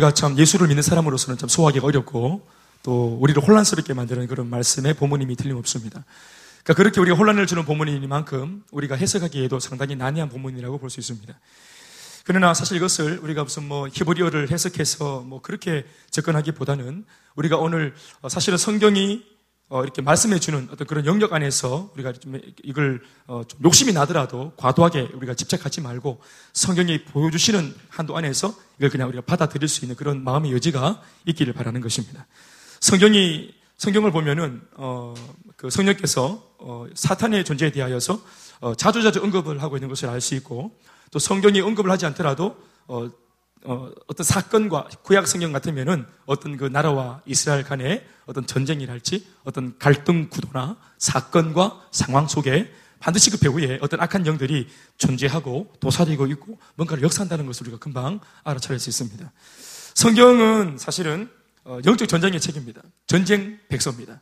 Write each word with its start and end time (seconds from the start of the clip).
우리가 0.00 0.14
참 0.14 0.38
예수를 0.38 0.68
믿는 0.68 0.80
사람으로서는 0.80 1.38
참 1.38 1.48
소화하기가 1.48 1.84
어렵고 1.84 2.46
또 2.84 3.18
우리를 3.20 3.42
혼란스럽게 3.42 3.94
만드는 3.94 4.28
그런 4.28 4.48
말씀의 4.48 4.94
본문임이 4.94 5.34
틀림없습니다. 5.34 6.04
그러니까 6.62 6.74
그렇게 6.74 7.00
우리가 7.00 7.16
혼란을 7.16 7.48
주는 7.48 7.64
본문이니만큼 7.64 8.62
우리가 8.70 8.94
해석하기에도 8.94 9.58
상당히 9.58 9.96
난해한 9.96 10.28
본문이라고 10.28 10.78
볼 10.78 10.88
수 10.88 11.00
있습니다. 11.00 11.34
그러나 12.22 12.54
사실 12.54 12.76
이것을 12.76 13.18
우리가 13.18 13.42
무슨 13.42 13.66
뭐 13.66 13.88
히브리어를 13.88 14.52
해석해서 14.52 15.24
뭐 15.26 15.42
그렇게 15.42 15.84
접근하기보다는 16.12 17.04
우리가 17.34 17.56
오늘 17.56 17.92
사실은 18.28 18.56
성경이 18.56 19.24
어, 19.70 19.82
이렇게 19.82 20.00
말씀해 20.00 20.40
주는 20.40 20.66
어떤 20.72 20.86
그런 20.86 21.04
영역 21.04 21.34
안에서 21.34 21.90
우리가 21.94 22.12
좀 22.14 22.40
이걸 22.62 23.02
어, 23.26 23.42
좀 23.46 23.60
욕심이 23.62 23.92
나더라도 23.92 24.52
과도하게 24.56 25.10
우리가 25.12 25.34
집착하지 25.34 25.82
말고 25.82 26.20
성경이 26.54 27.04
보여주시는 27.04 27.74
한도 27.90 28.16
안에서 28.16 28.54
이걸 28.78 28.88
그냥 28.88 29.08
우리가 29.08 29.22
받아들일 29.26 29.68
수 29.68 29.84
있는 29.84 29.94
그런 29.94 30.24
마음의 30.24 30.52
여지가 30.52 31.02
있기를 31.26 31.52
바라는 31.52 31.82
것입니다. 31.82 32.26
성경이 32.80 33.54
성경을 33.76 34.10
보면은 34.10 34.62
어, 34.74 35.12
그 35.56 35.68
성령께서 35.68 36.42
어, 36.58 36.86
사탄의 36.94 37.44
존재에 37.44 37.70
대하여서 37.70 38.22
어, 38.60 38.74
자주자주 38.74 39.22
언급을 39.22 39.62
하고 39.62 39.76
있는 39.76 39.88
것을 39.90 40.08
알 40.08 40.22
수 40.22 40.34
있고 40.34 40.76
또 41.10 41.18
성경이 41.18 41.60
언급을 41.60 41.90
하지 41.90 42.06
않더라도 42.06 42.56
어, 43.64 43.72
어, 43.72 43.90
어떤 44.06 44.24
사건과 44.24 44.88
구약 45.02 45.26
성경 45.26 45.52
같으면은 45.52 46.06
어떤 46.26 46.56
그 46.56 46.64
나라와 46.64 47.20
이스라엘 47.26 47.64
간의 47.64 48.06
어떤 48.26 48.46
전쟁이랄지 48.46 49.26
어떤 49.44 49.78
갈등 49.78 50.28
구도나 50.28 50.76
사건과 50.98 51.88
상황 51.90 52.26
속에 52.26 52.72
반드시 53.00 53.30
그 53.30 53.38
배후에 53.38 53.78
어떤 53.80 54.00
악한 54.00 54.26
영들이 54.26 54.68
존재하고 54.96 55.72
도사리고 55.80 56.26
있고 56.26 56.58
뭔가를 56.74 57.02
역사한다는 57.02 57.46
것을 57.46 57.64
우리가 57.68 57.78
금방 57.78 58.20
알아차릴 58.44 58.78
수 58.78 58.90
있습니다. 58.90 59.32
성경은 59.94 60.78
사실은 60.78 61.30
어, 61.64 61.78
영적 61.84 62.08
전쟁의 62.08 62.40
책입니다. 62.40 62.82
전쟁 63.06 63.58
백서입니다. 63.68 64.20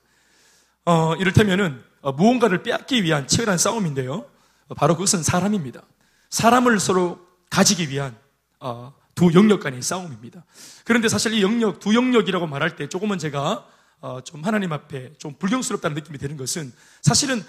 어, 0.85 1.15
이를테면은 1.17 1.83
어, 2.01 2.13
무언가를 2.13 2.63
빼앗기 2.63 3.03
위한 3.03 3.27
치열한 3.27 3.59
싸움인데요. 3.59 4.27
어, 4.69 4.75
바로 4.75 4.95
그것은 4.95 5.23
사람입니다. 5.23 5.83
사람을 6.31 6.81
서로 6.81 7.21
가지기 7.51 7.89
위한 7.89 8.17
어, 8.61 8.93
두 9.17 9.33
영역 9.35 9.61
간의 9.61 9.83
싸움입니다. 9.83 10.45
그런데 10.85 11.09
사실 11.09 11.33
이 11.33 11.43
영역, 11.43 11.81
두 11.81 11.95
영역이라고 11.95 12.47
말할 12.47 12.77
때 12.77 12.89
조금은 12.89 13.19
제가 13.19 13.67
어, 14.01 14.21
좀 14.21 14.45
하나님 14.45 14.73
앞에 14.73 15.15
좀 15.15 15.35
불경스럽다는 15.39 15.95
느낌이 15.95 16.19
드는 16.19 16.37
것은 16.37 16.73
사실은 17.01 17.43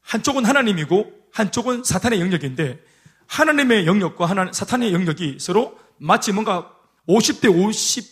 한쪽은 0.00 0.46
하나님이고 0.46 1.28
한쪽은 1.32 1.84
사탄의 1.84 2.20
영역인데 2.20 2.82
하나님의 3.26 3.86
영역과 3.86 4.26
하나, 4.26 4.50
사탄의 4.50 4.94
영역이 4.94 5.36
서로 5.38 5.78
마치 5.98 6.32
뭔가 6.32 6.74
50대 7.06 7.54
50 7.54 8.04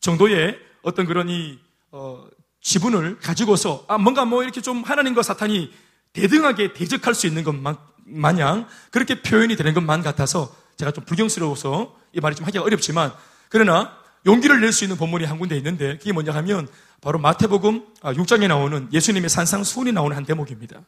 정도의 0.00 0.58
어떤 0.82 1.06
그런 1.06 1.28
이 1.28 1.60
어, 1.92 2.26
지분을 2.60 3.20
가지고서 3.20 3.84
아 3.86 3.98
뭔가 3.98 4.24
뭐 4.24 4.42
이렇게 4.42 4.60
좀 4.60 4.82
하나님과 4.82 5.22
사탄이 5.22 5.72
대등하게 6.12 6.72
대적할 6.72 7.14
수 7.14 7.28
있는 7.28 7.44
것만 7.44 7.76
마냥 8.04 8.66
그렇게 8.90 9.22
표현이 9.22 9.54
되는 9.54 9.74
것만 9.74 10.02
같아서 10.02 10.52
제가 10.78 10.92
좀 10.92 11.04
불경스러워서 11.04 11.94
이 12.12 12.20
말이 12.20 12.34
좀 12.34 12.46
하기가 12.46 12.64
어렵지만 12.64 13.12
그러나 13.50 13.96
용기를 14.26 14.60
낼 14.60 14.72
수 14.72 14.84
있는 14.84 14.96
본문이 14.96 15.24
한 15.24 15.38
군데 15.38 15.56
있는데 15.56 15.98
그게 15.98 16.12
뭐냐 16.12 16.32
하면 16.34 16.68
바로 17.00 17.18
마태복음 17.18 17.84
6장에 18.00 18.44
아, 18.44 18.48
나오는 18.48 18.88
예수님의 18.92 19.28
산상수훈이 19.28 19.92
나오는 19.92 20.16
한 20.16 20.24
대목입니다. 20.24 20.80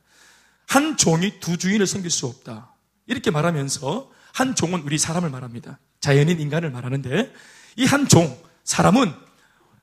한 0.66 0.96
종이 0.96 1.40
두 1.40 1.56
주인을 1.56 1.86
섬길 1.86 2.10
수 2.10 2.26
없다. 2.26 2.72
이렇게 3.06 3.30
말하면서 3.30 4.10
한 4.32 4.54
종은 4.54 4.82
우리 4.82 4.98
사람을 4.98 5.28
말합니다. 5.30 5.78
자연인 6.00 6.40
인간을 6.40 6.70
말하는데 6.70 7.32
이 7.76 7.84
한 7.86 8.08
종, 8.08 8.36
사람은 8.64 9.12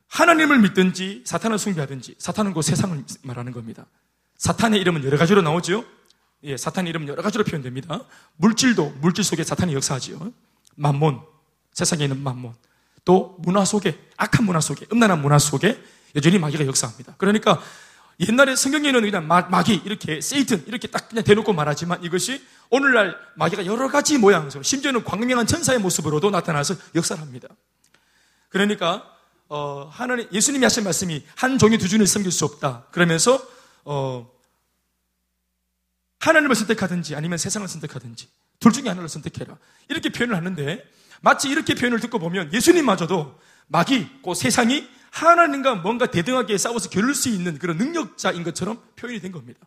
하나님을 0.08 0.60
믿든지 0.60 1.24
사탄을 1.26 1.58
숭배하든지 1.58 2.16
사탄은 2.18 2.54
그 2.54 2.62
세상을 2.62 3.04
말하는 3.24 3.52
겁니다. 3.52 3.86
사탄의 4.38 4.80
이름은 4.80 5.04
여러 5.04 5.18
가지로 5.18 5.42
나오죠. 5.42 5.84
예, 6.44 6.56
사탄의 6.56 6.90
이름은 6.92 7.08
여러 7.08 7.22
가지로 7.22 7.44
표현됩니다. 7.44 8.02
물질도 8.38 8.98
물질 9.02 9.24
속에 9.24 9.44
사탄이 9.44 9.74
역사하지요. 9.74 10.32
만몬, 10.76 11.22
세상에 11.74 12.04
있는 12.04 12.22
만몬. 12.22 12.54
또 13.06 13.38
문화 13.40 13.66
속에, 13.66 13.98
악한 14.18 14.46
문화 14.46 14.60
속에, 14.60 14.86
음란한 14.92 15.22
문화 15.22 15.40
속에 15.40 15.82
여전히 16.16 16.38
마귀가 16.38 16.66
역사합니다. 16.66 17.16
그러니까 17.18 17.62
옛날에 18.20 18.56
성경에는 18.56 19.02
그냥 19.02 19.28
마, 19.28 19.64
귀 19.64 19.76
이렇게 19.86 20.22
세이튼 20.22 20.64
이렇게 20.68 20.88
딱 20.88 21.10
그냥 21.10 21.24
대놓고 21.24 21.54
말하지만 21.54 22.04
이것이 22.04 22.44
오늘날 22.70 23.16
마귀가 23.36 23.66
여러 23.66 23.90
가지 23.90 24.18
모양으로 24.18 24.64
심지어는 24.64 25.04
광명한 25.04 25.46
천사의 25.46 25.80
모습으로도 25.80 26.32
나타나서 26.32 26.76
역사를 26.96 27.22
합니다. 27.22 27.48
그러니까 28.50 29.04
어, 29.50 29.90
하나님 29.92 30.28
예수님이 30.32 30.66
하신 30.66 30.84
말씀이 30.84 31.24
한 31.36 31.58
종이 31.58 31.78
두 31.78 31.88
주를 31.88 32.08
섬길 32.08 32.32
수 32.32 32.46
없다. 32.46 32.88
그러면서 32.92 33.40
어, 33.86 34.30
하나님을 36.20 36.56
선택하든지 36.56 37.16
아니면 37.16 37.38
세상을 37.38 37.68
선택하든지 37.68 38.28
둘 38.60 38.72
중에 38.72 38.88
하나를 38.90 39.08
선택해라. 39.10 39.58
이렇게 39.90 40.10
표현을 40.10 40.36
하는데 40.36 40.84
마치 41.22 41.50
이렇게 41.50 41.76
표현을 41.76 42.00
듣고 42.00 42.20
보면 42.20 42.54
예수님마저도 42.54 43.40
마귀, 43.68 44.22
그 44.24 44.34
세상이 44.34 44.88
하나님과 45.12 45.76
뭔가 45.76 46.08
대등하게 46.08 46.58
싸워서 46.58 46.90
겨룰 46.90 47.16
수 47.16 47.30
있는 47.30 47.58
그런 47.58 47.78
능력자인 47.78 48.44
것처럼 48.44 48.82
표현이 48.96 49.20
된 49.20 49.32
겁니다. 49.32 49.60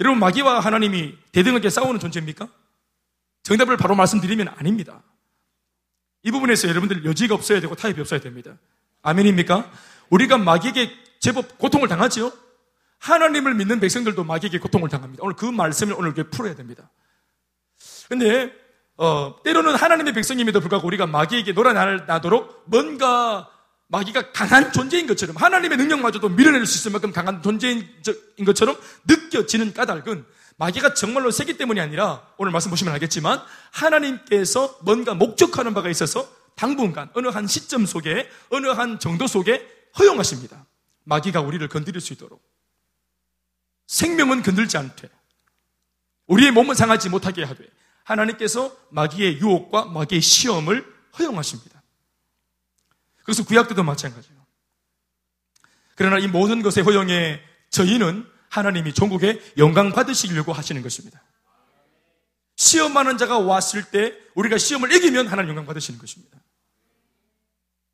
여러분, 0.00 0.18
마귀와 0.20 0.60
하나님이 0.60 1.16
대등하게 1.32 1.70
싸우는 1.70 2.00
존재입니까? 2.00 2.48
정답을 3.42 3.76
바로 3.76 3.94
말씀드리면 3.94 4.48
아닙니다. 4.48 5.02
이 6.22 6.30
부분에서 6.30 6.68
여러분들 6.68 7.04
여지가 7.04 7.34
없어야 7.34 7.60
되고 7.60 7.74
타협이 7.74 8.00
없어야 8.00 8.20
됩니다. 8.20 8.56
아멘입니까? 9.02 9.70
우리가 10.10 10.38
마귀에게 10.38 10.90
제법 11.20 11.58
고통을 11.58 11.88
당하지요? 11.88 12.32
하나님을 12.98 13.54
믿는 13.54 13.80
백성들도 13.80 14.24
마귀에게 14.24 14.58
고통을 14.58 14.88
당합니다. 14.88 15.22
오늘 15.24 15.36
그 15.36 15.44
말씀을 15.44 15.94
오늘 15.94 16.12
풀어야 16.12 16.54
됩니다. 16.54 16.90
근데 18.08 18.52
어, 18.96 19.36
때로는 19.44 19.76
하나님의 19.76 20.12
백성임에도 20.12 20.60
불구하고 20.60 20.86
우리가 20.88 21.06
마귀에게 21.06 21.52
놀아나도록 21.52 22.64
뭔가 22.66 23.48
마귀가 23.88 24.32
강한 24.32 24.72
존재인 24.72 25.06
것처럼 25.06 25.36
하나님의 25.36 25.78
능력마저도 25.78 26.30
밀어낼 26.30 26.66
수 26.66 26.78
있을 26.78 26.90
만큼 26.90 27.12
강한 27.12 27.42
존재인 27.42 27.88
것처럼 28.44 28.76
느껴지는 29.06 29.72
까닭은 29.72 30.24
마귀가 30.56 30.94
정말로 30.94 31.30
세기 31.30 31.56
때문이 31.56 31.80
아니라 31.80 32.26
오늘 32.36 32.50
말씀 32.50 32.70
보시면 32.70 32.92
알겠지만 32.94 33.40
하나님께서 33.70 34.78
뭔가 34.82 35.14
목적하는 35.14 35.72
바가 35.72 35.88
있어서 35.88 36.28
당분간 36.56 37.08
어느 37.14 37.28
한 37.28 37.46
시점 37.46 37.86
속에 37.86 38.28
어느 38.50 38.66
한 38.66 38.98
정도 38.98 39.28
속에 39.28 39.64
허용하십니다. 39.98 40.66
마귀가 41.04 41.40
우리를 41.40 41.66
건드릴 41.68 42.00
수 42.00 42.12
있도록 42.12 42.42
생명은 43.88 44.42
건들지 44.42 44.76
않되 44.76 45.08
우리의 46.26 46.52
몸은 46.52 46.74
상하지 46.74 47.08
못하게 47.08 47.42
하되 47.42 47.64
하나님께서 48.04 48.74
마귀의 48.90 49.40
유혹과 49.40 49.86
마귀의 49.86 50.20
시험을 50.20 50.86
허용하십니다. 51.18 51.82
그래서 53.24 53.44
구약 53.44 53.68
때도 53.68 53.82
마찬가지예요. 53.82 54.38
그러나 55.96 56.18
이 56.18 56.28
모든 56.28 56.62
것의 56.62 56.84
허용에 56.84 57.40
저희는 57.70 58.26
하나님이 58.50 58.94
전국에 58.94 59.42
영광 59.56 59.92
받으시려고 59.92 60.52
하시는 60.52 60.80
것입니다. 60.82 61.22
시험하는 62.56 63.18
자가 63.18 63.38
왔을 63.38 63.84
때 63.84 64.14
우리가 64.34 64.58
시험을 64.58 64.92
이기면 64.92 65.28
하나님 65.28 65.50
영광 65.50 65.66
받으시는 65.66 65.98
것입니다. 65.98 66.38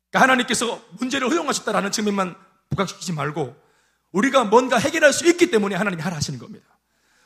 그러니까 0.09 0.21
하나님께서 0.21 0.83
문제를 0.99 1.29
허용하셨다라는 1.29 1.91
측면만 1.91 2.35
부각시키지 2.69 3.13
말고 3.13 3.64
우리가 4.15 4.45
뭔가 4.45 4.77
해결할 4.77 5.11
수 5.11 5.27
있기 5.27 5.51
때문에 5.51 5.75
하나님이 5.75 6.01
하라 6.01 6.15
하시는 6.15 6.39
겁니다. 6.39 6.65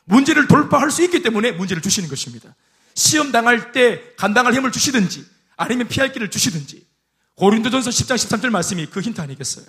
문제를 0.05 0.47
돌파할 0.47 0.89
수 0.89 1.03
있기 1.03 1.21
때문에 1.21 1.51
문제를 1.51 1.83
주시는 1.83 2.09
것입니다. 2.09 2.55
시험 2.95 3.31
당할 3.31 3.71
때 3.71 4.15
감당할 4.17 4.55
힘을 4.55 4.71
주시든지 4.71 5.23
아니면 5.55 5.87
피할 5.87 6.11
길을 6.11 6.31
주시든지 6.31 6.87
고린도전서 7.35 7.91
10장 7.91 8.15
13절 8.15 8.49
말씀이 8.49 8.87
그 8.87 9.01
힌트 9.01 9.21
아니겠어요? 9.21 9.65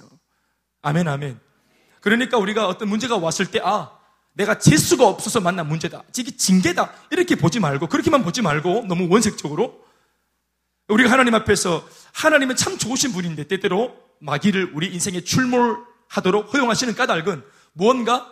아멘 0.80 1.08
아멘. 1.08 1.38
그러니까 2.00 2.38
우리가 2.38 2.66
어떤 2.66 2.88
문제가 2.88 3.18
왔을 3.18 3.46
때 3.46 3.60
아, 3.62 3.90
내가 4.32 4.58
재수가 4.58 5.06
없어서 5.06 5.40
만난 5.40 5.68
문제다. 5.68 6.02
이게 6.16 6.34
징계다. 6.34 6.90
이렇게 7.10 7.34
보지 7.34 7.60
말고 7.60 7.88
그렇게만 7.88 8.22
보지 8.22 8.40
말고 8.40 8.86
너무 8.88 9.08
원색적으로 9.10 9.84
우리가 10.88 11.10
하나님 11.10 11.34
앞에서 11.34 11.86
하나님은 12.14 12.56
참 12.56 12.78
좋으신 12.78 13.12
분인데 13.12 13.44
때때로 13.44 13.94
마귀를 14.20 14.72
우리 14.74 14.86
인생에 14.94 15.20
출몰 15.20 15.89
하도록 16.10 16.52
허용하시는 16.52 16.94
까닭은 16.94 17.42
무언가 17.72 18.30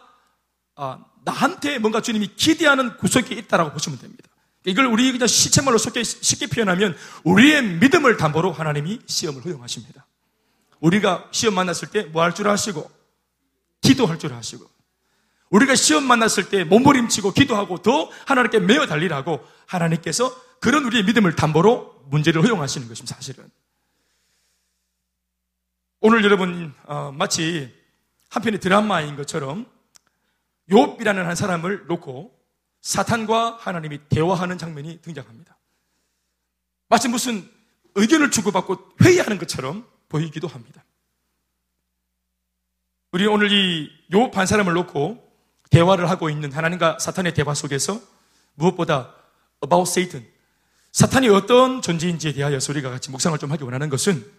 아, 0.75 0.99
나한테 1.25 1.79
뭔가 1.79 2.01
주님이 2.01 2.35
기대하는 2.37 2.97
구석이 2.99 3.35
있다라고 3.35 3.73
보시면 3.73 3.99
됩니다. 3.99 4.25
이걸 4.65 4.87
우리 4.87 5.11
그냥 5.13 5.27
시체말로 5.27 5.79
쉽게, 5.79 6.03
쉽게 6.03 6.47
표현하면 6.49 6.97
우리의 7.25 7.63
믿음을 7.79 8.17
담보로 8.17 8.53
하나님이 8.53 9.01
시험을 9.07 9.45
허용하십니다. 9.45 10.07
우리가 10.81 11.29
시험 11.33 11.55
만났을 11.55 11.89
때 11.89 12.05
뭐 12.13 12.23
할 12.23 12.35
줄 12.35 12.49
아시고 12.49 12.91
기도할 13.81 14.19
줄 14.19 14.33
아시고 14.35 14.69
우리가 15.51 15.75
시험 15.75 16.05
만났을 16.05 16.49
때 16.51 16.65
몸부림치고 16.65 17.33
기도하고 17.33 17.79
더 17.83 18.11
하나님께 18.27 18.59
매어 18.61 18.87
달리라고 18.87 19.41
하나님께서 19.67 20.35
그런 20.61 20.85
우리의 20.85 21.05
믿음을 21.05 21.35
담보로 21.37 22.05
문제를 22.11 22.43
허용하시는 22.45 22.87
것입니다. 22.89 23.15
사실은. 23.17 23.49
오늘 26.01 26.23
여러분 26.23 26.73
어, 26.85 27.11
마치 27.13 27.75
한 28.31 28.41
편의 28.41 28.61
드라마인 28.61 29.17
것처럼 29.17 29.67
욥이라는 30.71 31.25
한 31.25 31.35
사람을 31.35 31.87
놓고 31.89 32.33
사탄과 32.83 33.57
하나님이 33.59 33.99
대화하는 34.09 34.59
장면이 34.59 35.01
등장합니다. 35.03 35.59
마치 36.89 37.09
무슨 37.09 37.51
의견을 37.97 38.31
주고받고 38.31 38.93
회의하는 39.03 39.39
것처럼 39.39 39.85
보이기도 40.09 40.47
합니다. 40.47 40.85
우리 43.11 43.27
오늘 43.27 43.49
이욥 43.49 44.35
한 44.35 44.47
사람을 44.47 44.75
놓고 44.75 45.27
대화를 45.71 46.09
하고 46.09 46.31
있는 46.31 46.53
하나님과 46.53 47.01
사탄의 47.01 47.35
대화 47.35 47.55
속에서 47.55 48.01
무엇보다 48.55 49.15
about 49.65 49.91
Satan, 49.91 50.25
사탄이 50.93 51.29
어떤 51.29 51.83
존재인지에 51.83 52.35
대하여서 52.35 52.73
우리가 52.73 52.91
같이 52.91 53.11
묵상을 53.11 53.37
좀 53.39 53.51
하기 53.51 53.65
원하는 53.65 53.89
것은 53.89 54.38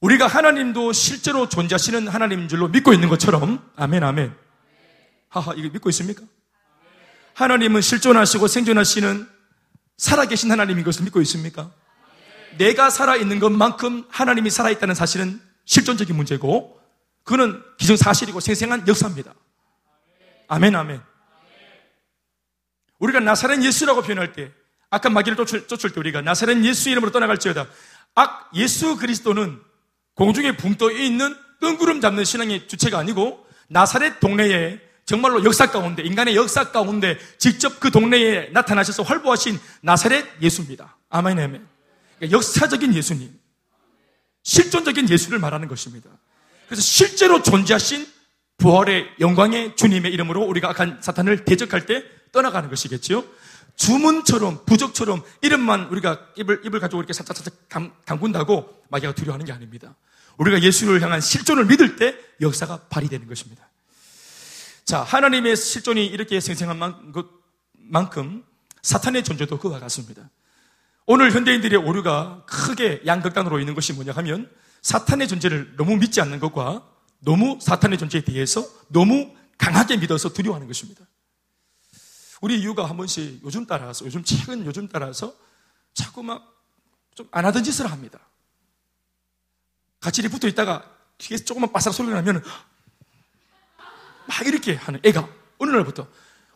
우리가 0.00 0.26
하나님도 0.26 0.92
실제로 0.92 1.48
존재하시는 1.48 2.08
하나님인 2.08 2.48
줄로 2.48 2.68
믿고 2.68 2.92
있는 2.92 3.08
것처럼 3.08 3.62
아멘 3.76 4.02
아멘 4.02 4.34
하하 5.28 5.52
이거 5.54 5.68
믿고 5.68 5.90
있습니까? 5.90 6.22
하나님은 7.34 7.80
실존하시고 7.80 8.48
생존하시는 8.48 9.28
살아계신 9.96 10.50
하나님인 10.50 10.84
것을 10.84 11.04
믿고 11.04 11.20
있습니까? 11.22 11.70
내가 12.58 12.90
살아있는 12.90 13.38
것만큼 13.38 14.06
하나님이 14.08 14.50
살아있다는 14.50 14.94
사실은 14.94 15.40
실존적인 15.66 16.16
문제고 16.16 16.80
그거는 17.22 17.62
기존 17.78 17.96
사실이고 17.96 18.40
생생한 18.40 18.88
역사입니다. 18.88 19.34
아멘 20.48 20.74
아멘 20.74 21.00
우리가 22.98 23.20
나사렛 23.20 23.62
예수라고 23.62 24.02
표현할 24.02 24.32
때 24.32 24.50
아까 24.88 25.08
마귀를 25.10 25.36
쫓을, 25.36 25.68
쫓을 25.68 25.90
때 25.90 26.00
우리가 26.00 26.22
나사렛 26.22 26.64
예수 26.64 26.90
이름으로 26.90 27.12
떠나갈지어다 27.12 27.66
악 28.16 28.50
예수 28.54 28.96
그리스도는 28.96 29.69
공중에 30.14 30.56
붕떠 30.56 30.90
있는 30.92 31.34
뜬구름 31.60 32.00
잡는 32.00 32.24
신앙의 32.24 32.68
주체가 32.68 32.98
아니고 32.98 33.46
나사렛 33.68 34.20
동네에 34.20 34.80
정말로 35.04 35.44
역사 35.44 35.70
가운데 35.70 36.02
인간의 36.02 36.36
역사 36.36 36.70
가운데 36.70 37.18
직접 37.38 37.80
그 37.80 37.90
동네에 37.90 38.50
나타나셔서 38.52 39.02
활보하신 39.02 39.58
나사렛 39.82 40.24
예수입니다. 40.40 40.96
아멘 41.08 41.38
아멘. 41.38 41.66
그러니까 42.18 42.36
역사적인 42.36 42.94
예수님, 42.94 43.30
실존적인 44.42 45.08
예수를 45.08 45.38
말하는 45.38 45.68
것입니다. 45.68 46.10
그래서 46.66 46.82
실제로 46.82 47.42
존재하신 47.42 48.06
부활의 48.58 49.06
영광의 49.18 49.74
주님의 49.76 50.12
이름으로 50.12 50.42
우리가 50.42 50.70
악한 50.70 50.98
사탄을 51.00 51.44
대적할 51.44 51.86
때 51.86 52.04
떠나가는 52.30 52.68
것이겠지요. 52.68 53.24
주문처럼 53.80 54.66
부적처럼 54.66 55.22
이름만 55.40 55.86
우리가 55.86 56.26
입을 56.36 56.60
입을 56.66 56.80
가지고 56.80 57.00
이렇게 57.00 57.14
살짝 57.14 57.34
살짝 57.34 57.54
담근다고 58.04 58.82
마귀가 58.90 59.14
두려워하는 59.14 59.46
게 59.46 59.52
아닙니다. 59.52 59.96
우리가 60.36 60.62
예수를 60.62 61.00
향한 61.00 61.22
실존을 61.22 61.64
믿을 61.64 61.96
때 61.96 62.14
역사가 62.42 62.82
발휘되는 62.90 63.26
것입니다. 63.26 63.66
자, 64.84 65.02
하나님의 65.02 65.56
실존이 65.56 66.04
이렇게 66.04 66.40
생생한 66.40 66.78
만큼 67.74 68.44
사탄의 68.82 69.24
존재도 69.24 69.58
그와 69.58 69.80
같습니다. 69.80 70.28
오늘 71.06 71.32
현대인들의 71.32 71.78
오류가 71.78 72.44
크게 72.46 73.02
양극단으로 73.06 73.60
있는 73.60 73.74
것이 73.74 73.94
뭐냐 73.94 74.12
하면 74.12 74.50
사탄의 74.82 75.26
존재를 75.26 75.76
너무 75.76 75.96
믿지 75.96 76.20
않는 76.20 76.38
것과 76.38 76.86
너무 77.20 77.58
사탄의 77.60 77.98
존재에 77.98 78.20
대해서 78.24 78.62
너무 78.88 79.34
강하게 79.56 79.96
믿어서 79.96 80.28
두려워하는 80.34 80.66
것입니다. 80.66 81.02
우리 82.40 82.58
이유가 82.60 82.88
한 82.88 82.96
번씩 82.96 83.40
요즘 83.44 83.66
따라서, 83.66 84.04
요즘 84.06 84.24
최근 84.24 84.64
요즘 84.66 84.88
따라서 84.88 85.34
자꾸 85.94 86.22
막 86.22 86.42
좀 87.16 87.26
안 87.32 87.44
하던 87.44 87.64
짓을 87.64 87.90
합니다. 87.90 88.20
같이 89.98 90.22
붙어 90.28 90.46
있다가 90.46 90.84
뒤에서 91.18 91.44
조금만 91.44 91.72
바삭 91.72 91.92
소리가 91.92 92.14
나면 92.22 92.42
막 94.26 94.46
이렇게 94.46 94.76
하는 94.76 95.00
애가 95.04 95.28
어느 95.58 95.70
날부터 95.72 96.06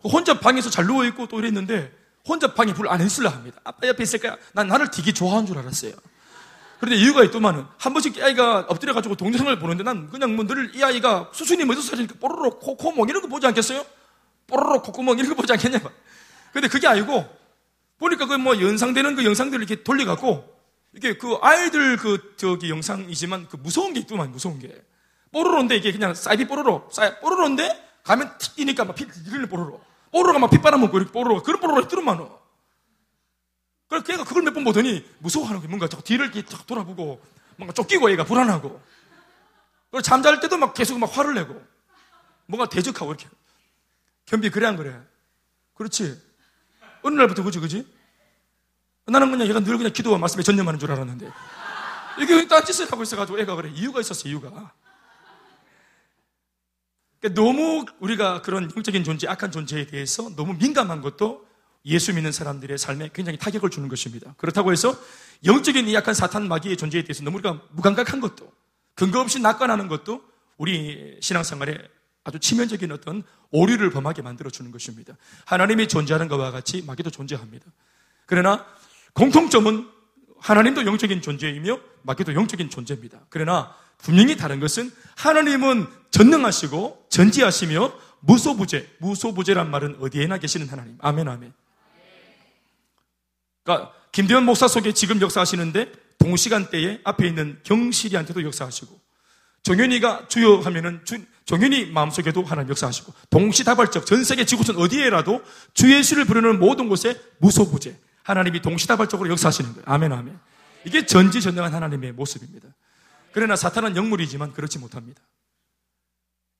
혼자 0.04 0.38
방에서 0.38 0.70
잘 0.70 0.86
누워있고 0.86 1.26
또 1.26 1.40
이랬는데 1.40 1.92
혼자 2.26 2.54
방에 2.54 2.72
불 2.72 2.88
안 2.88 3.00
했을라 3.00 3.30
합니다. 3.30 3.60
아빠 3.64 3.86
옆에 3.88 4.04
있을까요? 4.04 4.36
난 4.52 4.68
나를 4.68 4.90
되게 4.92 5.12
좋아하는 5.12 5.44
줄 5.46 5.58
알았어요. 5.58 5.92
그런데 6.78 6.96
이유가 7.02 7.24
있더만은 7.24 7.66
한 7.76 7.92
번씩 7.92 8.16
이 8.16 8.22
아이가 8.22 8.60
엎드려가지고 8.68 9.16
동영상을 9.16 9.58
보는데 9.58 9.82
난 9.82 10.08
그냥 10.08 10.36
뭐 10.36 10.46
늘 10.46 10.70
이 10.74 10.82
아이가 10.84 11.30
수순이 11.34 11.64
멋져서 11.64 11.96
사니까 11.96 12.14
뽀로로 12.20 12.58
코코몽 12.60 13.08
이런 13.08 13.20
거 13.22 13.28
보지 13.28 13.46
않겠어요? 13.48 13.84
뽀로로 14.46 14.82
콧구멍 14.82 15.18
이런 15.18 15.30
거 15.30 15.34
보지 15.36 15.52
않겠냐? 15.52 15.78
근데 16.52 16.68
그게 16.68 16.86
아니고 16.86 17.26
보니까 17.98 18.26
그 18.26 18.36
뭐 18.36 18.60
연상되는 18.60 19.16
그 19.16 19.24
영상들을 19.24 19.64
이렇게 19.64 19.82
돌려갖고 19.82 20.52
이게 20.92 21.16
그 21.16 21.38
아이들 21.42 21.96
그 21.96 22.34
저기 22.36 22.70
영상이지만 22.70 23.48
그 23.48 23.56
무서운 23.56 23.92
게 23.94 24.00
있더만 24.00 24.30
무서운 24.30 24.58
게. 24.58 24.82
뽀로로인데 25.32 25.76
이게 25.76 25.90
그냥 25.92 26.14
사이비 26.14 26.46
뽀로로 26.46 26.88
사이 26.92 27.18
뽀로로인데 27.20 27.88
가면 28.04 28.38
틱 28.38 28.54
뛰니까 28.56 28.84
막피 28.84 29.04
흘리는 29.04 29.48
뽀로로. 29.48 29.80
뽀로로가 30.12 30.38
막 30.38 30.50
핏바람 30.50 30.80
먹고 30.80 30.96
이렇게 30.98 31.12
뽀로로가 31.12 31.42
그런 31.42 31.60
뽀로로가 31.60 31.86
있더만 31.86 32.28
그래서 33.88 34.04
걔가 34.04 34.24
그걸 34.24 34.42
몇 34.42 34.54
번 34.54 34.64
보더니 34.64 35.04
무서워하는 35.18 35.60
게 35.60 35.68
뭔가 35.68 35.88
자꾸 35.88 36.02
뒤를 36.04 36.26
이렇게 36.26 36.44
쫙 36.44 36.66
돌아보고 36.66 37.20
뭔가 37.56 37.72
쫓기고 37.72 38.10
얘가 38.10 38.24
불안하고. 38.24 38.80
그리고 39.90 40.02
잠잘 40.02 40.40
때도 40.40 40.56
막 40.56 40.74
계속 40.74 40.98
막 40.98 41.16
화를 41.16 41.34
내고. 41.34 41.60
뭔가 42.46 42.68
대적하고 42.68 43.12
이렇게 43.12 43.26
현비 44.26 44.50
그래 44.50 44.66
안 44.66 44.76
그래? 44.76 45.00
그렇지. 45.74 46.20
어느 47.02 47.14
날부터 47.14 47.42
그지 47.42 47.60
그지? 47.60 47.94
나는 49.06 49.30
그냥 49.30 49.46
얘가 49.46 49.60
늘 49.60 49.76
그냥 49.76 49.92
기도와 49.92 50.18
말씀에 50.18 50.42
전념하는 50.42 50.80
줄 50.80 50.90
알았는데 50.90 51.30
이게 52.20 52.48
딴 52.48 52.64
짓을 52.64 52.90
하고 52.90 53.02
있어가지고 53.02 53.38
애가 53.40 53.54
그래 53.56 53.70
이유가 53.74 54.00
있었어 54.00 54.28
이유가 54.28 54.72
그러니까 57.20 57.40
너무 57.40 57.84
우리가 58.00 58.40
그런 58.40 58.70
영적인 58.74 59.04
존재 59.04 59.28
악한 59.28 59.52
존재에 59.52 59.86
대해서 59.86 60.30
너무 60.36 60.54
민감한 60.54 61.02
것도 61.02 61.46
예수 61.84 62.14
믿는 62.14 62.32
사람들의 62.32 62.78
삶에 62.78 63.10
굉장히 63.12 63.36
타격을 63.36 63.68
주는 63.68 63.88
것입니다 63.88 64.34
그렇다고 64.38 64.72
해서 64.72 64.96
영적인 65.44 65.86
이 65.86 65.94
약한 65.94 66.14
사탄 66.14 66.48
마귀의 66.48 66.78
존재에 66.78 67.02
대해서 67.02 67.22
너무 67.24 67.36
우리가 67.36 67.60
무감각한 67.72 68.20
것도 68.20 68.50
근거 68.94 69.20
없이 69.20 69.38
낙관하는 69.40 69.88
것도 69.88 70.22
우리 70.56 71.18
신앙생활에 71.20 71.78
아주 72.24 72.38
치명적인 72.38 72.90
어떤 72.90 73.22
오류를 73.50 73.90
범하게 73.90 74.22
만들어주는 74.22 74.70
것입니다. 74.70 75.16
하나님이 75.44 75.88
존재하는 75.88 76.28
것과 76.28 76.50
같이 76.50 76.82
마귀도 76.86 77.10
존재합니다. 77.10 77.66
그러나 78.26 78.66
공통점은 79.12 79.88
하나님도 80.40 80.86
영적인 80.86 81.22
존재이며 81.22 81.78
마귀도 82.02 82.34
영적인 82.34 82.70
존재입니다. 82.70 83.20
그러나 83.28 83.74
분명히 83.98 84.36
다른 84.36 84.58
것은 84.60 84.90
하나님은 85.16 85.86
전능하시고 86.10 87.06
전지하시며 87.10 87.92
무소부재, 88.20 88.88
무소부재란 88.98 89.70
말은 89.70 89.98
어디에나 90.00 90.38
계시는 90.38 90.68
하나님. 90.68 90.96
아멘, 91.00 91.28
아멘. 91.28 91.52
그러니까 93.62 93.92
김대현 94.12 94.44
목사 94.44 94.68
속에 94.68 94.92
지금 94.92 95.20
역사하시는데 95.20 95.92
동시간대에 96.18 97.00
앞에 97.04 97.26
있는 97.26 97.58
경실이한테도 97.64 98.44
역사하시고 98.44 99.00
정현이가 99.62 100.28
주요 100.28 100.60
하면은 100.60 101.00
주, 101.04 101.18
정현이 101.46 101.86
마음속에도 101.86 102.42
하나님 102.42 102.70
역사하시고 102.70 103.12
동시다발적 103.30 104.06
전 104.06 104.24
세계 104.24 104.46
지구촌 104.46 104.76
어디에라도 104.76 105.42
주 105.74 105.92
예수를 105.94 106.24
부르는 106.24 106.58
모든 106.58 106.88
곳에 106.88 107.20
무소부재 107.38 107.96
하나님이 108.22 108.62
동시다발적으로 108.62 109.28
역사하시는 109.30 109.74
거예요. 109.74 109.84
아멘 109.86 110.12
아멘. 110.12 110.38
이게 110.84 111.04
전지전능한 111.04 111.74
하나님의 111.74 112.12
모습입니다. 112.12 112.68
그러나 113.32 113.56
사탄은 113.56 113.96
영물이지만 113.96 114.52
그렇지 114.52 114.78
못합니다. 114.78 115.20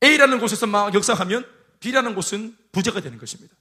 A라는 0.03 0.39
곳에서 0.39 0.67
막 0.67 0.93
역사하면 0.93 1.45
B라는 1.79 2.13
곳은 2.13 2.55
부재가 2.71 3.01
되는 3.01 3.17
것입니다. 3.17 3.55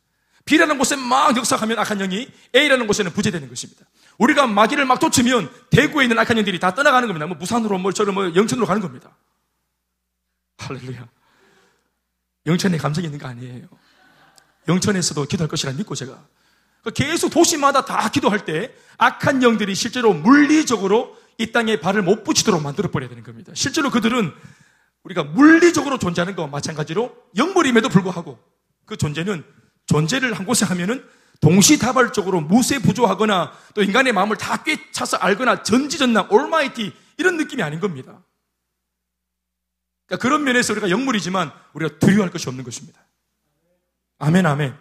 B라는 0.44 0.76
곳에 0.76 0.96
막 0.96 1.34
역사하면 1.34 1.78
악한 1.78 1.98
영이 1.98 2.28
A라는 2.54 2.86
곳에는 2.86 3.12
부재되는 3.12 3.48
것입니다. 3.48 3.86
우리가 4.18 4.46
마귀를 4.46 4.84
막 4.84 5.00
쫓으면 5.00 5.50
대구에 5.70 6.04
있는 6.04 6.18
악한 6.18 6.36
영들이 6.36 6.58
다 6.58 6.74
떠나가는 6.74 7.08
겁니다. 7.08 7.26
뭐 7.26 7.38
부산으로 7.38 7.78
뭐 7.78 7.92
저런 7.92 8.14
뭐 8.14 8.34
영천으로 8.34 8.66
가는 8.66 8.82
겁니다. 8.82 9.16
할렐루야. 10.58 11.08
영천에 12.46 12.78
감성이 12.78 13.06
있는 13.06 13.18
거 13.18 13.28
아니에요. 13.28 13.66
영천에서도 14.68 15.24
기도할 15.24 15.48
것이라 15.48 15.72
믿고 15.72 15.94
제가. 15.94 16.26
그 16.82 16.90
계속 16.92 17.30
도시마다 17.30 17.84
다 17.84 18.10
기도할 18.10 18.44
때 18.44 18.74
악한 18.98 19.42
영들이 19.42 19.74
실제로 19.74 20.12
물리적으로 20.12 21.16
이 21.38 21.50
땅에 21.50 21.80
발을 21.80 22.02
못 22.02 22.22
붙이도록 22.24 22.62
만들어버려야 22.62 23.08
되는 23.08 23.24
겁니다. 23.24 23.52
실제로 23.54 23.90
그들은 23.90 24.32
우리가 25.02 25.24
물리적으로 25.24 25.98
존재하는 25.98 26.36
것과 26.36 26.48
마찬가지로 26.48 27.14
영물임에도 27.36 27.88
불구하고 27.88 28.38
그 28.86 28.96
존재는 28.96 29.44
존재를 29.86 30.34
한 30.34 30.46
곳에 30.46 30.64
하면은 30.66 31.04
동시다발적으로 31.40 32.40
무쇠부조하거나 32.42 33.52
또 33.74 33.82
인간의 33.82 34.12
마음을 34.12 34.36
다 34.36 34.62
꿰차서 34.62 35.18
알거나 35.18 35.62
전지전능 35.62 36.26
올마이티 36.30 36.92
이런 37.18 37.36
느낌이 37.36 37.62
아닌 37.62 37.80
겁니다. 37.80 38.22
그러니까 40.06 40.22
그런 40.22 40.44
면에서 40.44 40.72
우리가 40.72 40.90
영물이지만 40.90 41.50
우리가 41.72 41.98
두려워할 41.98 42.30
것이 42.30 42.48
없는 42.48 42.64
것입니다. 42.64 43.04
아멘, 44.18 44.46
아멘. 44.46 44.74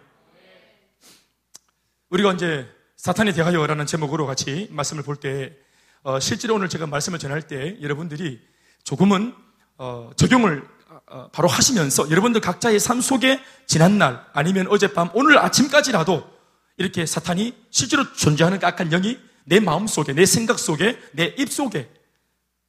우리가 2.10 2.34
이제 2.34 2.70
사탄이 2.98 3.34
대하여라는 3.34 3.86
제목으로 3.86 4.26
같이 4.26 4.68
말씀을 4.72 5.04
볼 5.04 5.16
때, 5.16 5.56
어, 6.04 6.20
실제로 6.20 6.56
오늘 6.56 6.70
제가 6.70 6.88
말씀을 6.88 7.20
전할 7.20 7.42
때 7.48 7.78
여러분들이 7.82 8.42
조금은 8.84 9.34
어, 9.78 10.12
적용을 10.16 10.68
어, 11.08 11.30
바로 11.32 11.48
하시면서 11.48 12.10
여러분들 12.12 12.42
각자의 12.42 12.80
삶 12.80 13.02
속에 13.02 13.42
지난날 13.66 14.26
아니면 14.34 14.68
어젯밤 14.68 15.10
오늘 15.14 15.38
아침까지라도 15.40 16.30
이렇게 16.78 17.06
사탄이 17.06 17.56
실제로 17.72 18.12
존재하는 18.14 18.60
그 18.60 18.68
악한 18.68 18.90
영이 18.90 19.20
내 19.46 19.60
마음 19.60 19.88
속에 19.88 20.14
내 20.14 20.26
생각 20.26 20.60
속에 20.60 21.00
내 21.14 21.36
입 21.38 21.52
속에 21.52 21.90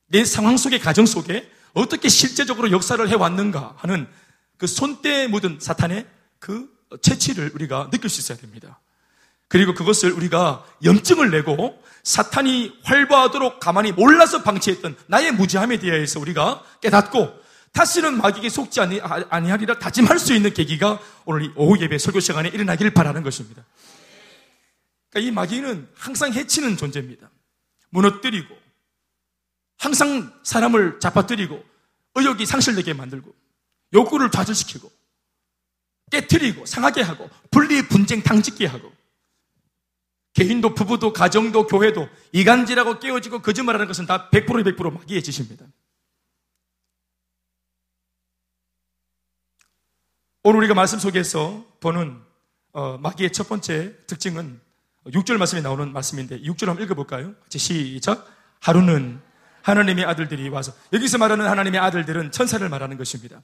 내 0.06 0.24
상황 0.24 0.56
속에 0.56 0.78
가정 0.78 1.06
속에 1.06 1.50
어떻게 1.74 2.08
실제적으로 2.08 2.70
역사를 2.70 3.06
해왔는가 3.06 3.74
하는 3.76 4.08
그 4.56 4.66
손때에 4.66 5.26
묻은 5.26 5.58
사탄의 5.60 6.06
그 6.38 6.68
채취를 7.02 7.50
우리가 7.54 7.90
느낄 7.90 8.08
수 8.08 8.20
있어야 8.20 8.38
됩니다. 8.38 8.80
그리고 9.48 9.74
그것을 9.74 10.12
우리가 10.12 10.64
염증을 10.84 11.30
내고 11.30 11.82
사탄이 12.02 12.80
활보하도록 12.84 13.60
가만히 13.60 13.92
몰라서 13.92 14.42
방치했던 14.42 14.96
나의 15.06 15.32
무지함에 15.32 15.78
대해서 15.78 16.20
우리가 16.20 16.62
깨닫고 16.80 17.44
다시는 17.72 18.18
마귀에게 18.18 18.48
속지 18.48 18.80
아니하리라 18.80 19.78
다짐할 19.78 20.18
수 20.18 20.32
있는 20.32 20.54
계기가 20.54 21.00
오늘 21.24 21.44
이 21.44 21.52
오후 21.56 21.80
예배 21.80 21.98
설교 21.98 22.20
시간에 22.20 22.48
일어나기를 22.48 22.94
바라는 22.94 23.22
것입니다. 23.22 23.64
그러니까 25.10 25.28
이 25.28 25.34
마귀는 25.34 25.88
항상 25.96 26.32
해치는 26.32 26.76
존재입니다. 26.76 27.30
무너뜨리고 27.90 28.54
항상 29.84 30.32
사람을 30.42 30.98
잡아뜨리고 30.98 31.62
의욕이 32.14 32.46
상실되게 32.46 32.94
만들고 32.94 33.34
욕구를 33.92 34.30
좌절시키고 34.30 34.90
깨뜨리고 36.10 36.64
상하게 36.64 37.02
하고 37.02 37.28
분리 37.50 37.86
분쟁 37.86 38.22
당짓게 38.22 38.64
하고 38.64 38.90
개인도 40.32 40.74
부부도 40.74 41.12
가정도 41.12 41.66
교회도 41.66 42.08
이간질하고 42.32 42.98
깨어지고 42.98 43.42
거짓말하는 43.42 43.86
것은 43.86 44.06
다 44.06 44.30
100%의 44.30 44.64
100% 44.64 44.90
마귀의 44.90 45.22
짓입니다. 45.22 45.66
오늘 50.44 50.60
우리가 50.60 50.72
말씀 50.72 50.98
속에서 50.98 51.62
보는 51.80 52.22
어, 52.72 52.96
마귀의 52.98 53.32
첫 53.32 53.48
번째 53.48 53.94
특징은 54.06 54.60
6절 55.08 55.36
말씀에 55.36 55.60
나오는 55.60 55.92
말씀인데 55.92 56.40
6절 56.40 56.66
한번 56.68 56.84
읽어볼까요? 56.84 57.34
같이 57.42 57.58
시작. 57.58 58.26
하루는 58.60 59.20
하나님의 59.64 60.04
아들들이 60.04 60.48
와서 60.50 60.72
여기서 60.92 61.16
말하는 61.16 61.46
하나님의 61.46 61.80
아들들은 61.80 62.32
천사를 62.32 62.66
말하는 62.68 62.98
것입니다. 62.98 63.42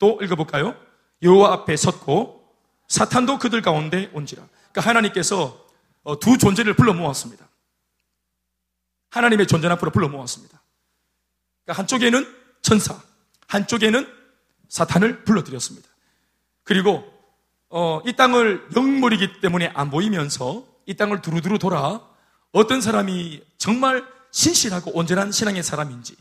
또 0.00 0.18
읽어볼까요? 0.20 0.74
여호와 1.22 1.52
앞에 1.52 1.76
섰고 1.76 2.52
사탄도 2.88 3.38
그들 3.38 3.62
가운데 3.62 4.10
온지라. 4.12 4.42
그러니까 4.72 4.90
하나님께서 4.90 5.66
어, 6.02 6.18
두 6.18 6.36
존재를 6.36 6.74
불러 6.74 6.92
모았습니다. 6.94 7.48
하나님의 9.10 9.46
존재 9.46 9.68
앞으로 9.68 9.92
불러 9.92 10.08
모았습니다. 10.08 10.60
그러니까 11.64 11.78
한쪽에는 11.80 12.36
천사, 12.62 13.00
한쪽에는 13.46 14.12
사탄을 14.68 15.24
불러들였습니다. 15.24 15.88
그리고 16.64 17.04
어, 17.68 18.00
이 18.04 18.14
땅을 18.14 18.68
영물이기 18.74 19.40
때문에 19.40 19.70
안 19.74 19.90
보이면서 19.90 20.66
이 20.86 20.94
땅을 20.94 21.22
두루두루 21.22 21.60
돌아 21.60 22.00
어떤 22.50 22.80
사람이 22.80 23.44
정말 23.58 24.04
신실하고 24.32 24.92
온전한 24.96 25.32
신앙의 25.32 25.62
사람인지 25.62 26.16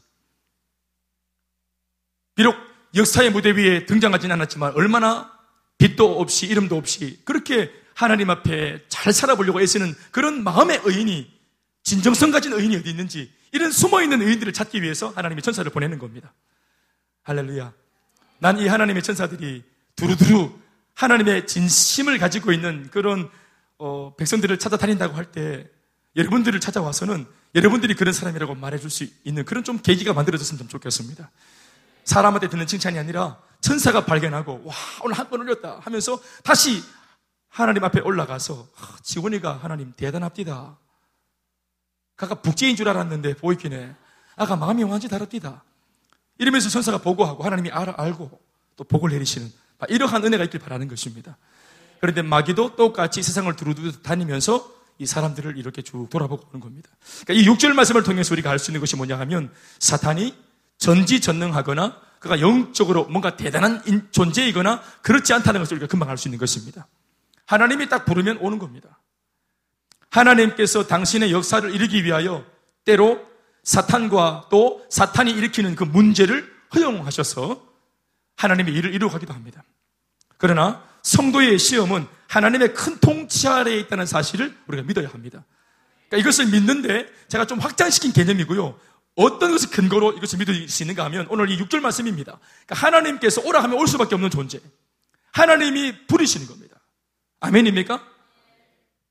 비록 2.36 2.56
역사의 2.96 3.32
무대 3.32 3.52
위에 3.52 3.86
등장하지는 3.86 4.34
않았지만 4.36 4.74
얼마나 4.76 5.32
빛도 5.78 6.20
없이 6.20 6.48
이름도 6.48 6.76
없이 6.76 7.22
그렇게 7.26 7.72
하나님 7.94 8.30
앞에 8.30 8.84
잘 8.88 9.14
살아보려고 9.14 9.62
애쓰는 9.62 9.94
그런 10.12 10.44
마음의 10.44 10.82
의인이 10.86 11.40
진정성 11.84 12.32
가진 12.32 12.54
의인이 12.54 12.78
어디 12.78 12.90
있는지 12.90 13.32
이런 13.52 13.72
숨어있는 13.72 14.22
의인들을 14.22 14.54
찾기 14.54 14.82
위해서 14.82 15.10
하나님의 15.10 15.42
천사를 15.42 15.70
보내는 15.72 15.98
겁니다. 16.00 16.34
할렐루야. 17.24 17.74
난 18.40 18.58
이 18.58 18.68
하나님의 18.68 19.04
천사들이 19.04 19.64
두루두루 19.96 20.52
하나님의 20.94 21.46
진심을 21.48 22.18
가지고 22.20 22.52
있는 22.54 22.90
그런 22.90 23.30
어, 23.78 24.16
백성들을 24.18 24.58
찾아다닌다고 24.60 25.16
할 25.16 25.26
때 25.32 25.70
여러분들을 26.16 26.60
찾아와서는 26.60 27.26
여러분들이 27.56 27.96
그런 27.96 28.14
사람이라고 28.14 28.56
말해줄 28.56 28.90
수 28.90 29.06
있는 29.24 29.44
그런 29.46 29.64
좀 29.64 29.80
계기가 29.80 30.14
만들어졌으면 30.14 30.60
좀 30.60 30.68
좋겠습니다. 30.68 31.32
사람한테 32.04 32.50
듣는 32.50 32.68
칭찬이 32.68 32.98
아니라 33.00 33.40
천사가 33.62 34.06
발견하고 34.06 34.62
와 34.66 34.74
오늘 35.04 35.18
한 35.18 35.30
번 35.30 35.42
올렸다 35.42 35.80
하면서 35.84 36.20
다시 36.44 36.82
하나님 37.50 37.84
앞에 37.84 38.00
올라가서 38.02 38.68
아, 38.78 38.98
지원이가 39.04 39.58
하나님 39.62 39.94
대단합디다. 39.96 40.78
가가 42.16 42.36
북제인 42.42 42.76
줄 42.76 42.88
알았는데 42.90 43.36
보이기네. 43.36 43.96
아가 44.36 44.56
마음이 44.56 44.84
완전히 44.84 45.10
다릅디다. 45.10 45.64
이러면서 46.38 46.70
천사가 46.70 47.00
보고하고 47.00 47.44
하나님이 47.44 47.72
알, 47.72 47.90
알고 47.90 48.40
또 48.76 48.84
복을 48.84 49.12
내리시는 49.12 49.52
이러한 49.90 50.24
은혜가 50.24 50.44
있길 50.46 50.60
바라는 50.60 50.88
것입니다. 50.88 51.38
그런데 52.00 52.22
마귀도 52.22 52.76
똑같이 52.76 53.22
세상을 53.24 53.54
두루두루 53.56 54.02
다니면서 54.02 54.72
이 55.00 55.06
사람들을 55.06 55.58
이렇게 55.58 55.82
쭉 55.82 56.10
돌아보고 56.10 56.50
오는 56.50 56.60
겁니다. 56.60 56.90
그러니까 57.26 57.34
이 57.34 57.56
6절 57.56 57.74
말씀을 57.74 58.04
통해서 58.04 58.34
우리가 58.36 58.52
알 58.52 58.60
수 58.60 58.70
있는 58.70 58.82
것이 58.82 58.98
뭐냐 58.98 59.18
하면 59.20 59.52
사탄이 59.80 60.36
전지전능하거나 60.78 61.98
그가 62.20 62.42
영적으로 62.42 63.06
뭔가 63.06 63.38
대단한 63.38 63.82
존재이거나 64.12 64.82
그렇지 65.02 65.34
않다는 65.34 65.62
것을 65.62 65.78
우리가 65.78 65.88
금방 65.88 66.10
알 66.10 66.18
수 66.18 66.28
있는 66.28 66.38
것입니다. 66.38 66.88
하나님이 67.46 67.88
딱 67.88 68.06
부르면 68.06 68.38
오는 68.40 68.60
겁니다. 68.60 69.00
하나님께서 70.10 70.86
당신의 70.86 71.32
역사를 71.32 71.74
이루기 71.74 72.04
위하여 72.04 72.46
때로 72.84 73.26
사탄과 73.64 74.48
또 74.52 74.86
사탄이 74.90 75.32
일으키는 75.32 75.76
그 75.76 75.86
문제를 75.86 76.52
허용하셔서 76.76 77.66
하나님의 78.36 78.74
일을 78.74 78.94
이루어가기도 78.94 79.34
합니다. 79.34 79.64
그러나 80.38 80.84
성도의 81.04 81.58
시험은 81.58 82.06
하나님의 82.30 82.74
큰 82.76 83.00
통치 83.00 83.48
아래에 83.48 83.80
있다는 83.80 84.06
사실을 84.06 84.56
우리가 84.68 84.84
믿어야 84.84 85.10
합니다. 85.10 85.44
그러니까 86.08 86.18
이것을 86.18 86.46
믿는데 86.48 87.08
제가 87.28 87.46
좀 87.46 87.60
확장시킨 87.60 88.14
개념이고요. 88.14 88.80
어떤 89.16 89.52
것을 89.52 89.70
근거로 89.72 90.14
이것을 90.14 90.38
믿을 90.38 90.70
수 90.70 90.84
있는가 90.84 91.04
하면 91.06 91.28
오늘 91.30 91.50
이 91.50 91.58
6절 91.58 91.82
말씀입니다. 91.82 92.40
그러니까 92.66 92.88
하나님께서 92.88 93.42
오라 93.42 93.64
하면 93.64 93.80
올 93.80 93.88
수밖에 93.88 94.16
없는 94.16 94.30
존재. 94.30 94.60
하나님이 95.32 96.08
부리시는 96.08 96.48
겁니다. 96.48 96.80
아멘입니까? 97.40 98.02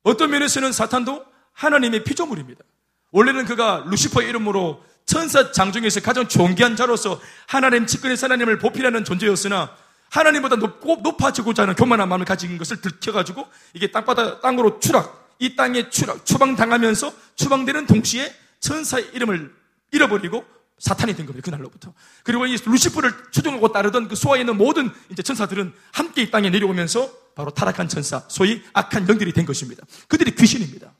어떤 0.05 0.31
면에서는 0.31 0.73
사탄도 0.73 1.27
하나님의 1.53 2.05
피조물입니다. 2.05 2.63
원래는 3.11 3.47
그가 3.47 3.85
루시퍼의 3.89 4.29
이름으로 4.29 4.85
천사 5.07 5.51
장 5.51 5.73
중에서 5.73 6.01
가장 6.01 6.29
존귀한 6.29 6.77
자로서 6.77 7.21
하나님 7.47 7.87
측근의 7.87 8.17
하나님을 8.21 8.59
보필하는 8.59 9.05
존재였으나 9.05 9.75
하나님보다 10.11 10.57
높고 10.57 11.01
높아지고자 11.03 11.63
하는 11.63 11.75
교만한 11.75 12.09
마음을 12.09 12.25
가진 12.25 12.57
것을 12.59 12.81
들켜가지고 12.81 13.47
이게 13.75 13.91
땅바닥 13.91 14.41
땅으로 14.41 14.81
추락, 14.81 15.35
이 15.39 15.55
땅에 15.55 15.91
추락, 15.91 16.25
추방당하면서 16.25 17.13
추방되는 17.37 17.87
동시에 17.87 18.35
천사의 18.61 19.11
이름을 19.15 19.55
잃어버리고 19.93 20.45
사탄이 20.79 21.15
된 21.15 21.27
겁니다. 21.27 21.45
그날로부터. 21.45 21.93
그리고 22.23 22.47
이 22.47 22.57
루시퍼를 22.57 23.13
추종하고 23.33 23.73
따르던 23.73 24.09
그 24.09 24.15
소아에 24.17 24.41
있는 24.41 24.57
모든 24.57 24.91
이제 25.11 25.23
천사들은 25.23 25.73
함께 25.93 26.23
이 26.23 26.31
땅에 26.31 26.51
내려오면서 26.51 27.11
바로 27.35 27.51
타락한 27.51 27.89
천사, 27.89 28.21
소위 28.29 28.63
악한 28.73 29.09
영들이 29.09 29.33
된 29.33 29.45
것입니다. 29.45 29.85
그들이 30.07 30.35
귀신입니다. 30.35 30.93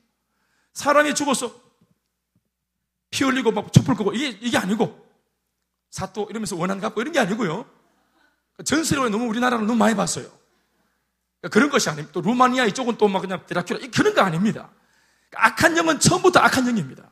사람이 0.73 1.15
죽어서 1.15 1.53
피 3.09 3.23
흘리고 3.23 3.51
막 3.51 3.73
촛불 3.73 3.95
끄고 3.95 4.13
이게, 4.13 4.37
이게 4.41 4.57
아니고 4.57 5.07
사또 5.89 6.27
이러면서 6.29 6.55
원한 6.55 6.79
갚고 6.79 7.01
이런 7.01 7.13
게 7.13 7.19
아니고요. 7.19 7.65
전세로 8.65 9.09
너무 9.09 9.25
우리나라를 9.25 9.65
너무 9.65 9.77
많이 9.77 9.95
봤어요. 9.95 10.27
그런 11.51 11.69
것이 11.69 11.89
아닙니다. 11.89 12.11
또 12.13 12.21
루마니아 12.21 12.65
이쪽은 12.65 12.97
또 12.97 13.07
막 13.07 13.21
그냥 13.21 13.45
드라큘라 13.45 13.95
그런 13.95 14.13
거 14.13 14.21
아닙니다. 14.21 14.69
악한 15.35 15.77
영은 15.77 15.99
처음부터 15.99 16.39
악한 16.39 16.67
영입니다. 16.67 17.09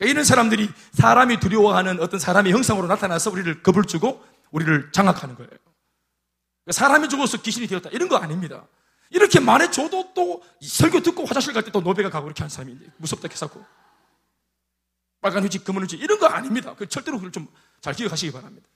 이런 0.00 0.24
사람들이 0.24 0.70
사람이 0.92 1.40
두려워하는 1.40 2.00
어떤 2.00 2.18
사람의 2.18 2.52
형상으로 2.52 2.86
나타나서 2.86 3.30
우리를 3.30 3.62
겁을 3.62 3.84
주고 3.84 4.24
우리를 4.50 4.92
장악하는 4.92 5.34
거예요. 5.36 5.50
사람이 6.70 7.08
죽어서 7.08 7.38
귀신이 7.42 7.66
되었다. 7.66 7.90
이런 7.90 8.08
거 8.08 8.16
아닙니다. 8.16 8.66
이렇게 9.10 9.40
말해줘도 9.40 10.14
또 10.14 10.42
설교 10.62 11.00
듣고 11.02 11.24
화장실 11.26 11.52
갈 11.52 11.62
때 11.64 11.70
또 11.72 11.80
노베가 11.80 12.08
가고 12.10 12.26
이렇게 12.28 12.42
한 12.42 12.48
사람이 12.48 12.78
무섭다 12.96 13.28
해서고 13.28 13.62
빨간 15.20 15.44
휴지, 15.44 15.62
검은 15.64 15.82
휴지 15.82 15.96
이런 15.96 16.18
거 16.18 16.26
아닙니다. 16.26 16.74
그 16.78 16.88
절대로 16.88 17.18
그걸 17.18 17.30
좀 17.32 17.46
잘 17.82 17.94
기억하시기 17.94 18.32
바랍니다. 18.32 18.66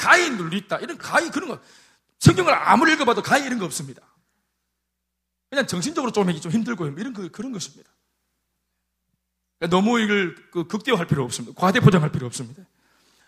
가히 0.00 0.30
눌리다 0.30 0.78
이런 0.78 0.96
가히 0.96 1.30
그런 1.30 1.50
거 1.50 1.60
성경을 2.18 2.54
아무리 2.54 2.92
읽어봐도 2.94 3.22
가히 3.22 3.44
이런 3.44 3.58
거 3.58 3.66
없습니다. 3.66 4.02
그냥 5.50 5.66
정신적으로 5.66 6.10
좀 6.12 6.28
하기 6.28 6.40
좀 6.40 6.50
힘들고 6.50 6.86
이런 6.86 7.12
거 7.12 7.28
그런 7.28 7.52
것입니다. 7.52 7.90
그러니까 9.58 9.76
너무 9.76 10.00
이걸 10.00 10.34
그 10.50 10.66
극대화할 10.66 11.06
필요 11.06 11.22
없습니다. 11.24 11.60
과대 11.60 11.80
포장할 11.80 12.10
필요 12.10 12.26
없습니다. 12.26 12.62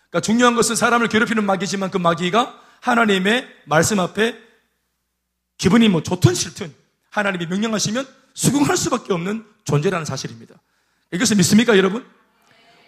그러니까 0.09 0.21
중요한 0.21 0.55
것은 0.55 0.77
사람을 0.77 1.09
괴롭히는 1.09 1.45
마귀지만 1.45 1.91
그 1.91 1.99
마귀가 1.99 2.59
하나님의 2.81 3.49
말씀 3.67 4.01
앞에 4.01 4.39
기분이 5.59 5.89
뭐 5.89 6.03
좋든 6.03 6.35
싫든 6.35 6.75
하나님이 7.11 7.47
명령하시면 7.47 8.07
수긍할 8.35 8.77
수밖에 8.77 9.13
없는 9.13 9.47
존재라는 9.65 10.07
사실입니다. 10.07 10.55
이것을 11.13 11.37
믿습니까, 11.37 11.77
여러분? 11.77 12.09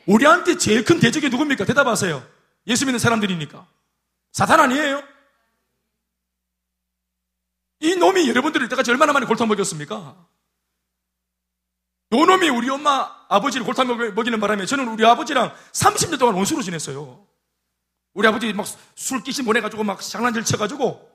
우리한테 0.07 0.57
제일 0.57 0.85
큰 0.85 0.99
대적이 0.99 1.29
누굽니까? 1.29 1.67
대답하세요. 1.67 2.26
예수 2.67 2.87
믿는 2.87 2.99
사람들이니까. 2.99 3.67
사탄 4.35 4.59
아니에요? 4.59 5.00
이 7.81 7.95
놈이 7.95 8.29
여러분들을 8.29 8.69
때까지 8.69 8.91
얼마나 8.91 9.12
많이 9.12 9.26
골탕 9.26 9.47
먹였습니까? 9.47 9.95
요 12.12 12.25
놈이 12.26 12.49
우리 12.49 12.69
엄마 12.69 13.11
아버지를 13.29 13.64
골탕 13.64 13.87
먹이는 14.14 14.41
바람에 14.41 14.67
저는 14.67 14.88
우리 14.88 15.07
아버지랑 15.07 15.55
30년 15.73 16.19
동안 16.19 16.35
원수로 16.35 16.62
지냈어요. 16.62 17.25
우리 18.12 18.26
아버지 18.29 18.53
막 18.53 18.67
술 18.97 19.23
끼신 19.23 19.45
보내가지고 19.45 19.85
막 19.85 20.00
장난질 20.00 20.45
쳐가지고 20.45 21.11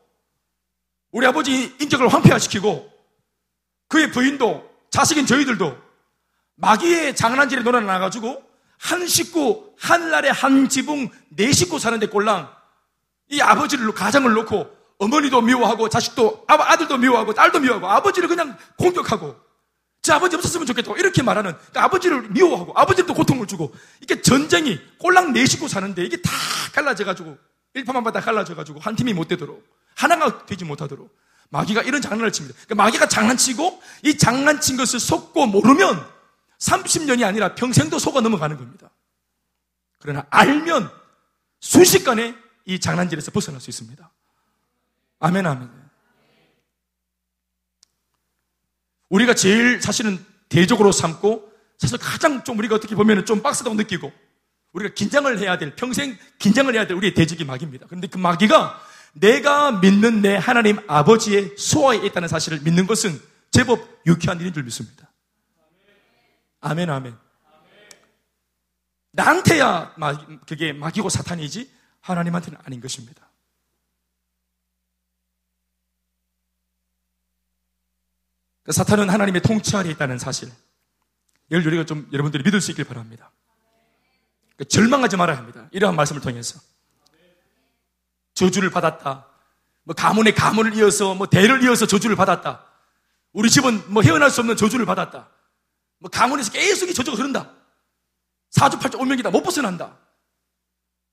우리 1.12 1.26
아버지 1.26 1.76
인격을 1.82 2.08
황폐화시키고 2.08 2.90
그의 3.90 4.12
부인도 4.12 4.70
자식인 4.92 5.26
저희들도 5.26 5.78
마귀의 6.56 7.16
장난질에 7.18 7.64
놀아나가지고 7.64 8.48
한 8.78 9.08
식구, 9.08 9.74
한 9.78 10.10
날에 10.10 10.30
한 10.30 10.70
지붕, 10.70 11.10
네 11.30 11.52
식구 11.52 11.80
사는데 11.80 12.08
꼴랑 12.08 12.59
이 13.30 13.42
아버지를, 13.42 13.92
가장을 13.94 14.32
놓고 14.32 14.78
어머니도 14.98 15.42
미워하고 15.42 15.88
자식도, 15.88 16.46
아들도 16.48 16.98
미워하고 16.98 17.34
딸도 17.34 17.60
미워하고 17.60 17.88
아버지를 17.90 18.28
그냥 18.28 18.58
공격하고 18.78 19.36
제 20.02 20.14
아버지 20.14 20.36
없었으면 20.36 20.66
좋겠다고 20.66 20.98
이렇게 20.98 21.22
말하는 21.22 21.52
그러니까 21.52 21.84
아버지를 21.84 22.30
미워하고 22.30 22.74
아버지도 22.76 23.14
고통을 23.14 23.48
주고 23.48 23.74
이게 24.02 24.22
전쟁이 24.22 24.80
꼴랑 24.98 25.34
네 25.34 25.46
식구 25.46 25.68
사는데 25.68 26.04
이게 26.04 26.18
다 26.22 26.32
갈라져 26.74 27.04
가지고 27.04 27.38
일파만바다 27.74 28.22
갈라져 28.22 28.56
가지고 28.56 28.80
한 28.80 28.96
팀이 28.96 29.14
못 29.14 29.28
되도록 29.28 29.64
하나가 29.96 30.46
되지 30.46 30.66
못하도록 30.66 31.14
마귀가 31.50 31.82
이런 31.82 32.02
장난을 32.02 32.32
칩니다. 32.32 32.58
그러니까 32.66 32.84
마귀가 32.84 33.08
장난치고 33.08 33.82
이 34.04 34.18
장난친 34.18 34.78
것을 34.78 35.00
속고 35.00 35.48
모르면 35.48 36.06
30년이 36.60 37.26
아니라 37.26 37.56
평생도 37.56 38.00
속아 38.00 38.22
넘어가는 38.22 38.58
겁니다. 38.58 38.90
그러나 40.00 40.26
알면 40.30 40.90
순식간에 41.60 42.36
이 42.66 42.80
장난질에서 42.80 43.32
벗어날 43.32 43.62
수 43.62 43.70
있습니다. 43.70 44.12
아멘, 45.20 45.46
아멘. 45.46 45.70
우리가 49.10 49.34
제일 49.34 49.82
사실은 49.82 50.24
대적으로 50.50 50.92
삼고 50.92 51.52
사실 51.78 51.98
가장 51.98 52.44
좀 52.44 52.58
우리가 52.60 52.76
어떻게 52.76 52.96
보면 52.96 53.26
좀 53.26 53.42
빡세다고 53.42 53.76
느끼고 53.76 54.12
우리가 54.74 54.94
긴장을 54.94 55.40
해야 55.40 55.58
될, 55.58 55.76
평생 55.76 56.18
긴장을 56.38 56.74
해야 56.74 56.86
될 56.86 56.96
우리의 56.96 57.14
대적이 57.14 57.44
마귀입니다. 57.46 57.88
그런데 57.88 58.08
그 58.08 58.18
마귀가 58.18 58.80
내가 59.14 59.72
믿는 59.72 60.22
내 60.22 60.36
하나님 60.36 60.78
아버지의 60.88 61.56
수하에 61.58 61.98
있다는 62.06 62.28
사실을 62.28 62.60
믿는 62.60 62.86
것은 62.86 63.20
제법 63.52 63.80
유쾌한 64.06 64.40
일인 64.40 64.54
줄 64.54 64.64
믿습니다. 64.64 65.12
아멘, 66.62 66.90
아멘. 66.90 67.18
나한테야 69.12 69.96
그게 70.46 70.72
마귀고 70.74 71.10
사탄이지 71.10 71.79
하나님한테는 72.02 72.60
아닌 72.64 72.82
것입니다. 72.82 73.30
그러니까 78.64 78.84
사탄은 78.84 79.10
하나님의 79.10 79.42
통치 79.42 79.76
아래 79.76 79.90
있다는 79.90 80.20
사실. 80.20 80.52
이걸 81.48 81.66
우리가 81.66 81.86
좀 81.86 82.08
여러분들이 82.14 82.44
믿을 82.44 82.62
수 82.62 82.72
있길 82.72 82.86
바랍니다. 82.86 83.32
그러니까 84.56 84.66
절망하지 84.70 85.18
말아야 85.18 85.38
합니다. 85.38 85.68
이러한 85.72 85.96
말씀을 85.96 86.22
통해서. 86.22 86.60
저주를 88.36 88.70
받았다. 88.70 89.26
뭐 89.84 89.96
가문의 89.96 90.36
가문을 90.36 90.76
이어서 90.76 91.16
뭐 91.16 91.28
대를 91.28 91.64
이어서 91.64 91.88
저주를 91.88 92.16
받았다. 92.16 92.66
우리 93.34 93.50
집은 93.50 93.92
뭐 93.92 94.04
헤어날 94.04 94.30
수 94.30 94.42
없는 94.42 94.56
저주를 94.56 94.86
받았다. 94.86 95.30
뭐 95.98 96.10
가문에서 96.10 96.52
계속 96.52 96.90
이 96.90 96.94
저주가 96.94 97.18
흐른다. 97.18 97.52
사주팔자 98.52 98.98
오명이다. 98.98 99.32
못 99.32 99.42
벗어난다. 99.42 99.98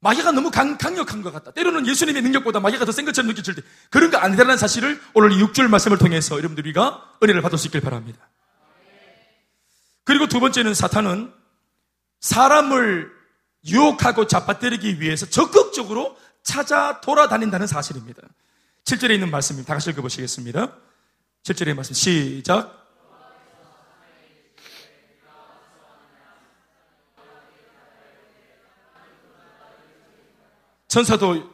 마귀가 0.00 0.32
너무 0.32 0.50
강, 0.50 0.76
강력한 0.76 1.22
것 1.22 1.32
같다. 1.32 1.50
때로는 1.52 1.86
예수님의 1.86 2.22
능력보다 2.22 2.60
마귀가 2.60 2.84
더 2.84 2.92
센 2.92 3.04
것처럼 3.04 3.28
느껴질 3.28 3.54
때 3.54 3.62
그런 3.90 4.10
거 4.10 4.18
아니다라는 4.18 4.56
사실을 4.58 5.00
오늘 5.14 5.32
이 5.32 5.42
6절 5.42 5.68
말씀을 5.68 5.98
통해서 5.98 6.36
여러분들 6.36 6.64
우리가 6.64 7.18
은혜를 7.22 7.42
받을 7.42 7.58
수 7.58 7.66
있길 7.68 7.80
바랍니다. 7.80 8.28
그리고 10.04 10.26
두 10.28 10.38
번째는 10.38 10.74
사탄은 10.74 11.32
사람을 12.20 13.10
유혹하고 13.66 14.26
잡아뜨리기 14.26 15.00
위해서 15.00 15.26
적극적으로 15.26 16.16
찾아 16.44 17.00
돌아다닌다는 17.00 17.66
사실입니다. 17.66 18.22
7절에 18.84 19.10
있는 19.14 19.30
말씀입니다. 19.30 19.66
다 19.66 19.74
같이 19.74 19.90
읽어보시겠습니다. 19.90 20.72
7절의 21.42 21.74
말씀 21.74 21.94
시작. 21.94 22.85
천사도 30.96 31.52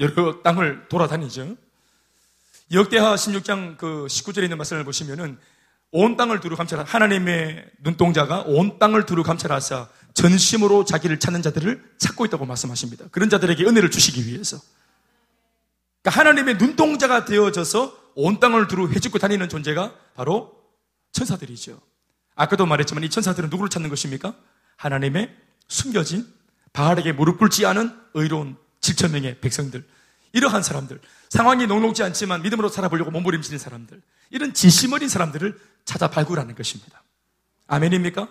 여러 0.00 0.42
땅을 0.42 0.86
돌아다니죠. 0.90 1.56
역대하 2.72 3.14
16장 3.14 3.78
그 3.78 4.04
19절에 4.06 4.42
있는 4.42 4.58
말씀을 4.58 4.84
보시면은 4.84 5.38
온 5.92 6.18
땅을 6.18 6.40
두루 6.40 6.56
감찰하 6.56 6.84
하나님의 6.84 7.70
눈동자가 7.82 8.42
온 8.42 8.78
땅을 8.78 9.06
두루 9.06 9.22
감찰하사 9.22 9.88
전심으로 10.12 10.84
자기를 10.84 11.18
찾는 11.20 11.40
자들을 11.40 11.82
찾고 11.96 12.26
있다고 12.26 12.44
말씀하십니다. 12.44 13.06
그런 13.12 13.30
자들에게 13.30 13.64
은혜를 13.64 13.90
주시기 13.90 14.26
위해서. 14.26 14.58
그러니까 16.02 16.20
하나님의 16.20 16.58
눈동자가 16.58 17.24
되어져서 17.24 18.12
온 18.14 18.40
땅을 18.40 18.68
두루 18.68 18.90
헤집고 18.90 19.18
다니는 19.18 19.48
존재가 19.48 19.94
바로 20.14 20.54
천사들이죠. 21.12 21.80
아까도 22.34 22.66
말했지만 22.66 23.04
이 23.04 23.08
천사들은 23.08 23.48
누구를 23.48 23.70
찾는 23.70 23.88
것입니까? 23.88 24.34
하나님의 24.76 25.34
숨겨진 25.66 26.26
바알에게 26.74 27.12
무릎 27.12 27.38
꿇지 27.38 27.64
않은 27.64 27.98
의로운 28.12 28.60
7천 28.82 29.12
명의 29.12 29.40
백성들. 29.40 29.88
이러한 30.32 30.62
사람들. 30.62 31.00
상황이 31.30 31.66
녹록지 31.66 32.02
않지만 32.02 32.42
믿음으로 32.42 32.68
살아보려고 32.68 33.10
몸부림치는 33.10 33.58
사람들. 33.58 34.02
이런 34.30 34.52
진심 34.52 34.92
어린 34.92 35.08
사람들을 35.08 35.58
찾아 35.84 36.08
발굴하는 36.08 36.54
것입니다. 36.54 37.02
아멘입니까? 37.66 38.28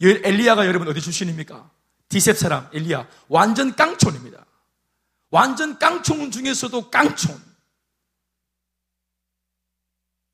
엘리야가 0.00 0.66
여러분 0.66 0.88
어디 0.88 1.00
출신입니까? 1.00 1.70
디셉 2.08 2.38
사람 2.38 2.68
엘리야 2.72 3.06
완전 3.28 3.76
깡촌입니다. 3.76 4.46
완전 5.30 5.78
깡촌 5.78 6.30
중에서도 6.30 6.90
깡촌. 6.90 7.40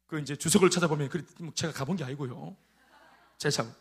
그 0.06 0.20
이제 0.20 0.36
주석을 0.36 0.70
찾아보면 0.70 1.08
그 1.08 1.26
제가 1.54 1.72
가본 1.72 1.96
게 1.96 2.04
아니고요. 2.04 2.56
제가 3.38 3.50
참 3.50 3.74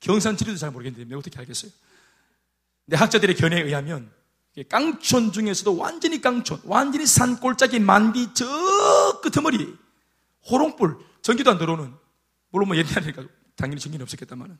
경산 0.00 0.36
지리도 0.36 0.58
잘 0.58 0.70
모르겠는데 0.70 1.14
어떻게 1.14 1.38
알겠어요? 1.38 1.70
근데 2.84 2.96
학자들의 2.96 3.34
견해에 3.36 3.62
의하면 3.62 4.12
깡촌 4.64 5.32
중에서도 5.32 5.76
완전히 5.76 6.20
깡촌, 6.20 6.60
완전히 6.64 7.06
산 7.06 7.38
꼴짝이 7.38 7.78
만디 7.78 8.34
저 8.34 9.20
끄트머리 9.22 9.76
호롱불 10.50 10.96
전기도 11.22 11.50
안 11.50 11.58
들어오는 11.58 11.92
물론 12.50 12.68
뭐 12.68 12.76
옛날이니까 12.76 13.24
당연히 13.56 13.80
전기는 13.80 14.02
없었겠다마는 14.02 14.58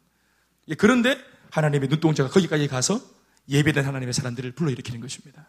예, 0.69 0.75
그런데 0.75 1.19
하나님의 1.51 1.89
눈동자가 1.89 2.31
거기까지 2.31 2.69
가서 2.69 3.01
예배된 3.49 3.85
하나님의 3.85 4.13
사람들을 4.13 4.53
불러일으키는 4.53 5.01
것입니다. 5.01 5.47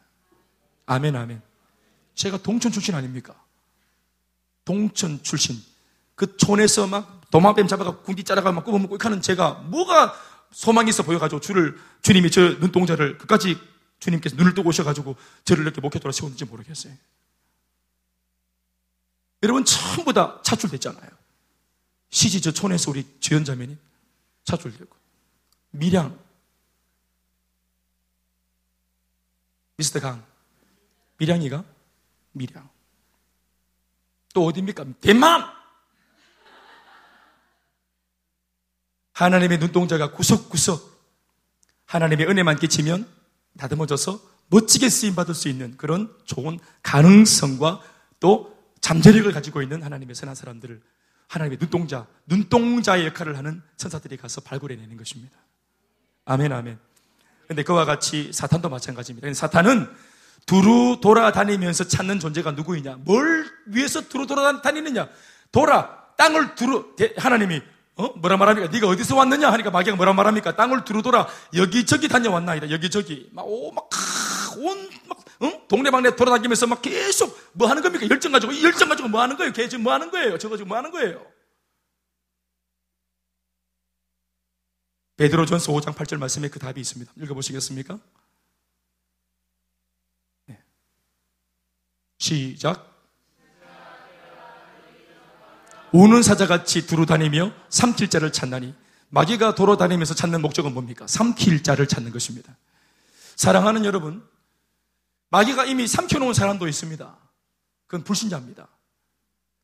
아멘, 0.88 1.16
아멘. 1.16 1.42
제가 2.16 2.38
동촌 2.38 2.72
출신 2.72 2.96
아닙니까? 2.96 3.36
동촌 4.66 5.22
출신. 5.24 5.56
그 6.16 6.36
촌에서 6.38 6.88
막 6.88 7.22
도마뱀 7.30 7.68
잡아가 7.68 7.98
군디 7.98 8.24
짜라가 8.24 8.52
막 8.52 8.64
굽어먹고 8.64 8.98
하는 9.00 9.22
제가 9.22 9.66
뭐가 9.70 10.14
소망이 10.52 10.90
있어 10.90 11.04
보여가지고 11.04 11.40
주를, 11.40 11.78
주님이 12.02 12.30
저 12.32 12.42
눈동자를 12.42 13.18
끝까지 13.18 13.58
주님께서 14.02 14.36
눈을 14.36 14.54
뜨고 14.54 14.70
오셔가지고 14.70 15.16
저를 15.46 15.64
이렇게 15.64 15.80
목회도로 15.80 16.12
세웠는지 16.12 16.44
모르겠어요. 16.46 16.94
여러분 19.44 19.64
전부 19.64 20.12
다 20.12 20.42
차출됐잖아요. 20.44 21.10
시지 22.10 22.42
저 22.42 22.52
촌에서 22.52 22.92
우리 22.92 23.06
주연자매님 23.20 23.78
차출되고 24.44 24.96
밀양 25.72 26.20
미스터 29.78 30.00
강 30.00 30.26
밀양이가 31.18 31.64
밀양 32.34 32.70
또 34.34 34.46
어디입니까? 34.46 34.86
대만 35.00 35.44
하나님의 39.14 39.60
눈동자가 39.60 40.12
구석구석 40.12 40.90
하나님의 41.86 42.28
은혜만 42.28 42.58
끼치면 42.58 43.21
다듬어져서 43.58 44.20
멋지게 44.48 44.90
쓰임 44.90 45.16
받을 45.16 45.34
수 45.34 45.48
있는 45.48 45.76
그런 45.78 46.14
좋은 46.26 46.60
가능성과 46.84 47.82
또 48.20 48.58
잠재력을 48.82 49.32
가지고 49.32 49.62
있는 49.62 49.82
하나님의 49.84 50.16
선한 50.16 50.36
사람들을 50.36 50.82
하나님의 51.28 51.60
눈동자, 51.60 52.08
눈동자의 52.26 53.06
역할을 53.08 53.38
하는 53.38 53.62
천사들이 53.78 54.18
가서 54.18 54.42
발굴해내는 54.42 54.98
것입니다. 54.98 55.38
아멘, 56.26 56.52
아멘. 56.52 56.78
근데 57.48 57.64
그와 57.64 57.86
같이 57.86 58.32
사탄도 58.34 58.70
마찬가지입니다. 58.70 59.34
사탄은 59.34 59.88
두루 60.46 61.00
돌아다니면서 61.02 61.86
찾는 61.86 62.20
존재가 62.20 62.52
누구이냐? 62.52 62.98
뭘 63.02 63.50
위해서 63.68 64.02
두루 64.02 64.28
돌아다니느냐? 64.28 65.08
돌아, 65.52 66.02
땅을 66.18 66.56
두루, 66.56 66.96
하나님이 67.18 67.62
어? 67.96 68.08
뭐라 68.18 68.38
말합니까? 68.38 68.70
네가 68.72 68.88
어디서 68.88 69.16
왔느냐 69.16 69.52
하니까 69.52 69.70
마귀가 69.70 69.96
뭐라 69.96 70.14
말합니까? 70.14 70.56
땅을 70.56 70.86
두루돌아 70.86 71.28
여기저기 71.56 72.08
다녀왔나이다. 72.08 72.72
여기저기 72.72 73.30
막오막온막 73.34 73.90
응? 75.44 75.68
동네방네 75.68 76.16
돌아다니면서 76.16 76.68
막 76.68 76.82
계속 76.82 77.38
뭐 77.54 77.68
하는 77.68 77.82
겁니까? 77.82 78.08
열정 78.10 78.32
가지고 78.32 78.60
열정 78.62 78.90
가지고 78.90 79.10
뭐 79.10 79.22
하는 79.22 79.36
거예요? 79.38 79.52
걔 79.54 79.68
지금 79.68 79.84
뭐 79.84 79.94
하는 79.94 80.10
거예요? 80.10 80.38
저거 80.38 80.56
지금 80.56 80.70
뭐 80.70 80.78
하는 80.78 80.92
거예요? 80.92 81.26
베드로전서 85.18 85.72
5장 85.74 85.94
8절 85.94 86.18
말씀에 86.18 86.50
그 86.50 86.58
답이 86.58 86.82
있습니다. 86.82 87.12
읽어보시겠습니까? 87.16 88.00
네. 90.48 90.60
시작. 92.18 92.91
우는 95.92 96.24
사자같이 96.24 96.88
두루 96.88 97.06
다니며 97.06 97.52
삼킬 97.70 98.10
자를 98.10 98.32
찾나니 98.32 98.74
마귀가 99.10 99.56
돌아다니면서 99.56 100.14
찾는 100.14 100.42
목적은 100.42 100.74
뭡니까? 100.74 101.06
삼킬 101.06 101.64
자를 101.64 101.88
찾는 101.88 102.12
것입니다. 102.12 102.56
사랑하는 103.36 103.84
여러분, 103.86 104.24
마귀가 105.30 105.66
이미 105.66 105.88
삼켜놓은 105.88 106.34
사람도 106.34 106.68
있습니다. 106.68 107.18
그건 107.88 108.04
불신자입니다. 108.06 108.68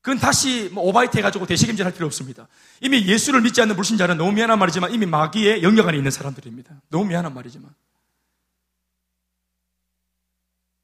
그건 0.02 0.18
다시 0.18 0.70
뭐 0.72 0.84
오바이트 0.84 1.16
해가지고 1.18 1.46
대시김질 1.46 1.84
할 1.84 1.92
필요 1.92 2.06
없습니다. 2.06 2.46
이미 2.80 3.06
예수를 3.06 3.40
믿지 3.40 3.60
않는 3.62 3.74
불신자는 3.74 4.16
너무 4.18 4.32
미안한 4.32 4.58
말이지만 4.58 4.92
이미 4.92 5.06
마귀의 5.06 5.62
영역 5.62 5.88
안에 5.88 5.96
있는 5.96 6.10
사람들입니다. 6.10 6.82
너무 6.88 7.06
미안한 7.06 7.34
말이지만. 7.34 7.74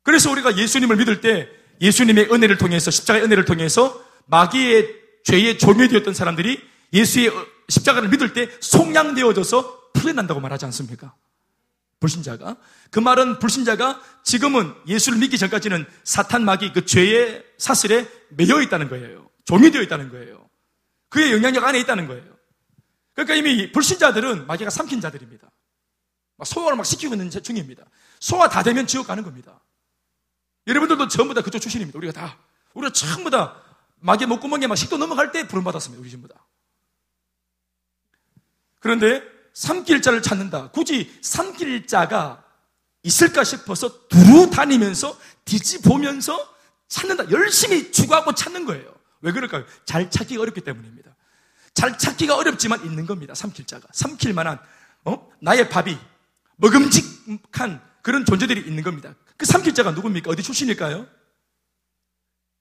그래서 0.03 0.31
우리가 0.31 0.57
예수님을 0.57 0.97
믿을 0.97 1.21
때 1.21 1.49
예수님의 1.81 2.33
은혜를 2.33 2.59
통해서 2.59 2.91
십자가의 2.91 3.25
은혜를 3.25 3.45
통해서 3.45 4.03
마귀의 4.27 5.04
죄에 5.25 5.57
종료되었던 5.57 6.15
사람들이 6.15 6.63
예수의 6.93 7.33
십자가를 7.69 8.09
믿을 8.11 8.33
때 8.33 8.49
속량되어져서 8.61 9.91
풀려난다고 9.95 10.41
말하지 10.41 10.67
않습니까? 10.67 11.15
불신자가. 11.99 12.57
그 12.91 13.01
말은 13.01 13.39
불신자가 13.39 14.01
지금은 14.23 14.75
예수를 14.87 15.19
믿기 15.19 15.39
전까지는 15.39 15.87
사탄 16.05 16.45
마귀 16.45 16.73
그 16.73 16.85
죄의 16.85 17.45
사슬에 17.59 18.07
매여 18.31 18.61
있다는 18.63 18.89
거예요. 18.89 19.31
종이되어 19.47 19.83
있다는 19.83 20.11
거예요. 20.11 20.49
그의 21.09 21.33
영향력 21.33 21.65
안에 21.65 21.81
있다는 21.81 22.07
거예요. 22.07 22.25
그러니까 23.15 23.35
이미 23.35 23.73
불신자들은 23.73 24.47
마귀가 24.47 24.71
삼킨 24.71 25.01
자들입니다. 25.01 25.51
소화를 26.45 26.77
막 26.77 26.85
시키고 26.85 27.15
있는 27.15 27.31
중입니다. 27.31 27.85
소화 28.21 28.49
다 28.49 28.63
되면 28.63 28.87
지옥 28.87 29.07
가는 29.07 29.23
겁니다. 29.23 29.61
여러분들도 30.67 31.09
전부 31.09 31.33
다 31.33 31.41
그쪽 31.41 31.61
출신입니다. 31.61 31.97
우리가 31.99 32.13
다. 32.13 32.39
우리가 32.75 32.93
전부 32.93 33.31
다 33.31 33.57
마귀 34.05 34.27
목구멍에 34.27 34.67
막 34.67 34.77
식도 34.77 34.99
넘어갈 34.99 35.33
때 35.33 35.49
부름 35.49 35.65
받았습니다. 35.65 36.01
우리 36.01 36.11
전부 36.11 36.29
다. 36.29 36.47
그런데 38.81 39.23
삼킬 39.55 40.03
자를 40.03 40.21
찾는다. 40.21 40.71
굳이 40.73 41.19
삼킬 41.23 41.87
자가 41.87 42.45
있을까 43.03 43.45
싶어서 43.45 44.07
두루 44.09 44.51
다니면서 44.51 45.19
뒤집보면서 45.47 46.55
찾는다. 46.87 47.31
열심히 47.31 47.93
추구하고 47.93 48.35
찾는 48.35 48.67
거예요. 48.67 48.95
왜 49.23 49.33
그럴까요? 49.33 49.65
잘 49.87 50.11
찾기가 50.11 50.43
어렵기 50.43 50.61
때문입니다. 50.61 51.17
잘 51.73 51.97
찾기가 51.97 52.37
어렵지만 52.37 52.85
있는 52.85 53.07
겁니다. 53.07 53.35
삼킬 53.35 53.67
자가. 53.67 53.89
삼킬 53.91 54.35
만한, 54.35 54.59
어? 55.07 55.33
나의 55.41 55.71
밥이 55.71 55.97
먹음직한 56.57 57.83
그런 58.03 58.27
존재들이 58.27 58.69
있는 58.69 58.83
겁니다. 58.83 59.15
그 59.39 59.47
삼킬 59.47 59.73
자가 59.73 59.93
누굽니까? 59.93 60.31
어디 60.31 60.43
출신일까요? 60.43 61.07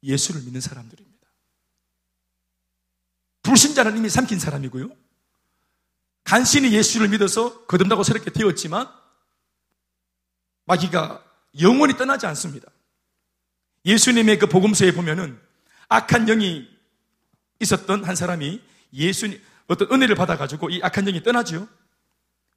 예수를 0.04 0.42
믿는 0.44 0.62
사람들입니다. 0.62 1.13
불신자는 3.44 3.98
이미 3.98 4.10
삼킨 4.10 4.40
사람이고요. 4.40 4.90
간신히 6.24 6.72
예수를 6.74 7.10
믿어서 7.10 7.66
거듭나고 7.66 8.04
새롭게 8.04 8.32
되었지만 8.32 8.88
마귀가 10.66 11.24
영원히 11.60 11.96
떠나지 11.96 12.26
않습니다. 12.26 12.72
예수님의 13.86 14.40
그 14.40 14.48
복음서에 14.48 14.94
보면은 14.94 15.40
악한 15.90 16.26
영이 16.26 16.68
있었던 17.60 18.04
한 18.06 18.16
사람이 18.16 18.62
예수님 18.94 19.42
어떤 19.68 19.92
은혜를 19.92 20.16
받아가지고 20.16 20.70
이 20.70 20.82
악한 20.82 21.06
영이 21.06 21.24
떠나죠. 21.24 21.68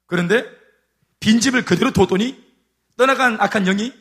그런데 0.05 0.45
빈집을 1.19 1.65
그대로 1.65 1.91
뒀더니 1.91 2.41
떠나간 2.95 3.39
악한 3.39 3.65
영이 3.65 3.93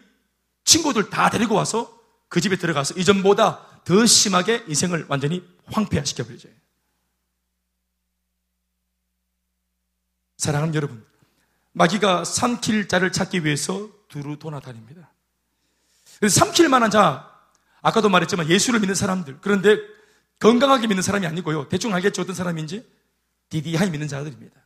친구들 0.64 1.10
다 1.10 1.30
데리고 1.30 1.54
와서 1.54 2.00
그 2.28 2.40
집에 2.40 2.56
들어가서 2.56 2.94
이전보다 2.94 3.82
더 3.84 4.06
심하게 4.06 4.64
인생을 4.68 5.06
완전히 5.08 5.44
황폐화시켜버리죠. 5.66 6.48
사랑하는 10.36 10.74
여러분, 10.74 11.04
마귀가 11.72 12.24
삼킬 12.24 12.88
자를 12.88 13.12
찾기 13.12 13.44
위해서 13.44 13.88
두루 14.08 14.38
돌아다닙니다. 14.38 15.12
삼킬 16.28 16.68
만한 16.68 16.90
자, 16.90 17.30
아까도 17.82 18.08
말했지만 18.08 18.48
예수를 18.48 18.80
믿는 18.80 18.94
사람들, 18.94 19.38
그런데 19.40 19.78
건강하게 20.38 20.86
믿는 20.86 21.02
사람이 21.02 21.26
아니고요. 21.26 21.68
대충 21.68 21.94
알겠죠? 21.94 22.22
어떤 22.22 22.34
사람인지? 22.34 22.86
디디하이 23.48 23.90
믿는 23.90 24.08
자들입니다. 24.08 24.60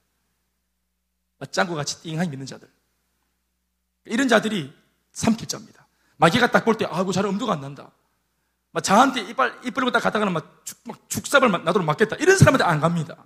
짱구 1.51 1.75
같이 1.75 2.03
띵하이 2.03 2.29
믿는 2.29 2.47
자들. 2.47 2.69
이런 4.07 4.29
자들이 4.29 4.73
삼킬 5.13 5.49
자입니다. 5.49 5.87
마귀가 6.17 6.51
딱 6.51 6.65
볼 6.65 6.77
때, 6.77 6.85
아이고, 6.85 7.13
잘 7.13 7.27
엄두가 7.27 7.55
안 7.55 7.61
난다. 7.61 7.91
막 8.73 8.83
자한테 8.83 9.23
이빨, 9.23 9.59
이빨을 9.65 9.91
딱 9.93 10.01
갖다가는 10.01 10.33
막, 10.33 10.63
죽, 10.65 10.79
막 10.85 11.09
죽삽을 11.09 11.51
나도록 11.51 11.85
맞겠다. 11.85 12.17
이런 12.17 12.37
사람한테 12.37 12.65
안 12.65 12.81
갑니다. 12.81 13.25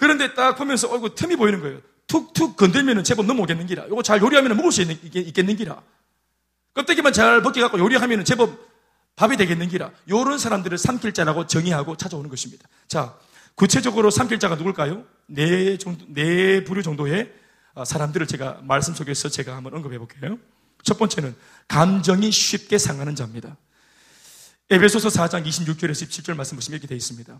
그런데 0.00 0.32
딱 0.32 0.56
보면서 0.56 0.90
어이구 0.90 1.14
틈이 1.14 1.36
보이는 1.36 1.60
거예요. 1.60 1.78
툭툭 2.06 2.56
건들면 2.56 3.04
제법 3.04 3.26
넘어오겠는 3.26 3.66
기라. 3.66 3.84
이거 3.84 4.02
잘 4.02 4.20
요리하면 4.20 4.56
먹을 4.56 4.72
수 4.72 4.80
있는, 4.80 4.98
있겠는 5.02 5.56
기라. 5.56 5.82
껍데기만 6.72 7.12
잘 7.12 7.42
벗겨갖고 7.42 7.78
요리하면 7.78 8.24
제법 8.24 8.58
밥이 9.16 9.36
되겠는 9.36 9.68
기라. 9.68 9.92
요런 10.08 10.38
사람들을 10.38 10.78
삼킬자라고 10.78 11.46
정의하고 11.46 11.98
찾아오는 11.98 12.30
것입니다. 12.30 12.66
자, 12.88 13.14
구체적으로 13.54 14.10
삼킬자가 14.10 14.54
누굴까요? 14.54 15.04
네 15.26 15.76
정도, 15.76 16.06
네 16.08 16.64
부류 16.64 16.82
정도의 16.82 17.30
아, 17.74 17.84
사람들을 17.84 18.26
제가 18.26 18.60
말씀 18.62 18.94
속에서 18.94 19.28
제가 19.28 19.54
한번 19.54 19.74
언급해 19.74 19.98
볼게요. 19.98 20.38
첫 20.82 20.98
번째는 20.98 21.36
감정이 21.68 22.30
쉽게 22.30 22.78
상하는 22.78 23.14
자입니다. 23.14 23.54
에베소서 24.70 25.10
4장 25.10 25.46
26절에서 25.46 26.08
17절 26.08 26.36
말씀 26.36 26.56
보시면 26.56 26.76
이렇게 26.76 26.88
되어 26.88 26.96
있습니다. 26.96 27.38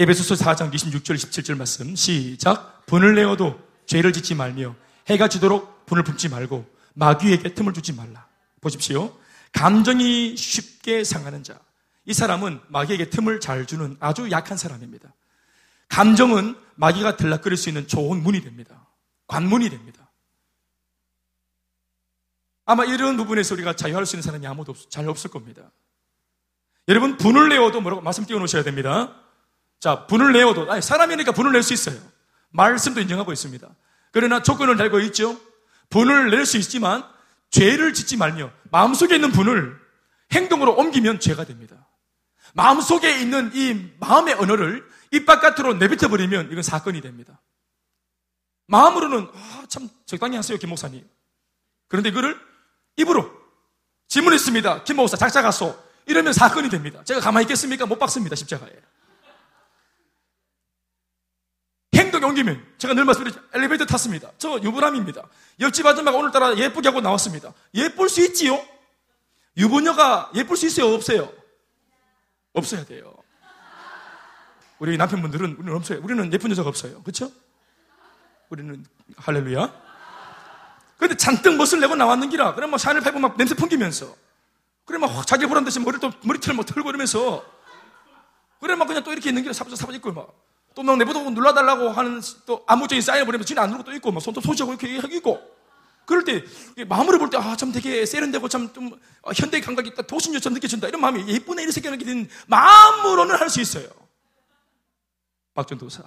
에베소서 0.00 0.36
4장 0.36 0.72
26절 0.72 1.16
17절 1.16 1.56
말씀. 1.56 1.96
시작. 1.96 2.86
분을 2.86 3.16
내어도 3.16 3.60
죄를 3.86 4.12
짓지 4.12 4.36
말며 4.36 4.76
해가 5.08 5.28
지도록 5.28 5.86
분을 5.86 6.04
품지 6.04 6.28
말고 6.28 6.64
마귀에게 6.94 7.54
틈을 7.54 7.72
주지 7.72 7.92
말라. 7.92 8.28
보십시오. 8.60 9.18
감정이 9.52 10.36
쉽게 10.36 11.02
상하는 11.02 11.42
자. 11.42 11.58
이 12.04 12.14
사람은 12.14 12.60
마귀에게 12.68 13.10
틈을 13.10 13.40
잘 13.40 13.66
주는 13.66 13.96
아주 13.98 14.30
약한 14.30 14.56
사람입니다. 14.56 15.12
감정은 15.88 16.54
마귀가 16.76 17.16
들락거릴 17.16 17.58
수 17.58 17.68
있는 17.68 17.88
좋은 17.88 18.22
문이 18.22 18.42
됩니다. 18.42 18.86
관문이 19.26 19.68
됩니다. 19.68 20.08
아마 22.64 22.84
이런 22.84 23.16
부분에서 23.16 23.54
우리가 23.56 23.74
자유할 23.74 24.06
수 24.06 24.14
있는 24.14 24.22
사람이 24.22 24.46
아무도 24.46 24.70
없, 24.70 24.90
잘 24.90 25.08
없을 25.08 25.28
겁니다. 25.28 25.72
여러분 26.86 27.16
분을 27.16 27.48
내어도 27.48 27.80
뭐라고 27.80 28.00
말씀 28.00 28.24
띄워 28.24 28.38
놓으셔야 28.38 28.62
됩니다 28.62 29.27
자, 29.80 30.06
분을 30.06 30.32
내어도, 30.32 30.70
아니, 30.70 30.82
사람이니까 30.82 31.32
분을 31.32 31.52
낼 31.52 31.62
수 31.62 31.72
있어요. 31.72 31.96
말씀도 32.50 33.00
인정하고 33.00 33.32
있습니다. 33.32 33.68
그러나 34.12 34.42
조건을 34.42 34.76
달고 34.76 35.00
있죠. 35.00 35.38
분을 35.90 36.30
낼 36.30 36.44
수 36.46 36.56
있지만 36.58 37.04
죄를 37.50 37.94
짓지 37.94 38.16
말며 38.16 38.50
마음속에 38.70 39.14
있는 39.14 39.32
분을 39.32 39.78
행동으로 40.32 40.74
옮기면 40.74 41.20
죄가 41.20 41.44
됩니다. 41.44 41.86
마음속에 42.54 43.20
있는 43.20 43.50
이 43.54 43.90
마음의 44.00 44.34
언어를 44.34 44.86
입 45.12 45.26
바깥으로 45.26 45.74
내뱉어 45.74 46.08
버리면 46.08 46.50
이건 46.50 46.62
사건이 46.62 47.00
됩니다. 47.00 47.40
마음으로는 48.66 49.28
아, 49.32 49.64
참 49.68 49.88
적당히 50.06 50.36
하세요, 50.36 50.58
김 50.58 50.70
목사님. 50.70 51.06
그런데 51.88 52.10
이거를 52.10 52.38
입으로 52.96 53.30
질문했습니다. 54.08 54.84
김 54.84 54.96
목사 54.96 55.16
작자 55.16 55.40
가소. 55.42 55.78
이러면 56.06 56.32
사건이 56.32 56.68
됩니다. 56.70 57.02
제가 57.04 57.20
가만히 57.20 57.44
있겠습니까? 57.44 57.86
못 57.86 57.98
박습니다, 57.98 58.34
십자가에. 58.34 58.70
행동이 62.18 62.30
옮기면 62.30 62.74
제가 62.78 62.94
늘 62.94 63.04
말씀드리죠. 63.04 63.40
엘리베이터 63.54 63.84
탔습니다. 63.86 64.30
저 64.38 64.58
유부남입니다. 64.60 65.22
옆집 65.60 65.86
아줌마가 65.86 66.18
오늘따라 66.18 66.56
예쁘게 66.56 66.88
하고 66.88 67.00
나왔습니다. 67.00 67.52
예쁠 67.74 68.08
수 68.08 68.20
있지요? 68.26 68.62
유부녀가 69.56 70.30
예쁠 70.34 70.56
수 70.56 70.66
있어요? 70.66 70.94
없어요? 70.94 71.32
없어야 72.52 72.84
돼요. 72.84 73.14
우리 74.78 74.96
남편분들은 74.96 75.56
우리는 75.58 75.74
없어요. 75.74 76.00
우리는 76.02 76.32
예쁜 76.32 76.50
여자가 76.50 76.68
없어요. 76.68 77.02
그렇죠? 77.02 77.30
우리는 78.48 78.84
할렐루야. 79.16 79.88
근데 80.98 81.16
잔뜩 81.16 81.56
멋을 81.56 81.80
내고 81.80 81.94
나왔는 81.94 82.28
기라. 82.30 82.54
그럼 82.54 82.70
뭐 82.70 82.78
샤넬 82.78 83.00
팔고 83.00 83.18
막 83.20 83.36
냄새 83.36 83.54
풍기면서. 83.54 84.14
그래 84.84 84.98
막 84.98 85.26
자기 85.26 85.46
보란 85.46 85.64
듯이 85.64 85.78
머리 85.80 85.98
또 85.98 86.10
머리털 86.22 86.54
막 86.54 86.66
털고 86.66 86.88
이러면서 86.88 87.58
그래, 88.60 88.74
막 88.74 88.86
그냥 88.86 89.04
또 89.04 89.12
이렇게 89.12 89.30
있는 89.30 89.42
게 89.44 89.52
사부자 89.52 89.76
사부자 89.76 89.96
있고, 89.96 90.12
막. 90.12 90.34
또 90.78 90.84
막 90.84 90.96
내보다 90.96 91.18
눌러달라고 91.28 91.90
하는 91.90 92.20
또 92.46 92.62
암묵적인 92.68 93.02
사인을 93.02 93.26
보내면 93.26 93.44
지는 93.44 93.60
안 93.60 93.68
누르고 93.70 93.82
또 93.90 93.92
있고, 93.96 94.12
막 94.12 94.20
손도 94.20 94.40
소지하고 94.40 94.74
이렇게 94.74 94.96
하고 94.98 95.12
있고. 95.16 95.58
그럴 96.06 96.22
때, 96.22 96.44
마음으로 96.86 97.18
볼 97.18 97.30
때, 97.30 97.36
아, 97.36 97.56
참 97.56 97.72
되게 97.72 98.06
세련되고 98.06 98.48
참좀 98.48 98.92
어, 99.22 99.30
현대 99.34 99.60
감각이 99.60 99.88
있다, 99.90 100.02
도심처럼 100.02 100.54
느껴진다. 100.54 100.86
이런 100.86 101.00
마음이 101.00 101.26
예쁜 101.28 101.58
애를 101.58 101.72
새겨놓게 101.72 102.04
된 102.04 102.28
마음으로는 102.46 103.34
할 103.34 103.50
수 103.50 103.60
있어요. 103.60 103.88
박전도사. 105.54 106.04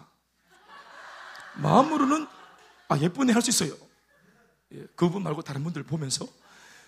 마음으로는, 1.55 2.25
아, 2.87 2.97
예쁜 2.99 3.29
애 3.29 3.33
할 3.33 3.41
수 3.41 3.49
있어요. 3.49 3.75
예, 4.73 4.85
그분 4.95 5.21
말고 5.23 5.41
다른 5.41 5.63
분들 5.65 5.83
보면서. 5.83 6.25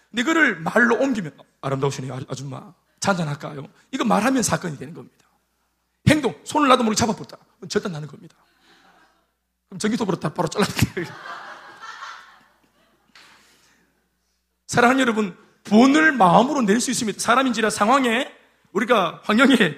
근데 0.10 0.24
그를 0.24 0.56
말로 0.62 0.96
옮기면, 0.96 1.34
아름다우시네, 1.60 2.08
요 2.08 2.19
아줌마. 2.30 2.74
잔잔할까요? 3.02 3.67
이거 3.91 4.06
말하면 4.06 4.41
사건이 4.41 4.78
되는 4.78 4.93
겁니다. 4.93 5.22
행동, 6.10 6.36
손을 6.44 6.68
놔도 6.70 6.84
모르게 6.84 7.00
잡아버렸다. 7.00 7.38
절단 7.70 7.92
나는 7.92 8.08
겁니다. 8.08 8.36
그럼 9.70 9.80
전기톱으로 9.80 10.20
다 10.20 10.34
바로 10.34 10.48
잘라버려요. 10.50 11.08
사랑하는 14.68 15.02
여러분, 15.02 15.38
본을 15.63 16.12
마음으로 16.13 16.62
낼 16.63 16.82
수 16.82 16.92
있습니다. 16.92 17.20
사람인지라 17.20 17.70
상황에 17.70 18.34
우리가 18.74 19.22
환경에 19.24 19.76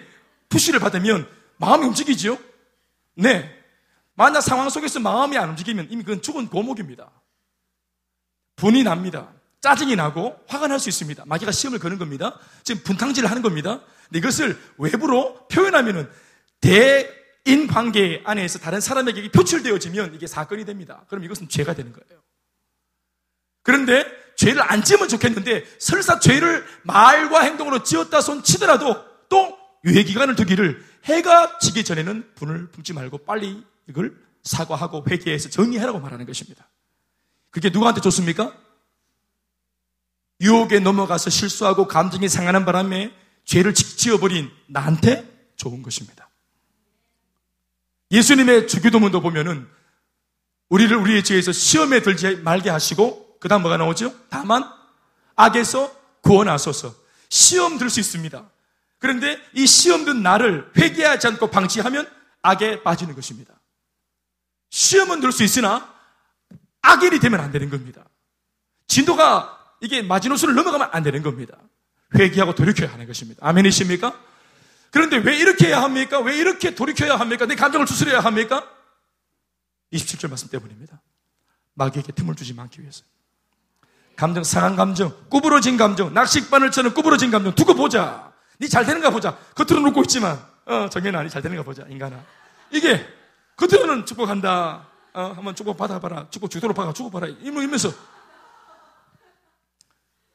푸시를 0.49 0.79
받으면 0.79 1.29
마음이 1.57 1.85
움직이죠? 1.85 2.37
네. 3.15 3.51
만약 4.15 4.41
상황 4.41 4.69
속에서 4.69 4.99
마음이 4.99 5.37
안 5.37 5.49
움직이면 5.49 5.87
이미 5.91 6.03
그건 6.03 6.21
죽은 6.21 6.47
고목입니다. 6.47 7.09
분이 8.55 8.83
납니다. 8.83 9.29
짜증이 9.61 9.95
나고 9.95 10.39
화가 10.47 10.67
날 10.67 10.79
수 10.79 10.89
있습니다. 10.89 11.23
마귀가 11.25 11.51
시험을 11.51 11.79
거는 11.79 11.97
겁니다. 11.97 12.39
지금 12.63 12.81
분탕질을 12.83 13.29
하는 13.29 13.41
겁니다. 13.41 13.81
이것을 14.13 14.57
외부로 14.77 15.47
표현하면은 15.47 16.09
대인 16.61 17.67
관계 17.67 18.21
안에서 18.25 18.59
다른 18.59 18.79
사람에게 18.81 19.31
표출되어지면 19.31 20.15
이게 20.15 20.27
사건이 20.27 20.65
됩니다. 20.65 21.05
그럼 21.07 21.23
이것은 21.23 21.49
죄가 21.49 21.73
되는 21.73 21.93
거예요. 21.93 22.21
그런데 23.63 24.05
죄를 24.35 24.61
안 24.61 24.83
지으면 24.83 25.07
좋겠는데 25.07 25.65
설사 25.79 26.19
죄를 26.19 26.65
말과 26.83 27.41
행동으로 27.41 27.83
지었다 27.83 28.21
손 28.21 28.43
치더라도 28.43 29.03
또 29.29 29.57
유예 29.85 30.03
기간을 30.03 30.35
두기를 30.35 30.83
해가 31.05 31.59
지기 31.59 31.83
전에는 31.83 32.33
분을 32.35 32.67
품지 32.71 32.93
말고 32.93 33.19
빨리 33.19 33.63
이걸 33.87 34.15
사과하고 34.43 35.05
회개해서 35.09 35.49
정리하라고 35.49 35.99
말하는 35.99 36.25
것입니다. 36.25 36.67
그게 37.49 37.69
누구한테 37.69 38.01
좋습니까? 38.01 38.55
유혹에 40.41 40.79
넘어가서 40.79 41.29
실수하고 41.29 41.87
감정이 41.87 42.27
상하는 42.27 42.65
바람에 42.65 43.13
죄를 43.45 43.73
지어버린 43.73 44.51
나한테 44.67 45.49
좋은 45.55 45.81
것입니다. 45.81 46.29
예수님의 48.11 48.67
주기도문도 48.67 49.21
보면은 49.21 49.67
우리를 50.69 50.95
우리의 50.97 51.23
죄에서 51.23 51.51
시험에 51.51 52.01
들지 52.01 52.37
말게 52.37 52.69
하시고 52.69 53.37
그 53.39 53.47
다음 53.47 53.61
뭐가 53.61 53.77
나오죠? 53.77 54.13
다만 54.29 54.63
악에서 55.35 55.95
구원하소서 56.21 56.93
시험 57.29 57.77
들 57.77 57.89
수 57.89 57.99
있습니다. 57.99 58.49
그런데 58.99 59.39
이 59.53 59.67
시험 59.67 60.05
든 60.05 60.23
나를 60.23 60.71
회개하지 60.77 61.27
않고 61.27 61.51
방치하면 61.51 62.09
악에 62.41 62.83
빠지는 62.83 63.13
것입니다. 63.15 63.53
시험은 64.69 65.19
들 65.19 65.31
수 65.31 65.43
있으나 65.43 65.93
악인이 66.81 67.19
되면 67.19 67.39
안 67.39 67.51
되는 67.51 67.69
겁니다. 67.69 68.05
진도가 68.87 69.75
이게 69.81 70.01
마지노선을 70.01 70.55
넘어가면 70.55 70.89
안 70.91 71.03
되는 71.03 71.21
겁니다. 71.21 71.57
회개하고 72.15 72.55
돌이켜야 72.55 72.91
하는 72.91 73.07
것입니다. 73.07 73.45
아멘이십니까? 73.47 74.19
그런데 74.91 75.17
왜 75.17 75.37
이렇게 75.37 75.67
해야 75.67 75.81
합니까? 75.81 76.19
왜 76.19 76.37
이렇게 76.37 76.73
돌이켜야 76.73 77.17
합니까? 77.17 77.45
내 77.45 77.55
감정을 77.55 77.85
추스려야 77.85 78.21
합니까? 78.21 78.67
27절 79.91 80.29
말씀 80.29 80.49
때문입니다. 80.49 81.01
마귀에게 81.73 82.13
틈을 82.13 82.35
주지 82.35 82.55
않기 82.57 82.81
위해서. 82.81 83.03
감정, 84.15 84.43
상한 84.43 84.75
감정, 84.75 85.13
구부러진 85.29 85.75
감정, 85.75 86.13
낚싯바늘처럼 86.13 86.93
구부러진 86.93 87.31
감정 87.31 87.53
두고 87.53 87.73
보자. 87.73 88.31
니잘 88.61 88.85
되는가 88.85 89.09
보자. 89.09 89.37
겉으로는 89.55 89.89
웃고 89.89 90.03
있지만, 90.03 90.41
어, 90.65 90.87
정연아, 90.89 91.23
니잘 91.23 91.41
되는가 91.41 91.63
보자, 91.63 91.83
인간아. 91.89 92.23
이게, 92.71 93.05
겉으로는 93.57 94.05
축복한다. 94.05 94.87
어, 95.13 95.33
한번 95.35 95.55
축복 95.55 95.77
받아봐라. 95.77 96.27
축복 96.29 96.49
주도록 96.49 96.75
받아, 96.75 96.93
축복 96.93 97.11
받아. 97.11 97.27
이러면서 97.27 97.91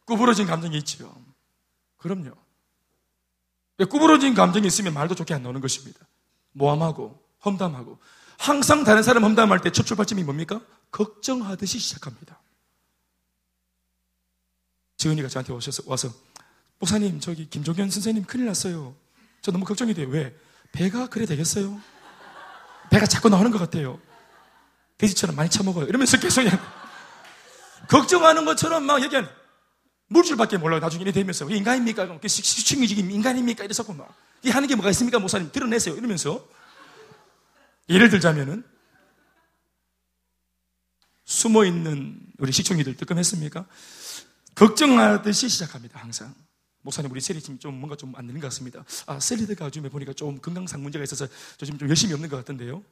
구부러진 0.04 0.46
감정이 0.46 0.76
있지요. 0.78 1.14
그럼요. 2.00 2.32
구부러진 3.88 4.34
감정이 4.34 4.66
있으면 4.66 4.92
말도 4.94 5.14
좋게 5.14 5.32
안 5.34 5.42
나오는 5.42 5.60
것입니다. 5.60 6.00
모함하고 6.52 7.22
험담하고 7.44 7.98
항상 8.38 8.84
다른 8.84 9.02
사람 9.02 9.22
험담할 9.24 9.60
때 9.60 9.70
첫 9.70 9.84
출발점이 9.86 10.24
뭡니까? 10.24 10.60
걱정하듯이 10.90 11.78
시작합니다. 11.78 12.40
지은이가 14.96 15.28
저한테 15.28 15.52
오셔서 15.52 15.84
와서 15.86 16.12
목사님 16.78 17.20
저기 17.20 17.48
김종현 17.48 17.90
선생님 17.90 18.24
큰일 18.24 18.46
났어요. 18.46 18.94
저 19.40 19.52
너무 19.52 19.64
걱정이 19.64 19.94
돼요. 19.94 20.08
왜? 20.08 20.34
배가 20.72 21.08
그래 21.08 21.26
되겠어요? 21.26 21.80
배가 22.90 23.06
자꾸 23.06 23.28
나오는 23.28 23.50
것 23.50 23.58
같아요. 23.58 24.00
돼지처럼 24.98 25.36
많이 25.36 25.48
처먹어요. 25.48 25.86
이러면서 25.86 26.18
계속 26.18 26.42
걱정하는 27.88 28.44
것처럼 28.44 28.84
막 28.84 29.02
얘기하는 29.02 29.28
물질밖에 30.10 30.58
몰라요. 30.58 30.80
나중에 30.80 31.02
이래 31.02 31.12
되면서. 31.12 31.48
인간입니까? 31.48 32.18
시충이지기 32.26 33.00
인간입니까? 33.00 33.64
이래서 33.64 33.84
막. 33.92 34.12
이 34.42 34.50
하는 34.50 34.68
게 34.68 34.74
뭐가 34.74 34.90
있습니까? 34.90 35.18
목사님 35.18 35.52
드러내세요. 35.52 35.94
이러면서. 35.94 36.46
예를 37.88 38.10
들자면은 38.10 38.64
숨어 41.24 41.64
있는 41.64 42.20
우리 42.38 42.50
시충이들 42.50 42.96
뜨끔했습니까? 42.96 43.66
걱정하듯이 44.56 45.48
시작합니다. 45.48 46.00
항상. 46.00 46.34
목사님, 46.82 47.10
우리 47.10 47.20
셀이 47.20 47.40
지금 47.40 47.58
좀 47.58 47.74
뭔가 47.74 47.94
좀 47.94 48.12
안 48.16 48.26
되는 48.26 48.40
것 48.40 48.48
같습니다. 48.48 48.84
아, 49.06 49.20
셀리드가 49.20 49.66
요즘에 49.66 49.90
보니까 49.90 50.12
좀 50.12 50.40
건강상 50.40 50.82
문제가 50.82 51.04
있어서 51.04 51.28
저 51.56 51.66
지금 51.66 51.78
좀 51.78 51.88
열심히 51.88 52.14
없는 52.14 52.28
것 52.28 52.36
같은데요. 52.36 52.82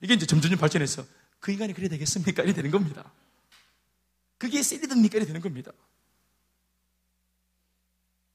이게 0.00 0.14
이제 0.14 0.26
점점 0.26 0.56
발전해서 0.56 1.04
그 1.40 1.50
인간이 1.50 1.72
그래 1.72 1.88
되겠습니까? 1.88 2.44
이래 2.44 2.52
되는 2.52 2.70
겁니다. 2.70 3.10
그게 4.36 4.62
셀리드입니까? 4.62 5.16
이래 5.18 5.26
되는 5.26 5.40
겁니다. 5.40 5.72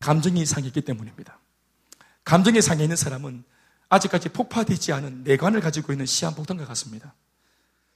감정이 0.04 0.46
상했기 0.46 0.82
때문입니다. 0.82 1.39
감정에 2.26 2.60
상해 2.60 2.84
있는 2.84 2.98
사람은 2.98 3.46
아직까지 3.88 4.30
폭파되지 4.30 4.92
않은 4.92 5.24
내관을 5.24 5.62
가지고 5.62 5.94
있는 5.94 6.06
시한폭탄과 6.06 6.66
같습니다. 6.66 7.13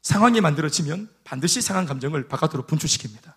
상황이 0.01 0.39
만들어지면 0.39 1.09
반드시 1.25 1.61
상한 1.61 1.85
감정을 1.85 2.29
바깥으로 2.29 2.65
분출시킵니다. 2.65 3.33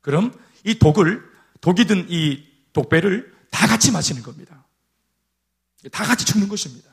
그럼 0.00 0.36
이 0.64 0.80
독을, 0.80 1.22
독이 1.60 1.84
든 1.84 2.06
이 2.08 2.44
독배를 2.72 3.32
다 3.50 3.68
같이 3.68 3.92
마시는 3.92 4.22
겁니다. 4.22 4.64
다 5.92 6.04
같이 6.04 6.24
죽는 6.24 6.48
것입니다. 6.48 6.90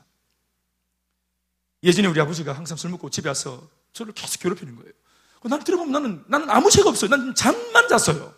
예전에 1.82 2.08
우리 2.08 2.22
아버지가 2.22 2.54
항상 2.54 2.78
술 2.78 2.92
먹고 2.92 3.10
집에 3.10 3.30
와서 3.30 3.68
저를 3.94 4.14
계속 4.14 4.42
괴롭히는 4.42 4.76
거예요. 4.76 4.92
나는 5.44 5.64
들어보면 5.64 5.92
나는, 5.92 6.24
나는 6.28 6.50
아무 6.52 6.70
죄가 6.70 6.90
없어요. 6.90 7.10
나는 7.10 7.34
잠만 7.34 7.90
잤어요. 7.90 8.34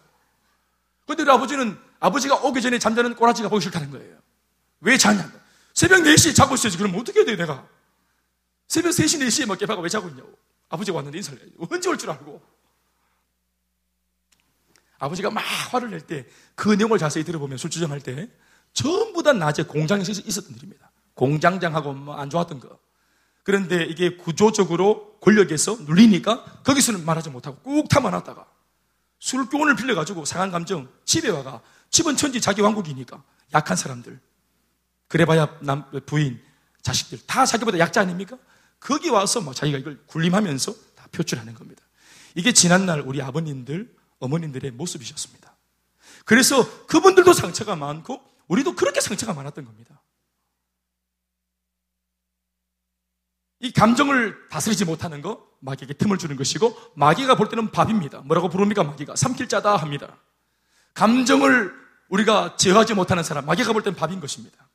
근데 1.06 1.24
우리 1.24 1.30
아버지는 1.30 1.78
아버지가 2.06 2.36
오기 2.36 2.62
전에 2.62 2.78
잠자는 2.78 3.15
꼬라지가 3.15 3.50
보기 3.50 3.63
싫다는 3.63 3.89
거예요. 3.89 4.18
왜 4.82 4.98
자냐? 4.98 5.32
새벽 5.74 6.02
4시에 6.04 6.36
자고 6.36 6.54
있어야지. 6.56 6.78
그럼 6.78 6.96
어떻게 6.96 7.20
해야 7.20 7.26
돼, 7.26 7.36
내가? 7.36 7.68
새벽 8.68 8.91
3시, 8.91 9.20
4시에 9.26 9.48
막 9.48 9.58
깨파가 9.58 9.82
왜 9.82 9.89
자고 9.89 10.08
있냐고. 10.10 10.32
아버지가 10.70 10.98
왔는데 10.98 11.18
인사를 11.18 11.39
해야지. 11.39 11.54
언제 11.58 11.89
올 11.89 11.98
줄 11.98 12.10
알고. 12.12 12.41
아버지가 15.00 15.30
막 15.32 15.41
화를 15.72 15.89
낼 15.91 16.02
때 16.02 16.26
그 16.56 16.70
내용을 16.70 16.98
자세히 17.00 17.24
들어보면 17.26 17.58
술주정 17.58 17.91
할 17.91 18.00
때 18.00 18.30
전부 18.72 19.24
다 19.24 19.34
낮에 19.34 19.63
공장에서 19.63 20.12
있었던 20.12 20.56
일입니다. 20.56 20.91
공장장하고 21.15 21.94
뭐 21.94 22.15
안 22.15 22.30
좋았던 22.30 22.60
거. 22.60 22.80
그런데 23.44 23.84
이게 23.84 24.15
구조적으로 24.15 25.18
권력에서 25.22 25.76
눌리니까 25.82 26.44
거기서는 26.63 27.04
말하지 27.06 27.30
못하고 27.32 27.58
꾹 27.62 27.88
타만놨다가 27.89 28.46
술교훈을 29.20 29.76
빌려가지고 29.76 30.26
상한 30.26 30.52
감정 30.52 30.88
집에 31.04 31.30
와가 31.30 31.62
집은 31.89 32.15
천지 32.15 32.41
자기 32.41 32.62
왕국이니까 32.62 33.24
약한 33.54 33.78
사람들 33.78 34.19
그래봐야 35.08 35.60
남 35.62 35.89
부인 36.06 36.41
자식들 36.82 37.19
다 37.26 37.45
자기보다 37.45 37.80
약자 37.80 38.02
아닙니까? 38.02 38.38
거기 38.80 39.10
와서 39.10 39.41
막 39.41 39.56
자기가 39.56 39.78
이걸 39.78 40.04
굴림하면서 40.06 40.74
다 40.95 41.08
표출하는 41.12 41.54
겁니다. 41.56 41.84
이게 42.36 42.52
지난날 42.52 43.02
우리 43.02 43.21
아버님들 43.21 43.95
어머님들의 44.19 44.71
모습이셨습니다. 44.71 45.56
그래서 46.26 46.86
그분들도 46.88 47.34
상처가 47.34 47.76
많고 47.76 48.21
우리도 48.48 48.76
그렇게 48.76 49.02
상처가 49.02 49.34
많았던 49.34 49.65
겁니다. 49.65 50.02
이 53.60 53.71
감정을 53.71 54.50
다스리지 54.50 54.86
못하는 54.86 55.21
거 55.21 55.48
마귀에게 55.62 55.93
틈을 55.93 56.17
주는 56.17 56.36
것이고 56.36 56.76
마귀가 56.95 57.36
볼 57.36 57.50
때는 57.50 57.71
밥입니다. 57.71 58.19
뭐라고 58.21 58.50
부릅니까 58.50 58.84
마귀가? 58.84 59.15
삼킬자다 59.15 59.76
합니다. 59.78 60.19
감정을 60.95 61.73
우리가 62.10 62.55
제어하지 62.55 62.95
못하는 62.95 63.21
사람 63.21 63.45
마귀가 63.45 63.73
볼 63.73 63.84
때는 63.84 63.95
밥인 63.95 64.19
것입니다. 64.19 64.67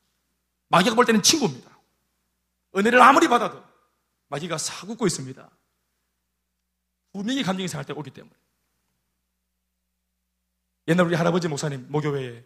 마귀가 0.69 0.95
볼 0.95 1.05
때는 1.05 1.23
친구입니다. 1.23 1.69
은혜를 2.77 3.03
아무리 3.03 3.29
받아도 3.29 3.63
마귀가 4.29 4.59
사고고 4.59 5.07
있습니다. 5.07 5.51
분명히 7.13 7.43
감정이 7.43 7.67
상할 7.67 7.85
때 7.85 7.93
오기 7.93 8.11
때문에. 8.11 8.33
옛날 10.89 11.07
우리 11.07 11.17
할아버지 11.17 11.49
목사님 11.49 11.87
모교회에 11.89 12.45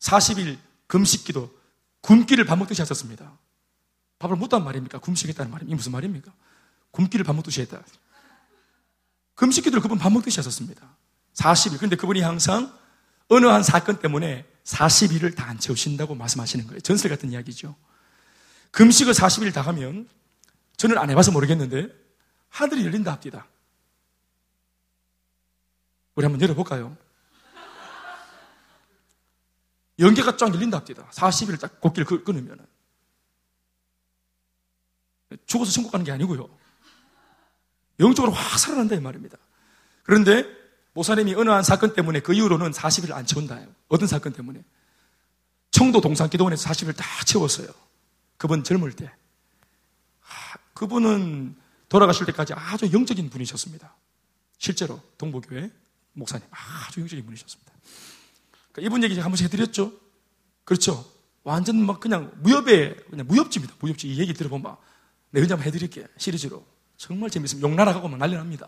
40일 0.00 0.58
금식기도 0.86 1.50
굶기를 2.02 2.44
밥 2.44 2.56
먹듯이 2.56 2.82
하셨습니다. 2.82 3.38
밥을 4.18 4.36
못한 4.36 4.64
말입니까? 4.64 4.98
금식했다는 4.98 5.50
말입니까? 5.50 5.68
이게 5.68 5.76
무슨 5.76 5.92
말입니까? 5.92 6.32
굶기를 6.90 7.24
밥 7.24 7.34
먹듯이 7.34 7.62
했다. 7.62 7.82
금식기도를 9.34 9.82
그분 9.82 9.98
밥 9.98 10.10
먹듯이 10.12 10.38
하셨습니다. 10.38 10.96
40일. 11.34 11.78
근데 11.78 11.96
그분이 11.96 12.20
항상 12.20 12.72
어느 13.28 13.46
한 13.46 13.62
사건 13.62 13.98
때문에 13.98 14.46
40일을 14.64 15.34
다 15.36 15.46
안 15.46 15.58
채우신다고 15.58 16.14
말씀하시는 16.14 16.66
거예요. 16.66 16.80
전설 16.80 17.10
같은 17.10 17.30
이야기죠. 17.30 17.76
금식을 18.72 19.12
40일 19.12 19.54
다 19.54 19.62
하면 19.62 20.08
저는 20.76 20.98
안 20.98 21.08
해봐서 21.10 21.30
모르겠는데 21.32 21.88
하늘이 22.48 22.84
열린다 22.84 23.12
합니다. 23.12 23.46
우리 26.14 26.24
한번 26.24 26.40
열어볼까요? 26.40 26.96
연계가 29.98 30.36
쫙 30.36 30.52
열린다 30.52 30.78
합니다. 30.78 31.08
40일 31.12 31.60
딱 31.60 31.80
곡기를 31.80 32.24
끊으면. 32.24 32.66
죽어서 35.46 35.70
천국 35.72 35.90
가는 35.90 36.04
게 36.04 36.12
아니고요. 36.12 36.48
영적으로 38.00 38.32
확 38.32 38.58
살아난다 38.58 38.94
이 38.94 39.00
말입니다. 39.00 39.38
그런데 40.02 40.44
모사님이 40.96 41.34
어느 41.34 41.50
한 41.50 41.62
사건 41.62 41.92
때문에 41.92 42.20
그 42.20 42.32
이후로는 42.32 42.70
40일 42.72 43.12
안 43.12 43.26
채운다. 43.26 43.60
어떤 43.88 44.08
사건 44.08 44.32
때문에? 44.32 44.64
청도 45.70 46.00
동산기도원에서 46.00 46.70
40일 46.70 46.96
다 46.96 47.04
채웠어요. 47.26 47.68
그분 48.38 48.64
젊을 48.64 48.92
때. 48.92 49.12
그분은 50.72 51.54
돌아가실 51.90 52.24
때까지 52.26 52.54
아주 52.54 52.90
영적인 52.90 53.28
분이셨습니다. 53.28 53.94
실제로 54.56 55.02
동부교회 55.18 55.70
목사님 56.14 56.46
아주 56.50 57.00
영적인 57.00 57.26
분이셨습니다. 57.26 57.72
그러니까 58.72 58.86
이분 58.86 59.04
얘기 59.04 59.14
제가 59.14 59.26
한 59.26 59.30
번씩 59.30 59.44
해드렸죠. 59.44 59.92
그렇죠. 60.64 61.04
완전 61.42 61.84
막 61.84 62.00
그냥 62.00 62.32
무협에 62.36 62.94
그냥 63.10 63.26
무협지입니다. 63.26 63.74
무협지 63.80 64.08
이 64.08 64.18
얘기 64.18 64.32
들어보면 64.32 64.76
내 65.30 65.42
그냥 65.42 65.60
해드릴게 65.60 66.06
시리즈로 66.16 66.66
정말 66.96 67.28
재밌습니다. 67.28 67.68
용 67.68 67.76
날아가고 67.76 68.08
막 68.08 68.16
난리 68.16 68.34
납니다. 68.34 68.66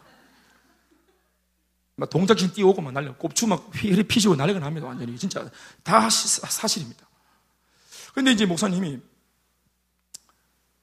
막 1.99 2.09
동작신 2.09 2.53
뛰어오고 2.53 2.81
막 2.81 2.93
난리 2.93 3.09
곱추 3.09 3.49
막 3.49 3.71
휘, 3.75 4.03
피지고 4.05 4.37
난리가 4.37 4.61
납니다. 4.61 4.87
완전히 4.87 5.19
진짜 5.19 5.51
다 5.83 6.09
사실입니다. 6.09 7.07
근데 8.15 8.31
이제 8.31 8.47
목사님이 8.47 9.01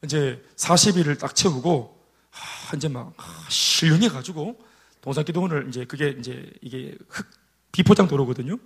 이제 0.03 0.45
40일을 0.57 1.17
딱 1.17 1.33
채우고 1.33 1.97
하, 2.29 2.75
이제 2.75 2.89
막 2.89 3.13
실령해 3.49 4.09
가지고 4.09 4.59
동산 4.99 5.23
기도원을 5.23 5.69
이제 5.69 5.85
그게 5.85 6.09
이제 6.19 6.51
이게 6.61 6.97
흙 7.07 7.25
비포장 7.71 8.09
도로거든요. 8.09 8.57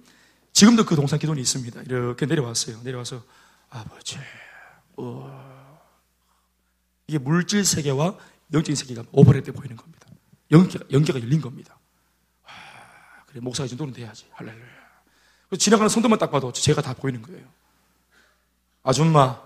지금도 0.52 0.86
그 0.86 0.96
동산 0.96 1.20
기도원이 1.20 1.40
있습니다. 1.42 1.84
이렇게 1.84 2.26
내려왔어요. 2.26 2.82
내려와서 2.82 3.24
아버지, 3.70 4.18
어, 4.98 5.80
이게 7.06 7.20
물질 7.20 7.64
세계와 7.64 8.18
영적인 8.52 8.76
세계가 8.76 9.04
오버랩돼 9.04 9.56
보이는 9.56 9.76
겁니다. 9.76 10.08
연계가, 10.52 10.86
연계가 10.92 11.22
열린 11.22 11.42
겁니다. 11.42 11.79
와, 13.30 13.32
그래 13.32 13.40
목사가 13.42 13.66
이 13.66 13.70
정도는 13.70 13.94
돼야지. 13.94 14.26
할렐루야. 14.32 14.66
지나가는 15.58 15.90
성도만 15.90 16.20
딱 16.20 16.32
봐도 16.32 16.52
제가 16.52 16.82
다 16.82 16.94
보이는 16.94 17.22
거예요. 17.22 17.48
아줌마, 18.84 19.42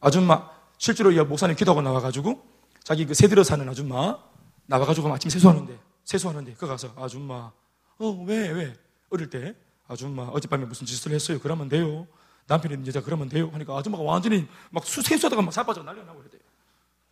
아줌마, 0.00 0.50
실제로 0.78 1.10
이 1.10 1.18
목사님 1.20 1.56
기도하고 1.56 1.82
나와가지고 1.82 2.42
자기 2.82 3.06
그 3.06 3.14
새들어 3.14 3.44
사는 3.44 3.66
아줌마 3.68 4.18
나와가지고 4.66 5.12
아침 5.12 5.30
세수하는데 5.30 5.78
세수하는데 6.04 6.54
그 6.54 6.66
가서 6.66 6.92
아줌마 6.96 7.52
어 7.98 8.24
왜 8.26 8.48
왜? 8.48 8.74
어릴 9.10 9.30
때 9.30 9.54
아줌마 9.86 10.24
어젯밤에 10.24 10.64
무슨 10.64 10.86
짓을 10.86 11.12
했어요? 11.12 11.38
그러면 11.40 11.68
돼요. 11.68 12.06
남편이 12.48 12.74
있는 12.74 12.86
여자 12.86 13.00
그러면 13.00 13.28
돼요. 13.28 13.50
하니까 13.52 13.76
아줌마가 13.78 14.02
완전히 14.02 14.48
막 14.70 14.84
수, 14.84 15.00
세수하다가 15.02 15.42
막 15.42 15.52
사빠져 15.52 15.82
날려나고 15.82 16.22
그래요. 16.22 16.42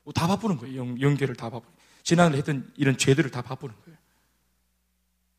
뭐다 0.05 0.27
바쁘는 0.27 0.57
거예요. 0.57 0.81
영, 0.81 1.01
연계를 1.01 1.37
다 1.37 1.51
바쁘는 1.51 1.73
지난해 2.03 2.39
했던 2.39 2.73
이런 2.77 2.97
죄들을 2.97 3.31
다 3.31 3.43
바쁘는 3.43 3.75
거예요. 3.85 3.99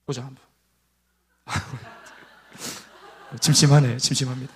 보자 0.06 0.24
한번 0.24 0.42
침침하네 3.40 3.98
침침합니다 3.98 4.54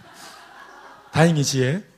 다행이지 1.11 1.61
예. 1.61 1.95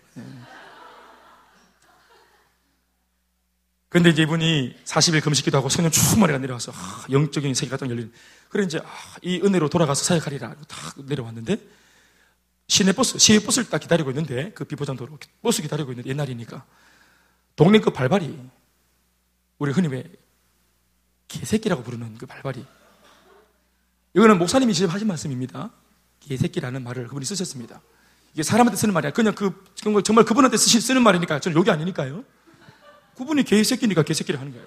근데 3.90 4.10
이제 4.10 4.24
이분이 4.24 4.76
40일 4.84 5.24
금식기도 5.24 5.58
하고 5.58 5.70
성령 5.70 5.92
충만히가 5.92 6.40
내려와서 6.40 6.72
아, 6.72 7.06
영적인 7.10 7.54
세계가 7.54 7.78
딱 7.78 7.90
열리는. 7.90 8.12
그래 8.50 8.64
이제 8.64 8.80
아, 8.80 9.16
이 9.22 9.42
은혜로 9.42 9.70
돌아가서 9.70 10.04
사역하리라 10.04 10.56
딱 10.68 11.06
내려왔는데 11.06 11.58
시내 12.68 12.92
버스, 12.92 13.18
시외 13.18 13.40
버스를 13.40 13.70
딱 13.70 13.80
기다리고 13.80 14.12
있는데 14.12 14.52
그 14.52 14.66
비포장 14.66 14.98
도로 14.98 15.18
버스 15.42 15.62
기다리고 15.62 15.92
있는데 15.94 16.10
옛날이니까 16.10 16.66
동네 17.56 17.80
그 17.80 17.90
발발이 17.90 18.38
우리 19.58 19.72
흔히 19.72 19.88
왜 19.88 20.04
개새끼라고 21.30 21.82
부르는 21.82 22.18
그 22.18 22.26
발발이 22.26 22.66
이거는 24.18 24.40
목사님이 24.40 24.74
직접 24.74 24.92
하신 24.92 25.08
말씀입니다. 25.08 25.70
개새끼라는 26.22 26.84
말을 26.84 27.08
그분이 27.08 27.24
쓰셨습니다. 27.24 27.82
이게 28.34 28.42
사람한테 28.42 28.76
쓰는 28.76 28.92
말이야. 28.96 29.12
그냥 29.12 29.36
그 29.36 29.54
정말 30.04 30.26
그분한테 30.26 30.58
쓰는 30.58 31.04
말이니까 31.04 31.40
저는 31.40 31.56
욕이 31.56 31.70
아니니까요. 31.70 32.24
그분이 33.16 33.44
개새끼니까 33.44 34.02
개새끼를 34.02 34.40
하는 34.40 34.54
거예요. 34.54 34.66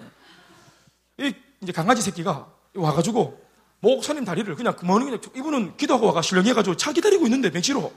이 1.19 1.35
이제 1.63 1.73
강아지 1.73 2.01
새끼가 2.01 2.49
와가지고 2.77 3.45
목사님 3.81 4.25
다리를 4.25 4.55
그냥 4.55 4.77
그머는 4.77 5.07
그냥 5.07 5.21
이분은 5.35 5.77
기도하고 5.77 6.07
와가 6.07 6.23
실령해가지고 6.23 6.77
차 6.77 6.93
기다리고 6.93 7.27
있는데 7.27 7.51
맹시로 7.51 7.93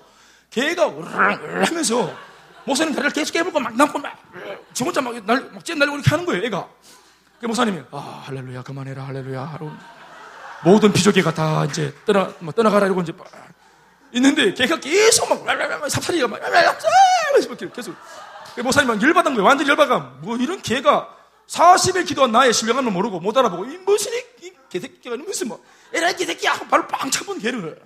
개가 0.49 0.89
으르르 0.89 1.65
하면서 1.65 2.11
목사님 2.65 2.95
다리를 2.95 3.11
계속 3.11 3.31
깨물고 3.31 3.59
막 3.59 3.75
남고 3.75 3.99
막지 3.99 4.83
혼자 4.83 5.01
막 5.01 5.13
날, 5.23 5.51
막째 5.51 5.75
날리고 5.75 5.97
이렇게 5.97 6.09
하는 6.09 6.25
거예요, 6.25 6.43
애가. 6.45 6.67
그 7.39 7.45
목사님이 7.45 7.83
아 7.91 8.23
할렐루야 8.25 8.63
그만해라 8.63 9.05
할렐루야 9.05 9.43
하루 9.43 9.69
모든 10.63 10.93
피조개가 10.93 11.33
다 11.33 11.65
이제 11.65 11.93
떠나 12.05 12.33
뭐 12.39 12.53
떠나가라 12.53 12.85
이러고 12.85 13.01
이제 13.01 13.13
있는데 14.13 14.53
걔가 14.53 14.79
계속 14.79 15.29
막 15.29 15.89
삽살이가 15.89 16.27
막 16.27 16.39
계속 17.73 17.95
목사님 18.61 18.87
막 18.87 19.01
열받은 19.01 19.33
거예요. 19.33 19.47
완전 19.47 19.67
열받아. 19.67 19.97
뭐 20.21 20.37
이런 20.37 20.61
개가 20.61 21.09
40일 21.47 22.05
기도한 22.07 22.31
나의 22.31 22.53
신령함을 22.53 22.91
모르고 22.91 23.19
못 23.19 23.35
알아보고 23.37 23.65
이 23.65 23.77
무슨 23.79 24.11
이, 24.41 24.53
개새끼가 24.69 25.17
무슨 25.17 25.47
뭐 25.47 25.63
에라이 25.93 26.15
개새끼야 26.15 26.53
하고 26.53 26.67
발로 26.67 26.87
빵 26.87 27.09
차본 27.09 27.39
개를 27.39 27.81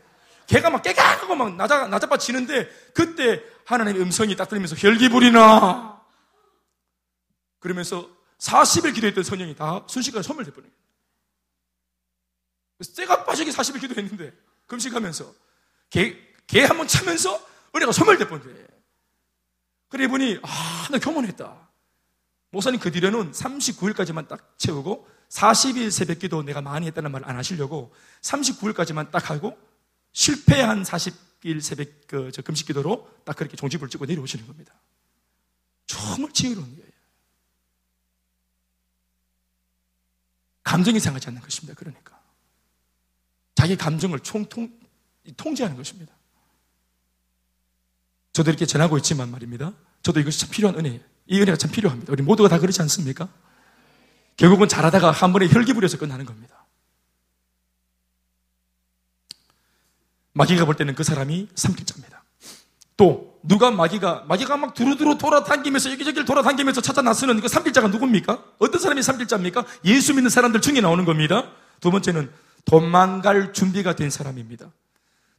개가 0.47 0.69
막 0.69 0.81
깨각하고 0.81 1.35
막 1.35 1.55
나자, 1.55 1.87
나자빠 1.87 2.17
치는데 2.17 2.69
그때 2.93 3.41
하나님의 3.65 4.01
음성이 4.01 4.35
딱 4.35 4.47
들리면서 4.47 4.75
혈기불이나 4.77 6.01
그러면서 7.59 8.07
40일 8.39 8.93
기도했던 8.95 9.23
성령이 9.23 9.55
다 9.55 9.83
순식간에 9.87 10.23
소멸돼버린 10.23 10.69
거예요. 10.69 10.86
쇠가 12.81 13.25
빠지게 13.25 13.51
40일 13.51 13.81
기도했는데 13.81 14.33
금식하면서 14.67 15.33
개, 15.89 16.17
개한번 16.45 16.87
차면서 16.87 17.45
은혜가 17.75 17.91
거예요. 18.43 18.67
그래 19.89 20.05
이분이 20.05 20.39
아, 20.43 20.87
나 20.91 20.99
교문했다. 20.99 21.69
목사님 22.51 22.79
그 22.79 22.91
뒤로는 22.91 23.31
39일까지만 23.31 24.27
딱 24.27 24.53
채우고 24.57 25.07
40일 25.29 25.91
새벽 25.91 26.19
기도 26.19 26.41
내가 26.43 26.61
많이 26.61 26.87
했다는 26.87 27.11
말 27.11 27.23
안 27.25 27.35
하시려고 27.35 27.93
39일까지만 28.21 29.11
딱 29.11 29.29
하고 29.29 29.57
실패한 30.13 30.83
40일 30.83 31.61
새벽 31.61 31.89
그, 32.07 32.31
저 32.31 32.41
금식 32.41 32.67
기도로 32.67 33.09
딱 33.25 33.35
그렇게 33.35 33.57
종집을 33.57 33.89
찍고 33.89 34.05
내려오시는 34.05 34.47
겁니다. 34.47 34.73
정말 35.85 36.31
지혜로운 36.31 36.75
거예요. 36.75 36.87
감정이 40.63 40.99
상하지 40.99 41.29
않는 41.29 41.41
것입니다. 41.41 41.73
그러니까. 41.77 42.16
자기 43.67 43.75
감정을 43.75 44.21
총통, 44.21 44.71
통제하는 45.35 45.75
것입니다. 45.75 46.13
저도 48.31 48.49
이렇게 48.49 48.65
전하고 48.65 48.95
있지만 48.97 49.29
말입니다. 49.29 49.73
저도 50.03 50.21
이것이 50.21 50.39
참 50.39 50.49
필요한 50.49 50.79
은혜예요. 50.79 51.01
이 51.25 51.41
은혜가 51.41 51.57
참 51.57 51.69
필요합니다. 51.69 52.13
우리 52.13 52.23
모두가 52.23 52.47
다 52.47 52.59
그렇지 52.59 52.81
않습니까? 52.83 53.27
결국은 54.37 54.69
잘하다가 54.69 55.11
한 55.11 55.33
번에 55.33 55.49
혈기 55.49 55.73
부려서 55.73 55.97
끝나는 55.97 56.25
겁니다. 56.25 56.65
마귀가 60.31 60.63
볼 60.63 60.75
때는 60.75 60.95
그 60.95 61.03
사람이 61.03 61.49
삼킬자입니다. 61.53 62.23
또 62.95 63.37
누가 63.43 63.69
마귀가 63.71 64.25
마귀가 64.29 64.55
막 64.55 64.75
두루두루 64.75 65.17
돌아다니면서 65.17 65.91
여기저기를 65.91 66.23
돌아다니면서 66.25 66.79
찾아 66.79 67.01
나서는 67.01 67.41
그 67.41 67.49
삼킬자가 67.49 67.89
누굽니까? 67.89 68.43
어떤 68.59 68.79
사람이 68.79 69.03
삼킬자입니까? 69.03 69.65
예수 69.85 70.13
믿는 70.13 70.29
사람들 70.29 70.61
중에 70.61 70.79
나오는 70.79 71.03
겁니다. 71.03 71.51
두 71.81 71.91
번째는 71.91 72.31
도망갈 72.67 73.53
준비가 73.53 73.95
된 73.95 74.09
사람입니다. 74.09 74.71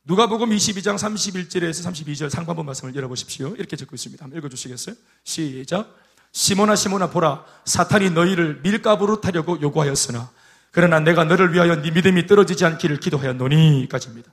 누가복음 0.05 0.49
22장 0.51 0.97
31절에서 0.97 1.87
32절 1.91 2.31
상반부 2.31 2.64
말씀을 2.64 2.97
열어보십시오. 2.97 3.55
이렇게 3.57 3.76
적고 3.76 3.95
있습니다. 3.95 4.24
한번 4.24 4.39
읽어주시겠어요? 4.39 4.97
시작. 5.24 5.95
시모나 6.33 6.74
시모나 6.74 7.11
보라 7.11 7.45
사탄이 7.66 8.11
너희를 8.11 8.61
밀가부로 8.62 9.20
타려고 9.20 9.61
요구하였으나 9.61 10.31
그러나 10.70 11.01
내가 11.01 11.24
너를 11.24 11.53
위하여 11.53 11.81
네 11.83 11.91
믿음이 11.91 12.26
떨어지지 12.26 12.64
않기를 12.64 12.99
기도하였노니까지입니다. 13.01 14.33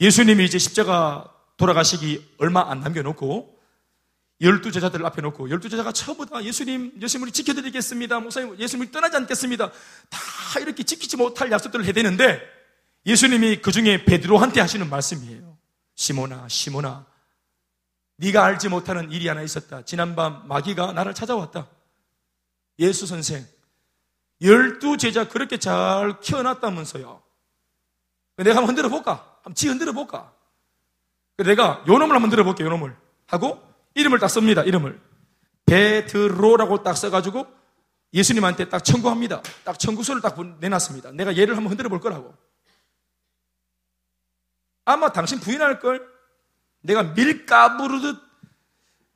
예수님이 0.00 0.44
이제 0.44 0.58
십자가 0.58 1.32
돌아가시기 1.56 2.34
얼마 2.38 2.70
안 2.70 2.80
남겨놓고 2.80 3.55
열두 4.40 4.70
제자들 4.70 5.04
앞에 5.06 5.22
놓고 5.22 5.48
열두 5.48 5.68
제자가 5.68 5.92
처음부터 5.92 6.42
예수님, 6.42 6.98
예수님을 7.00 7.32
지켜드리겠습니다. 7.32 8.20
목사님, 8.20 8.58
예수님을 8.58 8.90
떠나지 8.90 9.16
않겠습니다. 9.16 9.70
다 10.10 10.60
이렇게 10.60 10.82
지키지 10.82 11.16
못할 11.16 11.50
약속들을 11.50 11.84
해야 11.84 11.92
되는데 11.92 12.42
예수님이 13.06 13.62
그 13.62 13.72
중에 13.72 14.04
베드로한테 14.04 14.60
하시는 14.60 14.88
말씀이에요. 14.90 15.56
시모나, 15.94 16.46
시모나, 16.48 17.06
네가 18.18 18.44
알지 18.44 18.68
못하는 18.68 19.10
일이 19.10 19.28
하나 19.28 19.42
있었다. 19.42 19.82
지난밤 19.82 20.46
마귀가 20.48 20.92
나를 20.92 21.14
찾아왔다. 21.14 21.68
예수 22.78 23.06
선생, 23.06 23.46
열두 24.42 24.98
제자 24.98 25.28
그렇게 25.28 25.56
잘 25.58 26.20
키워놨다면서요. 26.20 27.22
내가 28.36 28.58
한번 28.58 28.68
흔들어 28.68 28.90
볼까? 28.90 29.36
한번 29.36 29.54
지 29.54 29.68
흔들어 29.68 29.92
볼까? 29.92 30.30
내가 31.38 31.82
요 31.88 31.92
놈을 31.92 32.02
한번 32.02 32.24
흔들어 32.24 32.44
볼게, 32.44 32.64
요 32.64 32.68
놈을. 32.68 32.94
하고 33.28 33.65
이름을 33.96 34.18
딱 34.18 34.28
씁니다, 34.28 34.62
이름을. 34.62 35.00
베드로라고 35.64 36.82
딱 36.82 36.96
써가지고 36.96 37.46
예수님한테 38.12 38.68
딱 38.68 38.84
청구합니다. 38.84 39.42
딱 39.64 39.78
청구서를 39.78 40.22
딱 40.22 40.38
내놨습니다. 40.60 41.10
내가 41.12 41.36
얘를 41.36 41.56
한번 41.56 41.70
흔들어 41.72 41.88
볼 41.88 42.00
거라고. 42.00 42.32
아마 44.84 45.12
당신 45.12 45.40
부인할 45.40 45.80
걸 45.80 46.06
내가 46.82 47.14
밀 47.14 47.46
까부르듯 47.46 48.16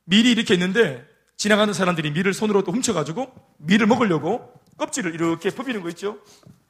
밀이 0.03 0.31
이렇게 0.31 0.55
있는데 0.55 1.07
지나가는 1.37 1.73
사람들이 1.73 2.11
밀을 2.11 2.33
손으로 2.33 2.63
또 2.63 2.73
훔쳐가지고 2.73 3.33
밀을 3.59 3.87
먹으려고 3.87 4.53
껍질을 4.77 5.13
이렇게 5.13 5.51
퍼비는 5.51 5.81
거 5.81 5.89
있죠? 5.89 6.19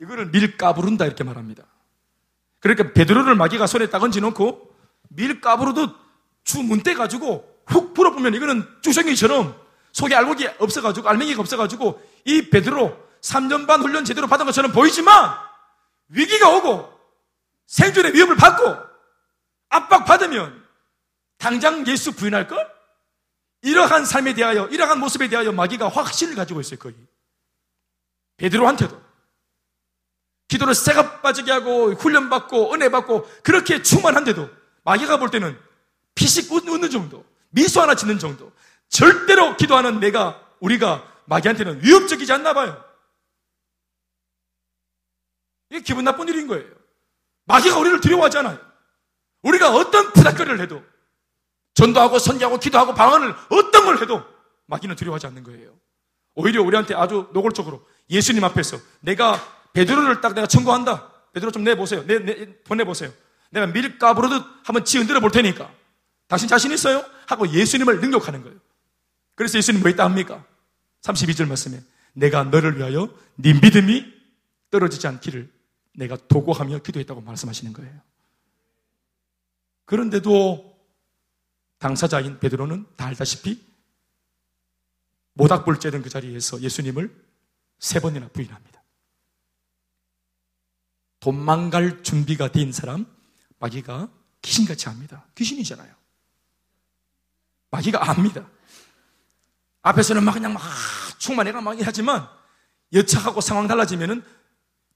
이거를 0.01 0.32
밀 0.32 0.57
까부른다 0.57 1.05
이렇게 1.05 1.24
말합니다. 1.24 1.64
그러니까 2.59 2.93
베드로를 2.93 3.36
마귀가 3.36 3.66
손에 3.66 3.89
딱 3.89 4.03
얹어놓고 4.03 4.76
밀 5.09 5.41
까부르듯 5.41 5.89
주문 6.43 6.84
떼가지고 6.84 7.51
훅 7.72 7.93
풀어보면 7.93 8.34
이거는 8.36 8.67
주성이처럼 8.82 9.59
속에 9.91 10.15
알곡이 10.15 10.47
없어가지고 10.59 11.09
알맹이가 11.09 11.41
없어가지고 11.41 12.01
이 12.26 12.49
베드로 12.49 12.97
3년 13.22 13.67
반 13.67 13.82
훈련 13.82 14.05
제대로 14.05 14.28
받은 14.28 14.45
것처럼 14.45 14.72
보이지만 14.72 15.36
위기가 16.09 16.49
오고 16.49 16.91
생존의 17.67 18.13
위협을 18.13 18.36
받고 18.36 18.78
압박받으면 19.69 20.61
당장 21.38 21.88
예수 21.88 22.13
부인할걸? 22.13 22.69
이러한 23.63 24.05
삶에 24.05 24.34
대하여, 24.34 24.67
이러한 24.67 24.99
모습에 24.99 25.30
대하여 25.30 25.51
마귀가 25.51 25.88
확신을 25.88 26.36
가지고 26.36 26.61
있어요, 26.61 26.80
거의. 26.80 26.95
베드로한테도. 28.38 29.01
기도를 30.47 30.76
새가 30.76 31.22
빠지게 31.22 31.51
하고, 31.51 31.91
훈련받고, 31.93 32.74
은혜받고, 32.74 33.30
그렇게 33.43 33.82
충만한데도, 33.82 34.49
마귀가 34.84 35.17
볼 35.17 35.30
때는 35.30 35.57
피식 36.15 36.51
웃는 36.51 36.89
정도, 36.89 37.24
미소 37.52 37.82
하나 37.82 37.95
짓는 37.95 38.20
정도, 38.20 38.52
절대로 38.89 39.56
기도하는 39.56 39.99
내가, 39.99 40.41
우리가 40.60 41.08
마귀한테는 41.26 41.84
위협적이지 41.84 42.32
않나 42.34 42.54
봐요. 42.54 42.84
이게 45.70 45.82
기분 45.82 46.04
나쁜 46.04 46.28
일인 46.28 46.47
거예요. 46.47 46.70
마귀가 47.45 47.78
우리를 47.78 48.02
두려워하잖아요. 48.02 48.60
우리가 49.43 49.72
어떤 49.72 50.12
부닥거리를 50.14 50.60
해도 50.60 50.84
전도하고 51.74 52.20
선교하고 52.20 52.60
기도하고 52.60 52.93
방언을 52.93 53.34
어떤 53.49 53.86
걸 53.86 54.02
해도 54.02 54.24
마귀는 54.68 54.95
두려워하지 54.95 55.28
않는 55.28 55.43
거예요. 55.43 55.74
오히려 56.36 56.62
우리한테 56.62 56.95
아주 56.95 57.30
노골적으로 57.34 57.86
예수님 58.10 58.43
앞에서 58.43 58.78
내가 58.99 59.39
베드로를 59.74 60.22
딱 60.22 60.34
내가 60.34 60.47
청구한다. 60.47 61.10
베드로 61.34 61.52
좀 61.52 61.64
내보세요. 61.64 62.06
내, 62.06 62.20
내, 62.20 62.62
보내보세요. 62.64 63.12
내가 63.49 63.68
밀가부르듯 63.68 64.43
한번 64.64 64.86
지 64.86 64.97
흔들어 64.97 65.20
볼 65.20 65.32
테니까. 65.32 65.72
당신 66.32 66.47
자신 66.47 66.71
있어요? 66.71 67.03
하고 67.27 67.45
예수님을 67.45 67.99
능력하는 67.99 68.41
거예요. 68.41 68.57
그래서 69.36 69.57
예수님 69.57 69.82
뭐 69.82 69.89
있다 69.89 70.05
합니까? 70.05 70.45
32절 71.01 71.45
말씀에 71.45 71.84
내가 72.13 72.45
너를 72.45 72.77
위하여 72.77 73.13
네 73.36 73.51
믿음이 73.51 74.05
떨어지지 74.69 75.07
않기를 75.07 75.51
내가 75.95 76.15
도구하며 76.15 76.84
기도했다고 76.84 77.19
말씀하시는 77.19 77.73
거예요. 77.73 77.99
그런데도 79.84 80.73
당사자인 81.79 82.39
베드로는 82.39 82.86
다 82.95 83.07
알다시피 83.07 83.61
모닥불 85.34 85.79
쬐던 85.79 86.01
그 86.01 86.09
자리에서 86.09 86.61
예수님을 86.61 87.13
세 87.77 87.99
번이나 87.99 88.29
부인합니다. 88.29 88.82
도망갈 91.19 92.03
준비가 92.03 92.53
된 92.53 92.71
사람 92.71 93.05
마귀가 93.59 94.09
귀신같이 94.41 94.88
합니다. 94.88 95.25
귀신이잖아요. 95.36 96.01
마귀가 97.72 98.09
압니다. 98.09 98.47
앞에서는 99.82 100.24
막 100.24 100.34
그냥 100.34 100.53
막 100.53 100.61
충만해가 101.17 101.61
막 101.61 101.76
하지만 101.84 102.28
여차하고 102.93 103.41
상황 103.41 103.67
달라지면은 103.67 104.24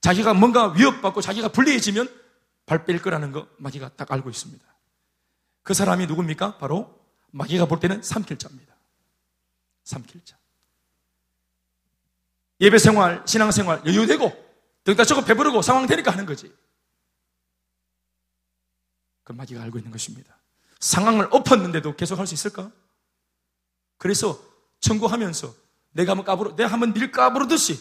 자기가 0.00 0.34
뭔가 0.34 0.68
위협받고 0.72 1.20
자기가 1.20 1.48
불리해지면 1.48 2.08
발 2.66 2.84
뺄 2.84 3.00
거라는 3.00 3.32
거 3.32 3.48
마귀가 3.58 3.90
딱 3.96 4.10
알고 4.12 4.30
있습니다. 4.30 4.64
그 5.62 5.74
사람이 5.74 6.06
누굽니까? 6.06 6.58
바로 6.58 7.00
마귀가 7.30 7.66
볼 7.66 7.80
때는 7.80 8.02
삼킬자입니다. 8.02 8.76
삼킬자. 9.84 10.36
예배 12.60 12.78
생활, 12.78 13.22
신앙 13.26 13.50
생활 13.50 13.84
여유되고 13.84 14.46
등다쳐고 14.84 15.24
배부르고 15.24 15.62
상황 15.62 15.86
되니까 15.86 16.10
하는 16.12 16.26
거지. 16.26 16.54
그 19.24 19.32
마귀가 19.32 19.62
알고 19.62 19.78
있는 19.78 19.90
것입니다. 19.90 20.38
상황을 20.80 21.28
엎었는데도 21.30 21.96
계속 21.96 22.18
할 22.18 22.26
수 22.26 22.34
있을까? 22.34 22.70
그래서 23.98 24.38
청구하면서 24.80 25.54
내가 25.92 26.12
한번 26.12 26.24
까부르, 26.26 26.56
내가 26.56 26.70
한번 26.70 26.92
밀 26.92 27.10
까부르듯이 27.10 27.80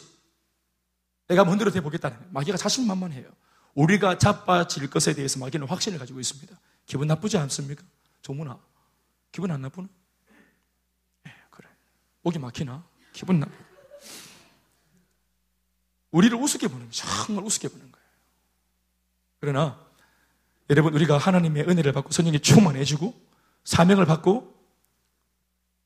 내가 1.28 1.44
흔들어 1.44 1.72
대보겠다는 1.72 2.32
마귀가 2.32 2.58
자신만만해요. 2.58 3.30
우리가 3.74 4.18
자빠질 4.18 4.90
것에 4.90 5.14
대해서 5.14 5.40
마귀는 5.40 5.68
확신을 5.68 6.00
가지고 6.00 6.20
있습니다. 6.22 6.58
기분 6.86 7.08
나쁘지 7.08 7.38
않습니까? 7.38 7.84
조문아. 8.22 8.58
기분 9.32 9.52
안 9.52 9.62
나쁘나? 9.62 9.90
예, 11.28 11.34
그래. 11.50 11.68
목이 12.22 12.40
막히나? 12.40 12.86
기분 13.12 13.40
나쁘 13.40 13.52
우리를 16.12 16.38
우습게 16.38 16.68
보는 16.68 16.90
거예요. 16.90 16.92
정말 16.92 17.44
우습게 17.44 17.68
보는 17.68 17.92
거예요. 17.92 18.08
그러나, 19.42 19.85
여러분, 20.70 20.94
우리가 20.94 21.18
하나님의 21.18 21.64
은혜를 21.70 21.94
받고 21.94 22.12
성령이 22.12 22.40
충만해주고, 22.40 23.14
사명을 23.64 24.06
받고, 24.06 24.54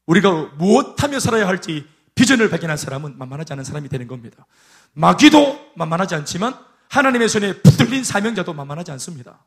우리가 0.06 0.32
무엇하며 0.58 1.20
살아야 1.20 1.48
할지 1.48 1.88
비전을 2.16 2.50
발견한 2.50 2.78
사람은 2.78 3.18
만만하지 3.18 3.54
않은 3.54 3.64
사람이 3.64 3.90
되는 3.90 4.08
겁니다. 4.08 4.46
마귀도 4.94 5.74
만만하지 5.76 6.16
않지만, 6.16 6.56
하나님의 6.90 7.30
손에 7.30 7.62
붙들린 7.62 8.04
사명자도 8.04 8.54
만만하지 8.54 8.92
않습니다. 8.92 9.46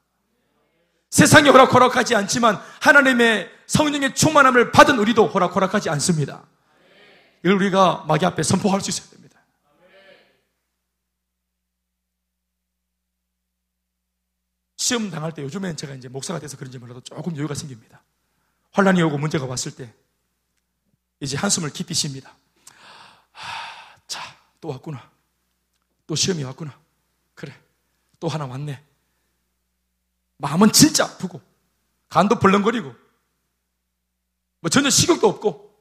세상이 1.13 1.51
호락호락하지 1.51 2.15
않지만 2.17 2.59
하나님의 2.81 3.51
성령의 3.67 4.15
충만함을 4.15 4.73
받은 4.73 4.99
우리도 4.99 5.27
호락호락하지 5.27 5.91
않습니다. 5.91 6.43
이걸 7.45 7.57
우리가 7.57 8.05
마귀 8.09 8.25
앞에 8.25 8.43
선포할 8.43 8.81
수 8.81 8.89
있어야 8.89 9.11
됩니다. 9.11 9.22
시험 14.93 15.11
당할 15.11 15.33
때 15.33 15.43
요즘엔 15.43 15.79
제가 15.79 15.95
이제 15.95 16.07
목사가 16.09 16.39
돼서 16.39 16.59
그런지 16.59 16.79
몰라도 16.79 17.01
조금 17.01 17.35
여유가 17.35 17.55
생깁니다. 17.55 18.03
환란이 18.73 19.01
오고 19.01 19.17
문제가 19.17 19.47
왔을 19.47 19.75
때 19.75 19.91
이제 21.19 21.35
한숨을 21.35 21.71
깊이 21.71 21.95
쉽니다. 21.95 22.37
하, 23.31 23.99
자, 24.07 24.21
또 24.61 24.69
왔구나. 24.69 25.11
또 26.07 26.15
시험이 26.15 26.45
왔구나. 26.45 26.79
그래. 27.35 27.59
또 28.21 28.29
하나 28.29 28.45
왔네. 28.45 28.85
마음은 30.37 30.73
진짜 30.73 31.07
아프고, 31.07 31.41
간도 32.11 32.39
벌렁거리고, 32.39 32.95
뭐 34.61 34.69
전혀 34.69 34.91
식욕도 34.91 35.27
없고, 35.27 35.75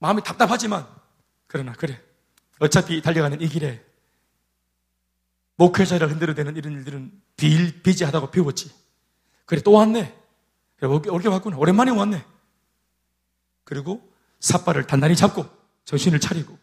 마음이 0.00 0.24
답답하지만, 0.24 0.88
그러나, 1.46 1.72
그래. 1.72 2.02
어차피 2.58 3.00
달려가는 3.00 3.40
이 3.40 3.48
길에, 3.48 3.87
목회자를 5.58 6.10
흔들어대는 6.10 6.56
이런 6.56 6.72
일들은 6.72 7.22
빌, 7.36 7.82
비지하다고 7.82 8.30
비웠지. 8.30 8.72
그래, 9.44 9.60
또 9.60 9.72
왔네. 9.72 10.16
그래, 10.76 10.88
올게 10.88 11.28
왔구나. 11.28 11.56
오랜만에 11.58 11.90
왔네. 11.90 12.24
그리고 13.64 14.12
삿발을 14.40 14.86
단단히 14.86 15.16
잡고 15.16 15.44
정신을 15.84 16.20
차리고 16.20 16.56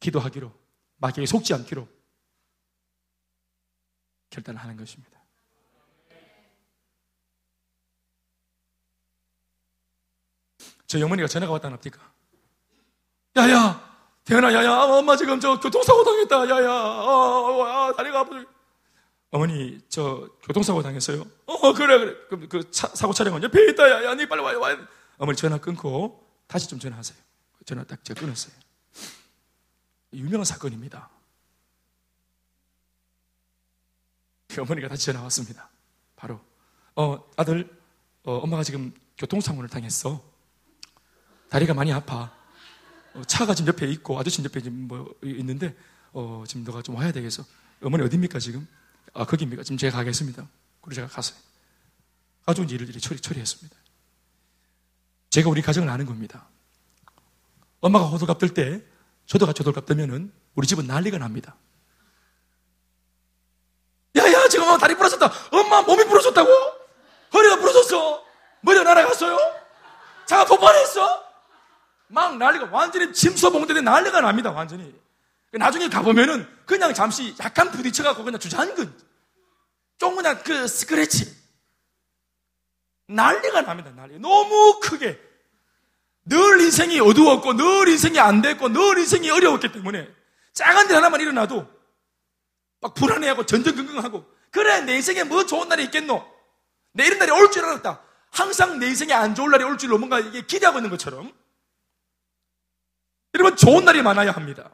기도하기로 0.00 0.52
마귀에 0.98 1.24
속지 1.24 1.54
않기로 1.54 1.88
결단을 4.30 4.60
하는 4.60 4.76
것입니다. 4.76 5.18
저 10.86 11.02
어머니가 11.04 11.26
전화가 11.26 11.52
왔다는 11.52 11.76
합니까? 11.76 12.12
야야, 13.36 13.87
대현아, 14.28 14.52
야야, 14.52 14.70
엄마 14.82 15.16
지금 15.16 15.40
저 15.40 15.58
교통사고 15.58 16.04
당했다. 16.04 16.50
야야, 16.50 16.70
어, 16.70 17.06
어, 17.06 17.86
어, 17.88 17.92
다리가 17.94 18.20
아프죠. 18.20 18.46
어머니, 19.30 19.80
저 19.88 20.28
교통사고 20.42 20.82
당했어요. 20.82 21.24
어, 21.46 21.72
그래, 21.72 21.98
그래. 21.98 22.14
그럼 22.28 22.46
그 22.46 22.70
차, 22.70 22.88
사고 22.88 23.14
차량은 23.14 23.42
옆에 23.42 23.70
있다. 23.70 23.90
야야, 23.90 24.14
니 24.14 24.28
빨리 24.28 24.42
와요, 24.42 24.60
와요. 24.60 24.76
어머니 25.16 25.34
전화 25.34 25.56
끊고 25.56 26.28
다시 26.46 26.68
좀 26.68 26.78
전화하세요. 26.78 27.16
전화 27.64 27.84
딱 27.84 28.04
제가 28.04 28.20
끊었어요. 28.20 28.52
유명한 30.12 30.44
사건입니다. 30.44 31.08
어머니가 34.58 34.88
다시 34.88 35.06
전화 35.06 35.22
왔습니다. 35.22 35.70
바로, 36.16 36.38
어, 36.96 37.26
아들, 37.38 37.66
어, 38.24 38.36
엄마가 38.42 38.62
지금 38.62 38.92
교통사고를 39.16 39.70
당했어. 39.70 40.22
다리가 41.48 41.72
많이 41.72 41.90
아파. 41.94 42.37
어, 43.14 43.22
차가 43.26 43.54
지금 43.54 43.68
옆에 43.72 43.86
있고 43.92 44.18
아저씨 44.18 44.42
옆에 44.44 44.60
지금 44.60 44.88
뭐 44.88 45.14
있는데 45.22 45.76
어, 46.12 46.44
지금 46.46 46.64
너가 46.64 46.82
좀 46.82 46.96
와야 46.96 47.12
되겠어. 47.12 47.44
어머니 47.82 48.02
어디입니까 48.04 48.38
지금? 48.38 48.66
아 49.14 49.24
거기입니까? 49.24 49.62
지금 49.62 49.76
제가 49.78 49.96
가겠습니다. 49.98 50.46
그리고 50.80 50.94
제가 50.94 51.08
갔어요. 51.08 51.38
가족 52.46 52.70
일을 52.70 52.88
일이 52.88 53.00
처리 53.00 53.20
처리했습니다. 53.20 53.76
제가 55.30 55.50
우리 55.50 55.60
가정을 55.62 55.88
아는 55.88 56.06
겁니다. 56.06 56.48
엄마가 57.80 58.06
호들갑 58.06 58.38
들때 58.38 58.82
저도 59.26 59.46
같이 59.46 59.60
호들갑 59.60 59.86
들면은 59.86 60.32
우리 60.54 60.66
집은 60.66 60.86
난리가 60.86 61.18
납니다. 61.18 61.56
야야 64.16 64.48
지금 64.48 64.64
엄마 64.64 64.78
다리 64.78 64.96
부러졌다. 64.96 65.30
엄마 65.52 65.82
몸이 65.82 66.04
부러졌다고? 66.04 66.50
허리가 67.34 67.56
부러졌어. 67.56 68.24
머리가 68.62 68.84
날아갔어요? 68.84 69.38
자가 70.26 70.44
폭발했어? 70.46 71.27
막 72.08 72.36
난리가 72.36 72.68
완전히 72.70 73.12
침소봉대에 73.12 73.80
난리가 73.82 74.20
납니다. 74.20 74.50
완전히. 74.50 74.94
나중에 75.52 75.88
가보면은 75.88 76.46
그냥 76.66 76.92
잠시 76.92 77.34
약간 77.40 77.70
부딪혀갖고 77.70 78.24
그냥 78.24 78.38
주저앉은 78.38 78.92
좀 79.98 80.16
그냥 80.16 80.42
그 80.42 80.68
스크래치 80.68 81.36
난리가 83.06 83.62
납니다. 83.62 83.90
난리 83.94 84.18
너무 84.18 84.80
크게 84.80 85.18
늘 86.24 86.60
인생이 86.60 87.00
어두웠고 87.00 87.54
늘 87.54 87.88
인생이 87.88 88.18
안 88.18 88.42
됐고 88.42 88.68
늘 88.68 88.98
인생이 88.98 89.30
어려웠기 89.30 89.72
때문에 89.72 90.08
작은 90.52 90.90
일 90.90 90.96
하나만 90.96 91.20
일어나도 91.20 91.66
막 92.80 92.94
불안해하고 92.94 93.46
전전긍긍하고 93.46 94.24
그래 94.50 94.82
내 94.82 94.94
인생에 94.96 95.24
뭐 95.24 95.46
좋은 95.46 95.68
날이 95.68 95.84
있겠노 95.84 96.24
내 96.92 97.06
이런 97.06 97.18
날이 97.18 97.30
올 97.32 97.50
줄 97.50 97.64
알았다 97.64 98.02
항상 98.30 98.78
내 98.78 98.88
인생에 98.88 99.12
안 99.14 99.34
좋은 99.34 99.50
날이 99.50 99.64
올 99.64 99.78
줄로 99.78 99.96
뭔가 99.98 100.20
이게 100.20 100.42
기대하고 100.42 100.78
있는 100.78 100.90
것처럼 100.90 101.32
여러분 103.34 103.56
좋은 103.56 103.84
날이 103.84 104.02
많아야 104.02 104.30
합니다. 104.32 104.70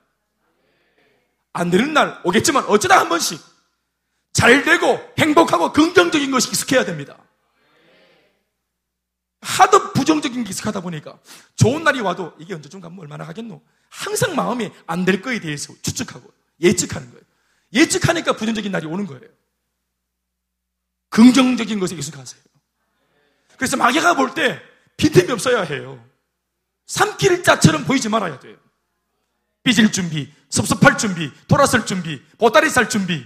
안 1.52 1.70
되는 1.70 1.92
날 1.92 2.20
오겠지만 2.24 2.64
어쩌다 2.64 2.98
한 2.98 3.08
번씩 3.08 3.40
잘 4.32 4.64
되고 4.64 5.00
행복하고 5.18 5.72
긍정적인 5.72 6.30
것이 6.30 6.48
익숙해야 6.48 6.84
됩니다. 6.84 7.16
하도 9.40 9.92
부정적인 9.92 10.42
게 10.44 10.50
익숙하다 10.50 10.80
보니까 10.80 11.18
좋은 11.56 11.84
날이 11.84 12.00
와도 12.00 12.34
이게 12.38 12.54
언제쯤 12.54 12.80
가면 12.80 12.98
얼마나 12.98 13.24
가겠노? 13.26 13.62
항상 13.90 14.34
마음이 14.34 14.70
안 14.86 15.04
될 15.04 15.20
거에 15.20 15.38
대해서 15.38 15.74
추측하고 15.82 16.32
예측하는 16.60 17.10
거예요. 17.10 17.22
예측하니까 17.72 18.32
부정적인 18.36 18.72
날이 18.72 18.86
오는 18.86 19.06
거예요. 19.06 19.28
긍정적인 21.10 21.78
것에 21.78 21.94
익숙하세요. 21.94 22.42
그래서 23.56 23.76
마귀가 23.76 24.14
볼 24.14 24.34
때 24.34 24.60
빈틈이 24.96 25.30
없어야 25.32 25.62
해요. 25.62 26.04
삼킬 26.86 27.42
자처럼 27.42 27.84
보이지 27.84 28.08
말아야 28.08 28.38
돼요. 28.38 28.56
삐질 29.62 29.92
준비, 29.92 30.32
섭섭할 30.50 30.98
준비, 30.98 31.32
돌아설 31.48 31.86
준비, 31.86 32.22
보따리 32.36 32.68
살 32.68 32.88
준비, 32.88 33.24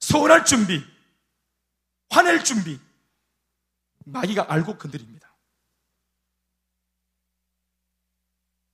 서운할 0.00 0.44
준비, 0.44 0.84
화낼 2.10 2.42
준비. 2.42 2.78
마귀가 4.06 4.46
알고 4.48 4.76
건드립니다. 4.76 5.32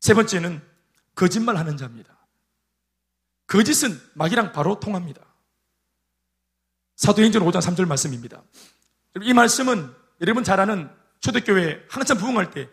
세 0.01 0.15
번째는 0.15 0.63
거짓말 1.15 1.57
하는 1.57 1.77
자입니다. 1.77 2.17
거짓은 3.47 4.01
마귀랑 4.15 4.53
바로 4.53 4.81
통합니다. 4.81 5.23
사도행전 6.97 7.43
5장 7.43 7.61
3절 7.61 7.87
말씀입니다. 7.87 8.43
이 9.21 9.33
말씀은 9.35 9.95
여러분 10.21 10.45
잘 10.45 10.61
아는 10.61 10.91
초대교회 11.21 11.87
한참 11.91 12.19
부흥할 12.19 12.51
때 12.51 12.69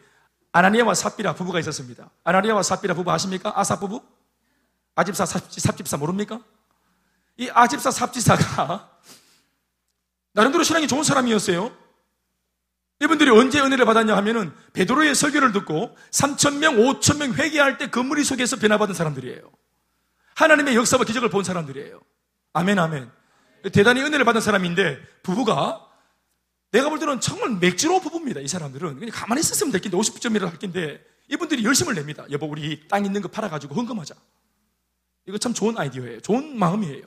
아나니아와 0.54 0.94
삽비라 0.94 1.34
부부가 1.34 1.60
있었습니다. 1.60 2.10
아나니아와 2.24 2.64
삽비라 2.64 2.94
부부 2.94 3.12
아십니까? 3.12 3.52
아삽 3.56 3.80
부부? 3.80 4.02
아집사 4.96 5.26
삽집사 5.26 5.98
모릅니까? 5.98 6.40
이 7.38 7.50
아집사 7.52 7.90
삽집사가 7.90 8.92
나름대로 10.34 10.64
신앙이 10.64 10.88
좋은 10.88 11.04
사람이었어요. 11.04 11.76
이분들이 13.02 13.32
언제 13.32 13.60
은혜를 13.60 13.86
받았냐 13.86 14.16
하면은 14.18 14.54
베드로의 14.74 15.16
설교를 15.16 15.52
듣고 15.52 15.98
3천명 16.12 17.00
5천명 17.00 17.34
회개할 17.34 17.80
때 17.80 17.90
건물이 17.90 18.24
속에서 18.24 18.58
변화받은 18.58 18.94
사람들이에요. 18.94 19.42
하나님의 20.36 20.76
역사와 20.76 21.04
기적을 21.04 21.30
본 21.30 21.44
사람들이에요. 21.44 22.00
아멘 22.54 22.78
아멘. 22.78 23.12
대단히 23.74 24.02
은혜를 24.02 24.24
받은 24.24 24.40
사람인데 24.40 25.00
부부가 25.24 25.84
내가 26.74 26.90
볼 26.90 26.98
때는 26.98 27.22
정말 27.22 27.52
맥주로 27.52 28.00
부부입니다. 28.00 28.42
이 28.42 28.48
사람들은. 28.48 28.98
그냥 28.98 29.12
가만히 29.14 29.42
있었으면 29.42 29.72
될 29.72 29.80
텐데, 29.80 29.96
50점이라도 29.96 30.50
할 30.50 30.58
텐데, 30.58 31.00
이분들이 31.30 31.64
열심을 31.64 31.94
냅니다. 31.94 32.26
여보, 32.32 32.48
우리 32.48 32.88
땅 32.88 33.06
있는 33.06 33.22
거 33.22 33.28
팔아가지고 33.28 33.76
헌금하자. 33.76 34.16
이거 35.28 35.38
참 35.38 35.54
좋은 35.54 35.78
아이디어예요. 35.78 36.22
좋은 36.22 36.58
마음이에요. 36.58 37.04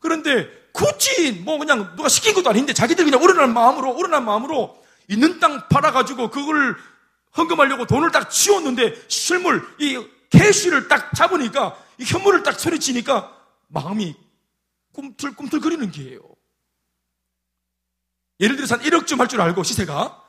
그런데 0.00 0.48
굳이 0.70 1.32
뭐 1.32 1.58
그냥 1.58 1.96
누가 1.96 2.08
시킨 2.10 2.34
것도 2.34 2.50
아닌데 2.50 2.74
자기들 2.74 3.06
그냥 3.06 3.20
오른한 3.22 3.54
마음으로, 3.54 3.96
오른한 3.96 4.24
마음으로 4.24 4.84
있는 5.08 5.40
땅 5.40 5.66
팔아가지고 5.68 6.30
그걸 6.30 6.76
헌금하려고 7.36 7.86
돈을 7.86 8.12
딱 8.12 8.30
치웠는데 8.30 9.08
실물, 9.08 9.66
이 9.80 9.98
캐시를 10.30 10.88
딱 10.88 11.12
잡으니까 11.16 11.76
이 11.98 12.04
현물을 12.04 12.42
딱 12.42 12.60
소리치니까 12.60 13.34
마음이 13.68 14.14
꿈틀꿈틀 14.92 15.60
거리는 15.60 15.90
게예요. 15.90 16.20
예를 18.40 18.56
들어서 18.56 18.74
한 18.76 18.82
1억쯤 18.84 19.18
할 19.18 19.28
줄 19.28 19.40
알고 19.40 19.62
시세가 19.62 20.22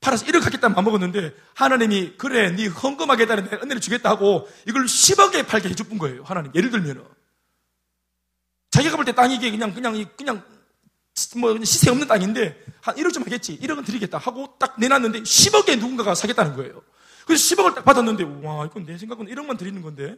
팔아서 0.00 0.26
1억 0.26 0.42
하겠다는 0.42 0.74
마음 0.76 0.84
먹었는데 0.84 1.34
하나님이 1.54 2.14
그래 2.18 2.50
네 2.50 2.66
헌금하겠다는 2.66 3.50
내 3.50 3.56
은혜를 3.56 3.80
주겠다 3.80 4.10
하고 4.10 4.48
이걸 4.66 4.84
10억에 4.84 5.46
팔게 5.46 5.68
해줄 5.68 5.88
거예요 5.98 6.22
하나님. 6.24 6.52
예를 6.54 6.70
들면은. 6.70 7.02
자기가 8.70 8.96
볼 8.96 9.04
때 9.04 9.12
땅이 9.12 9.34
이게 9.36 9.50
그냥 9.50 9.74
그냥 9.74 10.04
그냥 10.16 10.42
뭐 11.36 11.58
시세 11.64 11.90
없는 11.90 12.06
땅인데 12.06 12.64
한 12.80 12.94
1억쯤 12.94 13.24
하겠지 13.24 13.58
1억은 13.58 13.84
드리겠다 13.84 14.18
하고 14.18 14.54
딱 14.58 14.78
내놨는데 14.78 15.22
10억에 15.22 15.78
누군가가 15.78 16.14
사겠다는 16.14 16.54
거예요. 16.54 16.80
그래서 17.26 17.54
10억을 17.56 17.74
딱 17.74 17.84
받았는데 17.84 18.24
와 18.46 18.66
이건 18.66 18.86
내 18.86 18.96
생각은 18.96 19.26
1억만 19.26 19.58
드리는 19.58 19.82
건데 19.82 20.16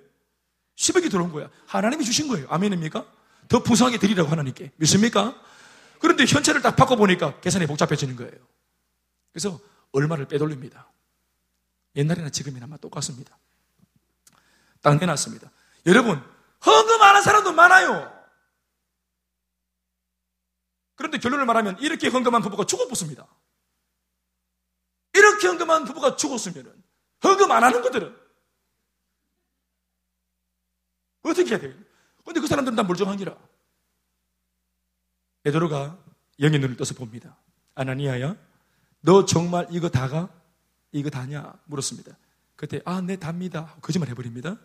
10억이 0.77 1.11
들어온 1.11 1.33
거야. 1.33 1.49
하나님이 1.67 2.05
주신 2.05 2.29
거예요. 2.29 2.47
아멘입니까? 2.51 3.05
더 3.49 3.63
풍성하게 3.63 3.99
드리라고 3.99 4.29
하나님께. 4.31 4.73
믿습니까? 4.77 5.35
그런데 6.01 6.25
현찰을 6.25 6.63
딱 6.63 6.75
바꿔보니까 6.77 7.41
계산이 7.41 7.67
복잡해지는 7.67 8.17
거예요. 8.17 8.33
그래서 9.33 9.61
얼마를 9.93 10.27
빼돌립니다. 10.27 10.91
옛날이나 11.95 12.31
지금이나 12.31 12.65
아마 12.65 12.77
똑같습니다. 12.79 13.39
딱 14.81 14.99
내놨습니다. 14.99 15.51
여러분, 15.87 16.23
헌금하는 16.65 17.23
사람도 17.23 17.53
많아요. 17.53 18.19
그런데 20.97 21.19
결론을 21.19 21.45
말하면 21.47 21.79
이렇게 21.81 22.09
헌금한 22.09 22.43
부부가 22.43 22.65
죽어붙습니다. 22.65 23.27
이렇게 25.13 25.49
헌금한 25.49 25.85
부부가 25.85 26.17
죽었으면 26.17 26.83
헌금 27.25 27.51
안 27.51 27.63
하는 27.63 27.83
것들은 27.83 28.17
어떻게 31.23 31.51
해야 31.51 31.59
돼요? 31.59 31.75
근데 32.25 32.41
그 32.41 32.47
사람들은 32.47 32.77
다 32.77 32.83
멀쩡하니라. 32.85 33.37
베드로가 35.43 35.99
영의 36.41 36.59
눈을 36.59 36.77
떠서 36.77 36.95
봅니다. 36.95 37.37
아나니아야, 37.75 38.37
너 39.01 39.25
정말 39.25 39.67
이거 39.71 39.89
다가? 39.89 40.29
이거 40.93 41.09
다냐? 41.09 41.53
물었습니다. 41.65 42.17
그때 42.57 42.81
아, 42.85 43.01
네 43.01 43.17
답니다. 43.17 43.75
거짓말 43.81 44.11
해버립니다. 44.11 44.59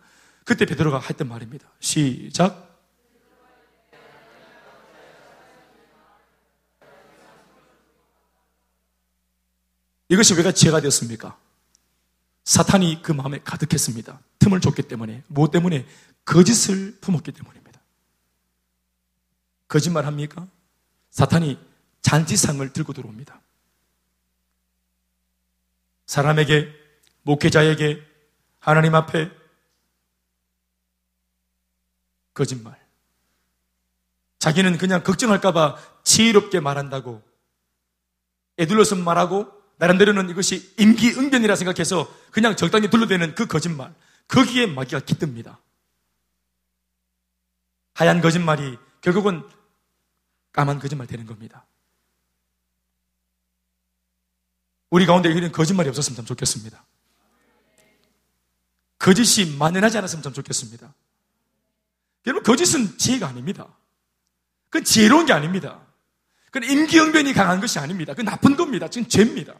그때 0.44 0.66
베드로가 0.66 1.00
했던 1.00 1.28
말입니다. 1.28 1.68
시작. 1.80 2.66
이것이 10.08 10.34
왜가 10.34 10.52
죄가 10.52 10.80
되었습니까? 10.80 11.36
사탄이 12.44 13.02
그 13.02 13.10
마음에 13.10 13.40
가득했습니다. 13.42 14.20
틈을 14.38 14.60
줬기 14.60 14.82
때문에. 14.82 15.24
무엇 15.26 15.50
때문에? 15.50 15.84
거짓을 16.24 16.96
품었기 17.00 17.32
때문입니다. 17.32 17.80
거짓말 19.66 20.06
합니까? 20.06 20.46
사탄이 21.16 21.58
잔치상을 22.02 22.72
들고 22.74 22.92
들어옵니다. 22.92 23.40
사람에게, 26.04 26.70
목회자에게, 27.22 28.06
하나님 28.58 28.94
앞에 28.94 29.30
거짓말. 32.34 32.78
자기는 34.40 34.76
그냥 34.76 35.02
걱정할까봐 35.02 35.78
지혜롭게 36.04 36.60
말한다고 36.60 37.22
애둘러서 38.58 38.96
말하고 38.96 39.50
나름대로는 39.78 40.28
이것이 40.28 40.74
임기응변이라 40.78 41.56
생각해서 41.56 42.14
그냥 42.30 42.56
적당히 42.56 42.90
둘러대는 42.90 43.34
그 43.34 43.46
거짓말. 43.46 43.94
거기에 44.28 44.66
마귀가 44.66 45.00
깃듭니다. 45.00 45.60
하얀 47.94 48.20
거짓말이 48.20 48.76
결국은 49.00 49.42
까만 50.56 50.78
거짓말 50.78 51.06
되는 51.06 51.26
겁니다. 51.26 51.66
우리 54.88 55.04
가운데 55.04 55.30
이런 55.30 55.52
거짓말이 55.52 55.90
없었으면 55.90 56.16
참 56.16 56.24
좋겠습니다. 56.24 56.82
거짓이 58.98 59.54
만연하지 59.58 59.98
않았으면 59.98 60.22
참 60.22 60.32
좋겠습니다. 60.32 60.94
여러분, 62.26 62.42
거짓은 62.42 62.96
지혜가 62.96 63.28
아닙니다. 63.28 63.68
그건 64.70 64.84
지혜로운 64.84 65.26
게 65.26 65.34
아닙니다. 65.34 65.86
그건 66.50 66.70
임기응변이 66.70 67.34
강한 67.34 67.60
것이 67.60 67.78
아닙니다. 67.78 68.14
그건 68.14 68.24
나쁜 68.24 68.56
겁니다. 68.56 68.88
지금 68.88 69.06
죄입니다. 69.06 69.54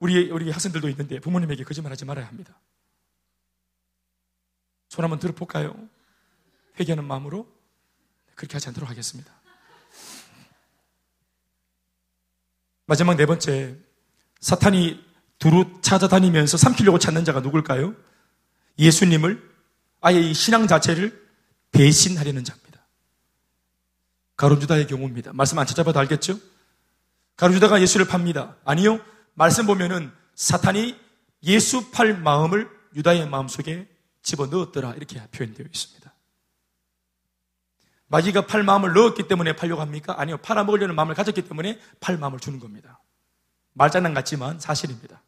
우리, 0.00 0.32
우리 0.32 0.50
학생들도 0.50 0.88
있는데 0.88 1.20
부모님에게 1.20 1.62
거짓말 1.62 1.92
하지 1.92 2.04
말아야 2.04 2.26
합니다. 2.26 2.58
손 4.88 5.04
한번 5.04 5.20
들어볼까요? 5.20 5.88
회개하는 6.80 7.04
마음으로 7.04 7.51
그렇게 8.42 8.54
하지 8.54 8.68
않도록 8.70 8.90
하겠습니다. 8.90 9.32
마지막 12.86 13.14
네 13.14 13.24
번째, 13.24 13.76
사탄이 14.40 15.00
두루 15.38 15.80
찾아다니면서 15.80 16.56
삼키려고 16.56 16.98
찾는 16.98 17.24
자가 17.24 17.38
누굴까요? 17.38 17.94
예수님을 18.80 19.48
아예 20.00 20.18
이 20.18 20.34
신앙 20.34 20.66
자체를 20.66 21.24
배신하려는 21.70 22.42
자입니다. 22.42 22.84
가론주다의 24.34 24.88
경우입니다. 24.88 25.32
말씀 25.32 25.56
안 25.60 25.64
찾아봐도 25.64 26.00
알겠죠? 26.00 26.36
가론주다가 27.36 27.80
예수를 27.80 28.08
팝니다. 28.08 28.56
아니요. 28.64 29.00
말씀 29.34 29.66
보면은 29.66 30.10
사탄이 30.34 30.98
예수 31.44 31.92
팔 31.92 32.18
마음을 32.18 32.68
유다의 32.96 33.28
마음속에 33.28 33.88
집어넣었더라. 34.24 34.94
이렇게 34.94 35.24
표현되어 35.28 35.66
있습니다. 35.72 36.01
마귀가 38.12 38.46
팔 38.46 38.62
마음을 38.62 38.92
넣었기 38.92 39.26
때문에 39.26 39.56
팔려고 39.56 39.80
합니까? 39.80 40.14
아니요. 40.20 40.36
팔아먹으려는 40.36 40.94
마음을 40.94 41.14
가졌기 41.14 41.48
때문에 41.48 41.80
팔 41.98 42.18
마음을 42.18 42.38
주는 42.40 42.60
겁니다. 42.60 43.00
말장난 43.72 44.12
같지만 44.12 44.60
사실입니다. 44.60 45.22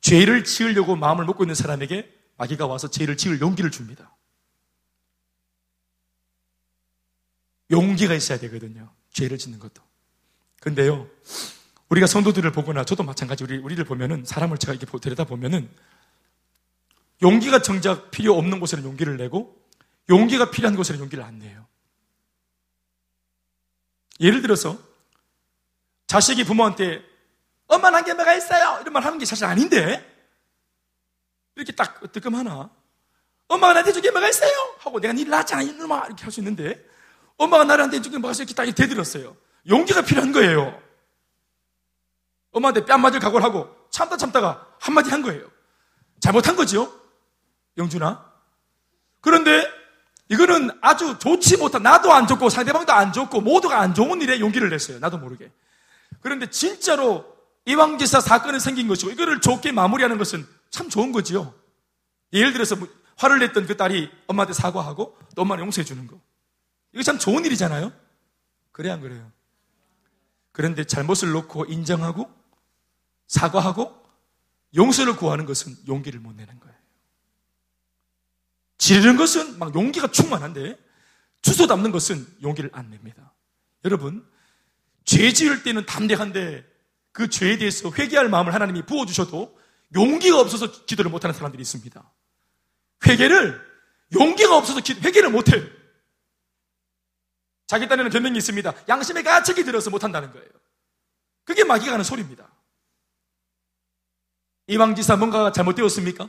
죄를 0.00 0.44
지으려고 0.44 0.94
마음을 0.94 1.24
먹고 1.24 1.42
있는 1.42 1.56
사람에게 1.56 2.14
마귀가 2.36 2.68
와서 2.68 2.88
죄를 2.88 3.16
지을 3.16 3.40
용기를 3.40 3.72
줍니다. 3.72 4.16
용기가 7.72 8.14
있어야 8.14 8.38
되거든요. 8.38 8.94
죄를 9.10 9.36
짓는 9.36 9.58
것도. 9.58 9.82
근데요, 10.60 11.10
우리가 11.88 12.06
성도들을 12.06 12.52
보거나 12.52 12.84
저도 12.84 13.02
마찬가지 13.02 13.42
우리, 13.42 13.58
우리를 13.58 13.84
보면은 13.84 14.24
사람을 14.24 14.58
제가 14.58 14.74
이렇게 14.74 14.86
들여다 14.96 15.24
보면은 15.24 15.68
용기가 17.24 17.60
정작 17.62 18.10
필요 18.10 18.36
없는 18.36 18.60
곳에는 18.60 18.84
용기를 18.84 19.16
내고 19.16 19.56
용기가 20.10 20.50
필요한 20.50 20.76
곳에는 20.76 21.00
용기를 21.00 21.24
안 21.24 21.38
내요. 21.38 21.66
예를 24.20 24.42
들어서 24.42 24.78
자식이 26.06 26.44
부모한테 26.44 27.02
엄마 27.66 27.88
난게 27.90 28.12
뭐가 28.12 28.34
있어요? 28.34 28.78
이런 28.82 28.92
말 28.92 29.02
하는 29.04 29.18
게 29.18 29.24
사실 29.24 29.46
아닌데 29.46 30.04
이렇게 31.56 31.72
딱 31.72 32.12
뜨끔하나 32.12 32.68
엄마가 33.48 33.72
나한테 33.72 33.92
준게 33.92 34.10
뭐가 34.10 34.28
있어요? 34.28 34.52
하고 34.80 35.00
내가 35.00 35.14
니 35.14 35.24
낳았잖아 35.24 35.62
이놈아 35.62 36.06
이렇게 36.06 36.24
할 36.24 36.30
수 36.30 36.40
있는데 36.40 36.84
엄마가 37.38 37.64
나한테 37.64 38.02
준게 38.02 38.18
뭐가 38.18 38.32
있어요? 38.32 38.44
이렇게 38.44 38.54
딱 38.54 38.70
대들었어요. 38.74 39.34
용기가 39.66 40.02
필요한 40.02 40.30
거예요. 40.32 40.78
엄마한테 42.52 42.84
뺨 42.84 43.00
맞을 43.00 43.18
각오를 43.18 43.42
하고 43.42 43.74
참다 43.90 44.18
참다가 44.18 44.76
한마디 44.78 45.08
한 45.10 45.22
거예요. 45.22 45.48
잘못한 46.20 46.54
거죠? 46.54 47.03
영준아. 47.76 48.32
그런데 49.20 49.66
이거는 50.28 50.70
아주 50.80 51.18
좋지 51.18 51.58
못한, 51.58 51.82
나도 51.82 52.12
안 52.12 52.26
좋고 52.26 52.48
상대방도 52.48 52.92
안 52.92 53.12
좋고 53.12 53.40
모두가 53.40 53.80
안 53.80 53.94
좋은 53.94 54.20
일에 54.22 54.40
용기를 54.40 54.70
냈어요. 54.70 54.98
나도 54.98 55.18
모르게. 55.18 55.52
그런데 56.20 56.48
진짜로 56.48 57.34
이왕지사 57.66 58.20
사건이 58.20 58.60
생긴 58.60 58.88
것이고 58.88 59.10
이거를 59.10 59.40
좋게 59.40 59.72
마무리하는 59.72 60.18
것은 60.18 60.46
참 60.70 60.88
좋은 60.88 61.12
거지요. 61.12 61.54
예를 62.32 62.52
들어서 62.52 62.76
뭐 62.76 62.88
화를 63.16 63.38
냈던 63.38 63.66
그 63.66 63.76
딸이 63.76 64.10
엄마한테 64.26 64.54
사과하고 64.54 65.16
또 65.34 65.42
엄마를 65.42 65.62
용서해 65.64 65.84
주는 65.84 66.06
거. 66.06 66.20
이거 66.92 67.02
참 67.02 67.18
좋은 67.18 67.44
일이잖아요. 67.44 67.92
그래 68.72 68.90
안 68.90 69.00
그래요? 69.00 69.30
그런데 70.52 70.84
잘못을 70.84 71.30
놓고 71.32 71.66
인정하고 71.66 72.30
사과하고 73.28 74.02
용서를 74.76 75.16
구하는 75.16 75.46
것은 75.46 75.76
용기를 75.86 76.20
못 76.20 76.34
내는 76.34 76.58
거예요. 76.60 76.73
지르는 78.84 79.16
것은 79.16 79.58
막 79.58 79.74
용기가 79.74 80.08
충만한데 80.08 80.78
주소 81.40 81.66
담는 81.66 81.90
것은 81.90 82.26
용기를 82.42 82.68
안 82.74 82.90
냅니다. 82.90 83.32
여러분, 83.82 84.28
죄 85.06 85.32
지을 85.32 85.62
때는 85.62 85.86
담대한데 85.86 86.66
그 87.10 87.30
죄에 87.30 87.56
대해서 87.56 87.90
회개할 87.90 88.28
마음을 88.28 88.52
하나님이 88.52 88.82
부어주셔도 88.82 89.58
용기가 89.94 90.38
없어서 90.38 90.84
기도를 90.84 91.10
못하는 91.10 91.32
사람들이 91.32 91.62
있습니다. 91.62 92.12
회개를, 93.06 93.58
용기가 94.12 94.54
없어서 94.58 94.80
회개를 94.80 95.30
못해요. 95.30 95.64
자기 97.66 97.88
딴에는 97.88 98.10
변명이 98.10 98.36
있습니다. 98.36 98.74
양심의 98.86 99.22
가책이 99.22 99.64
들어서 99.64 99.88
못한다는 99.88 100.30
거예요. 100.30 100.48
그게 101.44 101.64
마귀가 101.64 101.94
하는 101.94 102.04
소리입니다. 102.04 102.52
이왕 104.66 104.94
지사 104.94 105.16
뭔가 105.16 105.52
잘못되었습니까? 105.52 106.28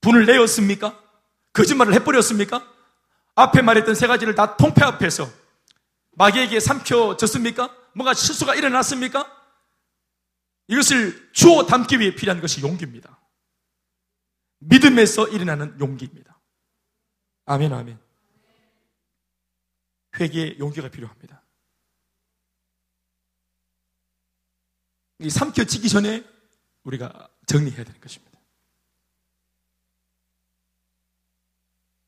분을 0.00 0.24
내었습니까? 0.24 1.09
거짓말을 1.52 1.94
해버렸습니까? 1.94 2.66
앞에 3.34 3.62
말했던 3.62 3.94
세 3.94 4.06
가지를 4.06 4.34
다 4.34 4.56
통폐 4.56 4.84
앞에서 4.84 5.28
마귀에게 6.12 6.60
삼켜졌습니까? 6.60 7.74
뭔가 7.94 8.14
실수가 8.14 8.54
일어났습니까? 8.54 9.36
이것을 10.68 11.32
주어 11.32 11.66
담기 11.66 11.98
위해 11.98 12.14
필요한 12.14 12.40
것이 12.40 12.60
용기입니다. 12.62 13.18
믿음에서 14.58 15.28
일어나는 15.28 15.78
용기입니다. 15.80 16.38
아멘, 17.46 17.72
아멘. 17.72 17.98
회개에 20.18 20.58
용기가 20.58 20.88
필요합니다. 20.88 21.42
이 25.20 25.30
삼켜지기 25.30 25.88
전에 25.88 26.24
우리가 26.84 27.28
정리해야 27.46 27.84
되는 27.84 28.00
것입니다. 28.00 28.29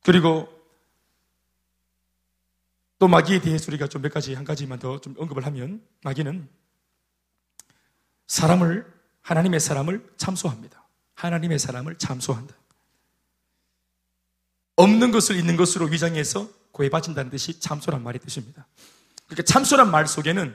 그리고 0.03 0.48
또 2.98 3.09
마귀에 3.09 3.40
대해서 3.40 3.66
우리가 3.70 3.88
좀 3.88 4.03
몇 4.03 4.12
가지 4.12 4.34
한 4.34 4.44
가지만 4.44 4.78
더 4.78 4.98
좀 4.98 5.14
언급을 5.18 5.44
하면 5.46 5.82
마귀는 6.05 6.48
사람을 8.26 8.86
하나님의 9.22 9.61
사람을 9.61 10.12
참소합니다. 10.16 10.82
하나님의 11.14 11.59
사람을 11.59 11.98
참소한다. 11.98 12.55
없는 14.76 15.11
것을 15.12 15.36
있는 15.36 15.57
것으로 15.57 15.86
위장해서 15.86 16.48
구해받친다는 16.72 17.30
뜻이 17.30 17.61
참소란 17.61 18.03
말의 18.03 18.20
뜻입니다. 18.20 18.66
그러니까 19.26 19.42
참소란 19.44 19.90
말 19.90 20.07
속에는 20.07 20.55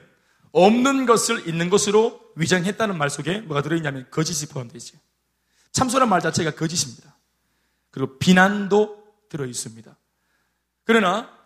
없는 0.52 1.06
것을 1.06 1.46
있는 1.48 1.70
것으로 1.70 2.20
위장했다는 2.36 2.98
말 2.98 3.10
속에 3.10 3.40
뭐가 3.42 3.62
들어있냐면 3.62 4.06
거짓이 4.10 4.48
포함되지. 4.48 4.98
참소란 5.72 6.08
말 6.08 6.20
자체가 6.20 6.52
거짓입니다. 6.52 7.16
그리고 7.90 8.18
비난도 8.18 8.97
들어 9.28 9.46
있습니다. 9.46 9.96
그러나 10.84 11.36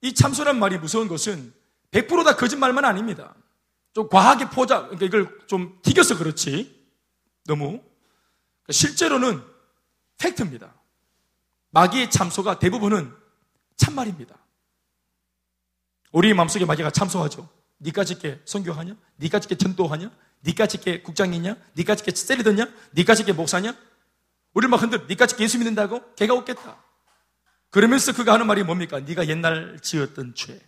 이 0.00 0.14
참소란 0.14 0.58
말이 0.58 0.78
무서운 0.78 1.08
것은 1.08 1.52
100%다 1.90 2.36
거짓말만 2.36 2.84
아닙니다. 2.84 3.34
좀 3.92 4.08
과하게 4.08 4.50
포장, 4.50 4.84
그러니까 4.84 5.06
이걸 5.06 5.46
좀 5.46 5.80
튀겨서 5.82 6.18
그렇지. 6.18 6.78
너무. 7.46 7.64
그러니까 7.70 8.72
실제로는 8.72 9.42
팩트입니다. 10.18 10.74
마귀의 11.70 12.10
참소가 12.10 12.58
대부분은 12.58 13.12
참말입니다. 13.76 14.36
우리 16.12 16.32
마음속에 16.34 16.64
마귀가 16.64 16.90
참소하죠. 16.90 17.48
니까 17.80 18.04
짓게 18.04 18.40
선교하냐? 18.44 18.96
니까 19.20 19.40
짓게 19.40 19.56
전도하냐? 19.56 20.10
니까 20.44 20.66
짓게 20.66 21.02
국장이냐? 21.02 21.56
니까 21.76 21.94
짓게 21.94 22.12
세리더냐? 22.12 22.66
니까 22.94 23.14
짓게 23.14 23.32
목사냐? 23.32 23.76
우리 24.54 24.66
막 24.66 24.82
흔들, 24.82 25.06
니까 25.08 25.26
짓게 25.26 25.44
예수 25.44 25.58
믿는다고? 25.58 26.14
걔가 26.14 26.34
없겠다. 26.34 26.82
그러면서 27.70 28.12
그가 28.12 28.32
하는 28.34 28.46
말이 28.46 28.62
뭡니까? 28.62 29.00
네가 29.00 29.28
옛날 29.28 29.78
지었던 29.80 30.34
죄, 30.34 30.60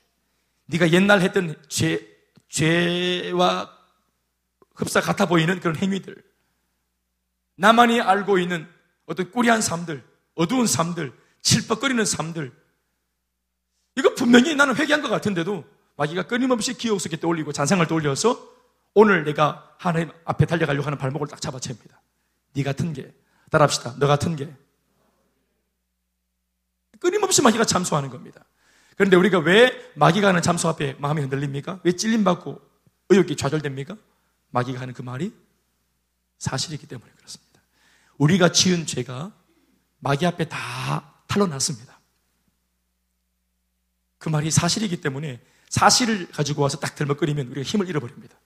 네가 0.66 0.92
옛날 0.92 1.20
했던 1.20 1.54
죄, 1.68 2.06
죄와 2.48 3.70
흡사 4.74 5.00
같아 5.00 5.26
보이는 5.26 5.60
그런 5.60 5.76
행위들, 5.76 6.22
나만이 7.56 8.00
알고 8.00 8.38
있는 8.38 8.68
어떤 9.06 9.30
꾸리한 9.30 9.60
삶들, 9.60 10.02
어두운 10.34 10.66
삶들, 10.66 11.12
칠퍽거리는 11.42 12.04
삶들, 12.04 12.52
이거 13.96 14.14
분명히 14.14 14.54
나는 14.54 14.76
회개한 14.76 15.02
것 15.02 15.08
같은데도 15.08 15.64
마귀가 15.96 16.22
끊임없이 16.24 16.74
기억 16.74 17.00
속에 17.00 17.18
떠올리고 17.18 17.52
잔상을 17.52 17.86
떠올려서 17.86 18.48
오늘 18.94 19.24
내가 19.24 19.74
하나님 19.78 20.10
앞에 20.24 20.46
달려가려고 20.46 20.86
하는 20.86 20.98
발목을 20.98 21.28
딱 21.28 21.40
잡아챕니다. 21.40 22.00
네 22.54 22.62
같은 22.62 22.92
게, 22.92 23.12
따라합시다. 23.50 23.96
너 23.98 24.06
같은 24.06 24.36
게. 24.36 24.52
끊임없이 27.00 27.42
마귀가 27.42 27.64
참소하는 27.64 28.10
겁니다. 28.10 28.44
그런데 28.96 29.16
우리가 29.16 29.38
왜 29.38 29.92
마귀가 29.94 30.28
하는 30.28 30.42
참소 30.42 30.68
앞에 30.68 30.94
마음이 30.98 31.22
흔들립니까? 31.22 31.80
왜 31.82 31.92
찔림받고 31.92 32.60
의욕이 33.08 33.36
좌절됩니까? 33.36 33.96
마귀가 34.50 34.80
하는 34.80 34.94
그 34.94 35.02
말이 35.02 35.32
사실이기 36.38 36.86
때문에 36.86 37.10
그렇습니다. 37.16 37.60
우리가 38.18 38.52
지은 38.52 38.86
죄가 38.86 39.32
마귀 40.00 40.26
앞에 40.26 40.48
다 40.48 41.14
탄로났습니다. 41.26 41.98
그 44.18 44.28
말이 44.28 44.50
사실이기 44.50 45.00
때문에 45.00 45.40
사실을 45.70 46.28
가지고 46.30 46.62
와서 46.62 46.78
딱 46.78 46.94
들먹거리면 46.94 47.48
우리가 47.48 47.62
힘을 47.62 47.88
잃어버립니다. 47.88 48.36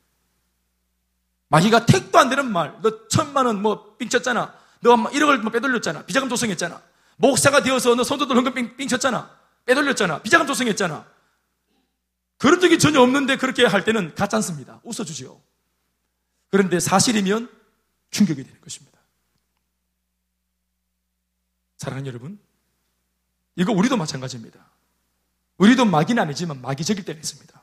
마귀가 1.48 1.86
택도 1.86 2.18
안 2.18 2.28
되는 2.28 2.50
말, 2.50 2.78
너 2.82 3.09
천만 3.09 3.46
원뭐 3.46 3.96
삥쳤잖아. 3.96 4.55
너 4.80 4.94
1억을 4.96 5.38
뭐 5.38 5.50
빼돌렸잖아. 5.50 6.05
비자금 6.05 6.28
조성했잖아. 6.28 6.80
목사가 7.17 7.62
되어서 7.62 7.95
너 7.95 8.05
성도들 8.05 8.37
헌금 8.37 8.55
삥, 8.55 8.77
삥쳤잖아. 8.77 9.31
빼돌렸잖아. 9.67 10.23
비자금 10.23 10.47
조성했잖아. 10.47 11.07
그런 12.39 12.61
적이 12.61 12.79
전혀 12.79 13.01
없는데 13.01 13.37
그렇게 13.37 13.65
할 13.65 13.85
때는 13.85 14.15
가짜습니다. 14.15 14.81
웃어주죠. 14.85 15.43
그런데 16.51 16.81
사실이면 16.81 17.51
충격이 18.11 18.45
되는 18.45 18.61
것입니다. 18.61 18.99
사랑하는 21.79 22.07
여러분, 22.07 22.39
이거 23.57 23.73
우리도 23.73 23.97
마찬가지입니다. 23.97 24.71
우리도 25.59 25.85
마귀는 25.85 26.23
아니지만 26.23 26.61
마귀적일 26.61 27.05
때가 27.05 27.19
있습니다. 27.19 27.62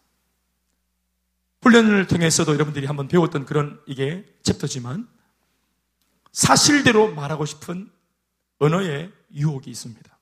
훈련을 1.62 2.08
통해서도 2.08 2.54
여러분들이 2.54 2.86
한번 2.88 3.08
배웠던 3.08 3.46
그런 3.46 3.82
이게 3.86 4.26
챕터지만 4.44 5.08
사실대로 6.32 7.14
말하고 7.14 7.46
싶은 7.46 7.92
언어의 8.60 9.12
유혹이 9.34 9.70
있습니다. 9.70 10.18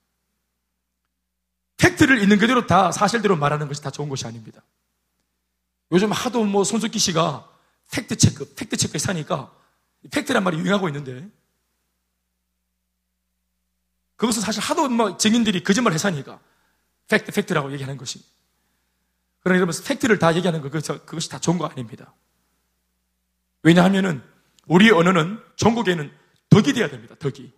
팩트를 1.76 2.22
있는 2.22 2.38
그대로 2.38 2.66
다 2.66 2.92
사실대로 2.92 3.36
말하는 3.36 3.68
것이 3.68 3.82
다 3.82 3.90
좋은 3.90 4.08
것이 4.08 4.26
아닙니다. 4.26 4.62
요즘 5.92 6.12
하도 6.12 6.44
뭐 6.44 6.64
손석희 6.64 6.98
씨가 6.98 7.48
fact 7.92 8.16
check, 8.16 8.54
fact 8.54 8.76
check에 8.76 8.98
사니까 8.98 9.52
fact란 10.10 10.44
말이 10.44 10.58
유행하고 10.58 10.88
있는데 10.88 11.28
그것은 14.16 14.42
사실 14.42 14.62
하도 14.62 14.88
뭐 14.88 15.16
증인들이 15.16 15.62
거짓말 15.62 15.94
해사니까 15.94 16.40
fact, 17.08 17.32
fact라고 17.32 17.72
얘기하는 17.72 17.96
것이. 17.96 18.22
그러나 19.40 19.56
여러분, 19.56 19.74
fact를 19.84 20.18
다 20.18 20.34
얘기하는 20.36 20.60
것, 20.60 20.70
그것이 20.70 21.28
다 21.28 21.38
좋은 21.38 21.58
거 21.58 21.66
아닙니다. 21.66 22.14
왜냐하면은, 23.62 24.22
우리 24.66 24.90
언어는 24.90 25.42
전국에는 25.56 26.12
덕이 26.50 26.72
돼야 26.72 26.88
됩니다, 26.88 27.16
덕이. 27.18 27.52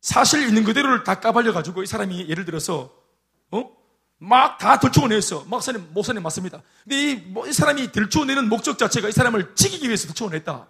사실 0.00 0.46
있는 0.46 0.64
그대로를 0.64 1.04
다 1.04 1.20
까발려가지고 1.20 1.82
이 1.82 1.86
사람이 1.86 2.28
예를 2.28 2.44
들어서, 2.44 2.94
어? 3.50 3.76
막 4.18 4.58
다 4.58 4.78
들추어냈어. 4.80 5.44
목사님, 5.44 5.92
목사님 5.92 6.22
맞습니다. 6.22 6.62
근데 6.82 6.96
이, 7.12 7.16
뭐, 7.16 7.46
이 7.46 7.52
사람이 7.52 7.92
들추어내는 7.92 8.48
목적 8.48 8.78
자체가 8.78 9.08
이 9.08 9.12
사람을 9.12 9.54
찍기 9.54 9.86
위해서 9.86 10.08
들추어냈다. 10.08 10.68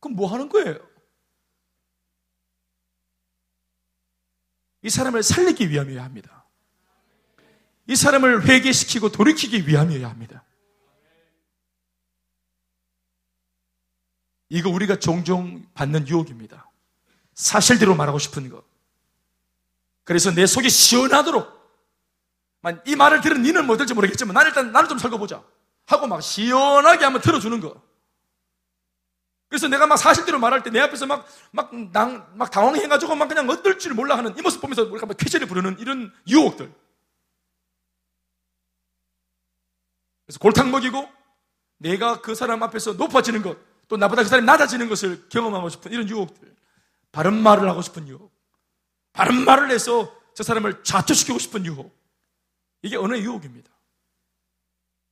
그럼 0.00 0.16
뭐 0.16 0.32
하는 0.32 0.48
거예요? 0.48 0.78
이 4.82 4.90
사람을 4.90 5.22
살리기 5.22 5.70
위함이어야 5.70 6.04
합니다. 6.04 6.44
이 7.86 7.96
사람을 7.96 8.46
회개시키고 8.48 9.12
돌이키기 9.12 9.68
위함이어야 9.68 10.08
합니다. 10.08 10.44
이거 14.48 14.70
우리가 14.70 14.98
종종 14.98 15.66
받는 15.74 16.06
유혹입니다. 16.08 16.70
사실대로 17.34 17.94
말하고 17.94 18.18
싶은 18.18 18.48
것. 18.48 18.64
그래서 20.04 20.30
내 20.30 20.46
속이 20.46 20.68
시원하도록 20.70 21.54
이 22.86 22.96
말을 22.96 23.20
들은 23.20 23.42
니는 23.42 23.66
뭐 23.66 23.76
될지 23.76 23.94
모르겠지만 23.94 24.34
나는 24.34 24.48
일단 24.48 24.72
나를 24.72 24.88
좀 24.88 24.98
살펴보자 24.98 25.42
하고 25.86 26.06
막 26.06 26.22
시원하게 26.22 27.04
한번 27.04 27.20
들어주는 27.20 27.60
거. 27.60 27.80
그래서 29.48 29.68
내가 29.68 29.86
막 29.86 29.96
사실대로 29.96 30.38
말할 30.38 30.62
때 30.62 30.70
내 30.70 30.80
앞에서 30.80 31.06
막, 31.06 31.28
막, 31.52 31.70
당, 31.92 32.26
막 32.34 32.50
당황해가지고 32.50 33.14
막 33.14 33.28
그냥 33.28 33.48
어떨 33.48 33.78
줄 33.78 33.94
몰라 33.94 34.16
하는 34.16 34.36
이 34.36 34.42
모습 34.42 34.60
보면서 34.60 34.82
우리가 34.82 35.06
막 35.06 35.16
쾌재를 35.16 35.46
부르는 35.46 35.78
이런 35.78 36.12
유혹들. 36.26 36.72
그래서 40.26 40.38
골탕 40.40 40.70
먹이고 40.70 41.08
내가 41.78 42.20
그 42.20 42.34
사람 42.34 42.62
앞에서 42.62 42.94
높아지는 42.94 43.42
것, 43.42 43.58
또 43.88 43.96
나보다 43.96 44.22
그 44.22 44.28
사람이 44.28 44.46
낮아지는 44.46 44.88
것을 44.88 45.28
경험하고 45.28 45.68
싶은 45.68 45.92
이런 45.92 46.08
유혹들. 46.08 46.53
바른 47.14 47.40
말을 47.40 47.68
하고 47.68 47.80
싶은 47.80 48.08
유혹. 48.08 48.34
바른 49.12 49.44
말을 49.44 49.70
해서 49.70 50.20
저 50.34 50.42
사람을 50.42 50.82
좌초시키고 50.82 51.38
싶은 51.38 51.64
유혹. 51.64 51.96
이게 52.82 52.96
언어의 52.96 53.22
유혹입니다. 53.22 53.70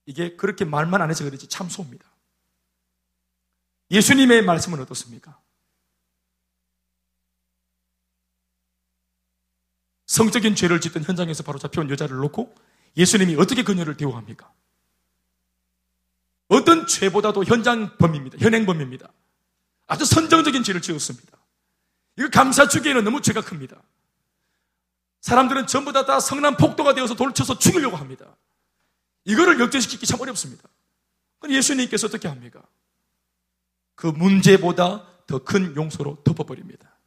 이게 0.07 0.35
그렇게 0.35 0.65
말만 0.65 1.01
안 1.01 1.11
해서 1.11 1.23
그렇지 1.23 1.47
참소입니다. 1.47 2.05
예수님의 3.93 4.43
말씀은 4.43 4.81
어떻습니까? 4.81 5.41
성적인 10.07 10.57
죄를 10.57 10.81
짓던 10.81 11.05
현장에서 11.05 11.45
바로 11.45 11.61
잡혀온 11.61 11.89
여자를 11.89 12.17
놓고 12.17 12.53
예수님이 12.97 13.37
어떻게 13.37 13.63
그녀를 13.63 13.97
대우합니까? 13.97 14.53
어떤 16.49 16.89
죄보다도 16.89 17.45
현장 17.45 17.97
범입니다. 17.97 18.39
현행 18.41 18.67
범입니다. 18.67 19.13
아주 19.87 20.05
선정적인 20.05 20.65
죄를 20.65 20.83
지었습니다. 20.83 21.42
이거 22.17 22.29
감사주기에는 22.29 23.05
너무 23.05 23.21
죄가 23.21 23.41
큽니다. 23.43 23.83
사람들은 25.21 25.67
전부 25.67 25.93
다, 25.93 26.05
다 26.05 26.21
성난 26.21 26.57
폭도가 26.57 26.95
되어서 26.95 27.15
돌쳐서 27.15 27.59
죽이려고 27.59 27.97
합니다. 27.97 28.37
이거를 29.25 29.61
역전시키기 29.61 30.05
참 30.07 30.21
어렵습니다. 30.21 30.69
그럼 31.39 31.55
예수님께서 31.57 32.09
어떻게 32.09 32.29
합니까? 32.29 32.63
그 33.95 34.07
문제보다 34.09 35.07
더 35.27 35.39
큰 35.39 35.75
용서로 35.77 36.23
덮어버립니다. 36.25 36.99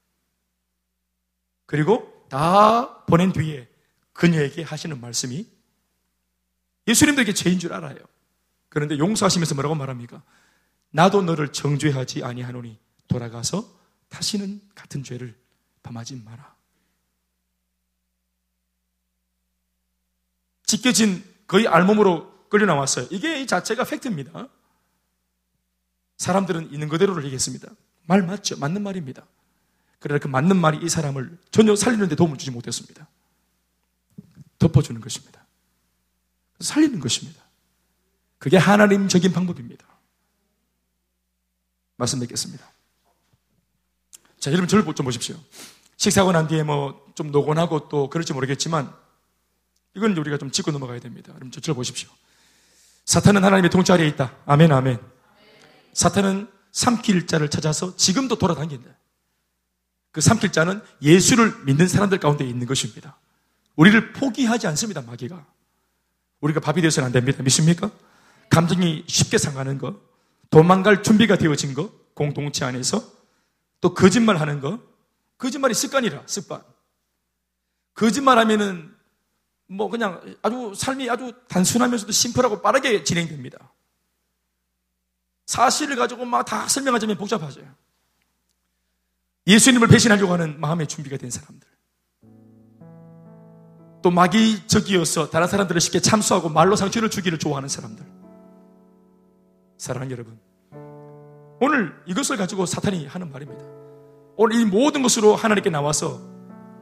그리고 1.65 2.25
다 2.29 3.03
보낸 3.05 3.31
뒤에 3.33 3.67
그녀에게 4.13 4.63
하시는 4.63 4.99
말씀이 4.99 5.45
예수님도 6.87 7.21
이게 7.21 7.33
죄인 7.33 7.59
줄 7.59 7.73
알아요. 7.73 7.97
그런데 8.69 8.97
용서하시면서 8.97 9.55
뭐라고 9.55 9.75
말합니까? 9.75 10.23
나도 10.91 11.21
너를 11.21 11.51
정죄하지 11.51 12.23
아니하노니 12.23 12.79
돌아가서 13.07 13.67
다시는 14.15 14.61
같은 14.73 15.03
죄를 15.03 15.37
범하지 15.83 16.15
마라. 16.23 16.55
찢겨진 20.63 21.23
거의 21.47 21.67
알몸으로 21.67 22.47
끌려 22.47 22.65
나왔어요. 22.65 23.07
이게 23.11 23.41
이 23.41 23.47
자체가 23.47 23.83
팩트입니다. 23.83 24.47
사람들은 26.17 26.71
있는 26.71 26.87
그대로를 26.87 27.25
얘기했습니다. 27.25 27.67
말 28.05 28.23
맞죠? 28.23 28.57
맞는 28.57 28.81
말입니다. 28.83 29.27
그러나 29.99 30.19
그 30.19 30.27
맞는 30.27 30.55
말이 30.55 30.79
이 30.81 30.87
사람을 30.87 31.37
전혀 31.51 31.75
살리는데 31.75 32.15
도움을 32.15 32.37
주지 32.37 32.51
못했습니다. 32.51 33.07
덮어주는 34.59 35.01
것입니다. 35.01 35.45
살리는 36.61 37.01
것입니다. 37.01 37.43
그게 38.37 38.55
하나님적인 38.55 39.33
방법입니다. 39.33 39.85
말씀 41.97 42.19
뵙겠습니다. 42.19 42.74
자, 44.45 44.51
여러분 44.51 44.67
저를 44.67 44.85
좀 44.93 45.05
보십시오. 45.05 45.35
식사하고 45.97 46.31
난 46.31 46.47
뒤에 46.47 46.61
뭐 46.61 47.05
좀 47.15 47.31
노곤하고 47.31 47.89
또 47.89 48.09
그럴지 48.09 48.33
모르겠지만 48.33 48.93
이건 49.95 50.15
우리가 50.15 50.37
좀 50.37 50.51
짚고 50.51 50.71
넘어가야 50.71 50.99
됩니다. 50.99 51.31
여러분 51.31 51.49
저를 51.49 51.73
보십시오. 51.73 52.09
사탄은 53.05 53.43
하나님의 53.43 53.71
통치 53.71 53.91
아래에 53.91 54.07
있다. 54.09 54.35
아멘, 54.45 54.71
아멘. 54.71 54.99
사탄은 55.93 56.47
삼킬 56.71 57.25
자를 57.25 57.49
찾아서 57.49 57.95
지금도 57.95 58.37
돌아다닌다. 58.37 58.91
그 60.11 60.21
삼킬 60.21 60.51
자는 60.51 60.81
예수를 61.01 61.63
믿는 61.65 61.87
사람들 61.87 62.19
가운데 62.19 62.45
있는 62.45 62.67
것입니다. 62.67 63.17
우리를 63.75 64.13
포기하지 64.13 64.67
않습니다, 64.67 65.01
마귀가. 65.01 65.43
우리가 66.41 66.59
밥이 66.59 66.81
되어서는 66.81 67.07
안 67.07 67.11
됩니다. 67.13 67.41
믿습니까? 67.41 67.89
감정이 68.49 69.05
쉽게 69.07 69.39
상하는 69.39 69.79
것, 69.79 69.95
도망갈 70.51 71.01
준비가 71.01 71.37
되어진 71.37 71.73
것, 71.73 72.13
공동체 72.13 72.63
안에서 72.65 73.15
또 73.81 73.93
거짓말 73.93 74.37
하는 74.37 74.59
것, 74.59 74.79
거짓말이 75.37 75.73
습관이라, 75.73 76.23
습관. 76.25 76.63
거짓말 77.93 78.37
하면은 78.39 78.93
뭐 79.67 79.89
그냥 79.89 80.21
아주 80.41 80.73
삶이 80.75 81.09
아주 81.09 81.33
단순하면서도 81.47 82.11
심플하고 82.11 82.61
빠르게 82.61 83.03
진행됩니다. 83.03 83.73
사실을 85.45 85.95
가지고 85.95 86.25
막 86.25 86.43
다 86.45 86.67
설명하자면 86.67 87.17
복잡하죠. 87.17 87.61
예수님을 89.47 89.87
배신하려고 89.87 90.33
하는 90.33 90.59
마음의 90.59 90.87
준비가 90.87 91.17
된 91.17 91.29
사람들. 91.29 91.67
또 94.01 94.11
마귀적이어서 94.11 95.29
다른 95.29 95.47
사람들을 95.47 95.81
쉽게 95.81 95.99
참수하고 95.99 96.49
말로 96.49 96.75
상처를 96.75 97.09
주기를 97.09 97.39
좋아하는 97.39 97.69
사람들. 97.69 98.05
사랑하는 99.77 100.11
여러분. 100.11 100.39
오늘 101.59 101.95
이것을 102.05 102.37
가지고 102.37 102.65
사탄이 102.65 103.07
하는 103.07 103.31
말입니다. 103.31 103.63
오늘 104.37 104.59
이 104.59 104.65
모든 104.65 105.01
것으로 105.01 105.35
하나님께 105.35 105.69
나와서 105.69 106.19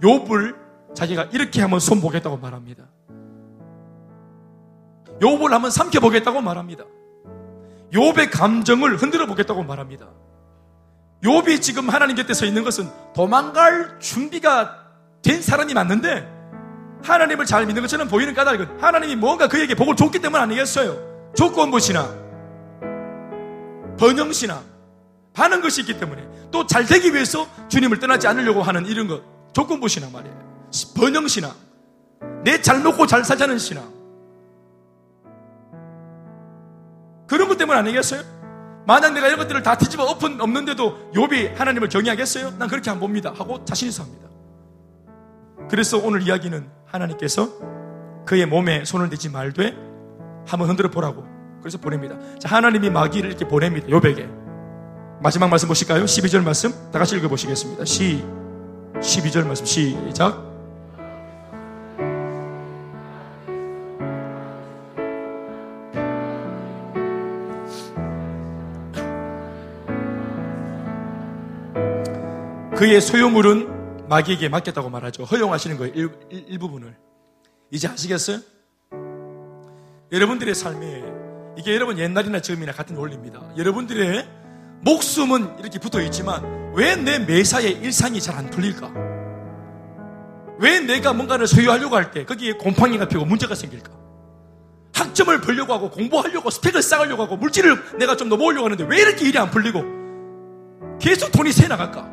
욥을 0.01 0.55
자기가 0.95 1.25
이렇게 1.31 1.61
한번 1.61 1.79
손보겠다고 1.79 2.37
말합니다. 2.37 2.85
욥을 5.19 5.49
한번 5.49 5.71
삼켜 5.71 5.99
보겠다고 5.99 6.41
말합니다. 6.41 6.85
욥의 7.91 8.31
감정을 8.31 8.97
흔들어 8.97 9.27
보겠다고 9.27 9.63
말합니다. 9.63 10.07
욥이 11.23 11.61
지금 11.61 11.89
하나님 11.89 12.15
곁에 12.15 12.33
서 12.33 12.45
있는 12.45 12.63
것은 12.63 12.89
도망갈 13.13 13.99
준비가 13.99 14.77
된 15.21 15.41
사람이 15.41 15.73
맞는데 15.73 16.27
하나님을 17.03 17.45
잘 17.45 17.65
믿는 17.65 17.81
것처럼 17.81 18.07
보이는 18.07 18.33
까닭은 18.33 18.81
하나님이 18.81 19.15
뭔가 19.15 19.47
그에게 19.47 19.75
복을 19.75 19.95
줬기 19.95 20.19
때문 20.19 20.39
아니겠어요? 20.39 21.31
조건부시나 21.35 22.22
번영시나 23.97 24.61
하는 25.35 25.61
것이 25.61 25.81
있기 25.81 25.99
때문에 25.99 26.27
또 26.51 26.65
잘 26.67 26.85
되기 26.85 27.13
위해서 27.13 27.47
주님을 27.67 27.99
떠나지 27.99 28.27
않으려고 28.27 28.61
하는 28.61 28.85
이런 28.85 29.07
것 29.07 29.21
조건부시나 29.53 30.09
말이에요. 30.11 30.69
번영시나 30.95 31.51
내잘 32.43 32.81
먹고 32.81 33.07
잘 33.07 33.23
살자는 33.23 33.57
신앙 33.57 33.91
그런 37.27 37.47
것 37.47 37.57
때문 37.57 37.75
아니겠어요? 37.75 38.21
만약 38.85 39.13
내가 39.13 39.27
이런 39.27 39.39
것들을 39.39 39.63
다 39.63 39.77
뒤집어 39.77 40.03
엎은 40.03 40.41
없는데도 40.41 41.11
욥이 41.13 41.55
하나님을 41.55 41.89
경외하겠어요? 41.89 42.57
난 42.59 42.67
그렇게 42.67 42.89
안 42.91 42.99
봅니다. 42.99 43.33
하고 43.35 43.63
자신 43.65 43.87
있어 43.87 44.03
합니다. 44.03 44.27
그래서 45.69 45.97
오늘 45.97 46.21
이야기는 46.21 46.69
하나님께서 46.85 47.49
그의 48.25 48.45
몸에 48.45 48.85
손을 48.85 49.09
대지 49.09 49.29
말되 49.29 49.71
한번 50.45 50.69
흔들어 50.69 50.89
보라고 50.91 51.25
그래서 51.63 51.77
보냅니다. 51.77 52.17
자, 52.39 52.49
하나님이 52.49 52.89
마귀를 52.89 53.29
이렇게 53.29 53.47
보냅니다. 53.47 53.87
욥에게. 53.87 54.27
마지막 55.21 55.47
말씀 55.47 55.69
보실까요? 55.69 56.03
12절 56.03 56.43
말씀 56.43 56.71
다 56.91 56.99
같이 56.99 57.15
읽어보시겠습니다. 57.15 57.85
시 57.85 58.21
12절 58.95 59.47
말씀 59.47 59.65
시작. 59.65 60.51
그의 72.75 72.99
소유물은 72.99 74.09
마귀에게 74.09 74.49
맡겼다고 74.49 74.89
말하죠. 74.89 75.23
허용하시는 75.23 75.77
거예요. 75.77 75.93
일, 75.95 76.09
일, 76.29 76.45
일부분을. 76.49 76.97
이제 77.71 77.87
아시겠어요? 77.87 78.39
여러분들의 80.11 80.53
삶에 80.53 81.12
이게 81.57 81.73
여러분 81.75 81.97
옛날이나 81.99 82.39
지금이나 82.39 82.71
같은 82.71 82.95
원리입니다. 82.95 83.41
여러분들의 83.57 84.27
목숨은 84.81 85.59
이렇게 85.59 85.79
붙어 85.79 86.01
있지만 86.01 86.73
왜 86.75 86.95
내 86.95 87.19
매사의 87.19 87.73
일상이 87.73 88.19
잘 88.19 88.35
안 88.37 88.49
풀릴까? 88.49 88.91
왜 90.59 90.79
내가 90.79 91.13
뭔가를 91.13 91.45
소유하려고 91.47 91.95
할 91.95 92.11
때 92.11 92.25
거기에 92.25 92.53
곰팡이가 92.53 93.07
피고 93.07 93.25
문제가 93.25 93.53
생길까? 93.55 93.91
학점을 94.95 95.41
벌려고 95.41 95.73
하고 95.73 95.89
공부하려고 95.89 96.49
스펙을 96.49 96.81
쌓으려고 96.81 97.23
하고 97.23 97.37
물질을 97.37 97.97
내가 97.97 98.15
좀 98.15 98.29
넘어오려고 98.29 98.65
하는데 98.65 98.83
왜 98.85 99.01
이렇게 99.01 99.27
일이 99.27 99.37
안 99.37 99.49
풀리고 99.51 99.83
계속 100.99 101.31
돈이 101.31 101.51
새 101.51 101.67
나갈까? 101.67 102.09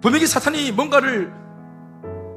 분명히 0.00 0.26
사탄이 0.26 0.72
뭔가를 0.72 1.32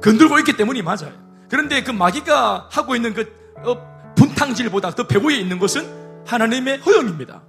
건들고 0.02 0.38
있기 0.40 0.56
때문이 0.56 0.82
맞아요. 0.82 1.12
그런데 1.48 1.82
그 1.82 1.90
마귀가 1.90 2.68
하고 2.70 2.96
있는 2.96 3.12
그 3.14 3.32
어, 3.64 3.89
분탕질보다 4.20 4.90
더 4.90 5.06
배후에 5.06 5.36
있는 5.36 5.58
것은 5.58 5.88
하나님의 6.26 6.78
허용입니다. 6.78 7.42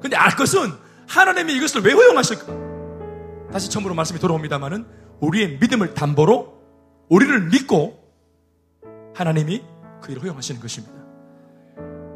근데 0.00 0.16
알 0.16 0.34
것은 0.34 0.72
하나님이 1.06 1.54
이것을 1.54 1.82
왜 1.82 1.92
허용하실까? 1.92 2.46
다시 3.52 3.70
처음으로 3.70 3.94
말씀이 3.94 4.18
돌아옵니다만은 4.18 4.84
우리의 5.20 5.58
믿음을 5.60 5.94
담보로 5.94 6.60
우리를 7.08 7.50
믿고 7.50 8.02
하나님이 9.14 9.62
그 10.02 10.10
일을 10.10 10.22
허용하시는 10.22 10.60
것입니다. 10.60 10.94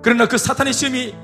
그러나 0.03 0.27
그 0.27 0.37
사탄의 0.37 0.73
시험이 0.73 1.15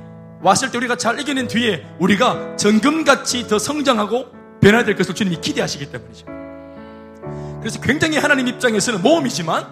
왔을 0.42 0.70
때 0.70 0.78
우리가 0.78 0.96
잘 0.96 1.18
이겨낸 1.18 1.48
뒤에 1.48 1.84
우리가 1.98 2.56
정금같이 2.56 3.48
더 3.48 3.58
성장하고 3.58 4.26
변화될 4.60 4.94
것을 4.94 5.14
주님이 5.14 5.40
기대하시기 5.40 5.90
때문이죠. 5.90 6.26
그래서 7.60 7.80
굉장히 7.80 8.18
하나님 8.18 8.46
입장에서는 8.46 9.02
모험이지만 9.02 9.66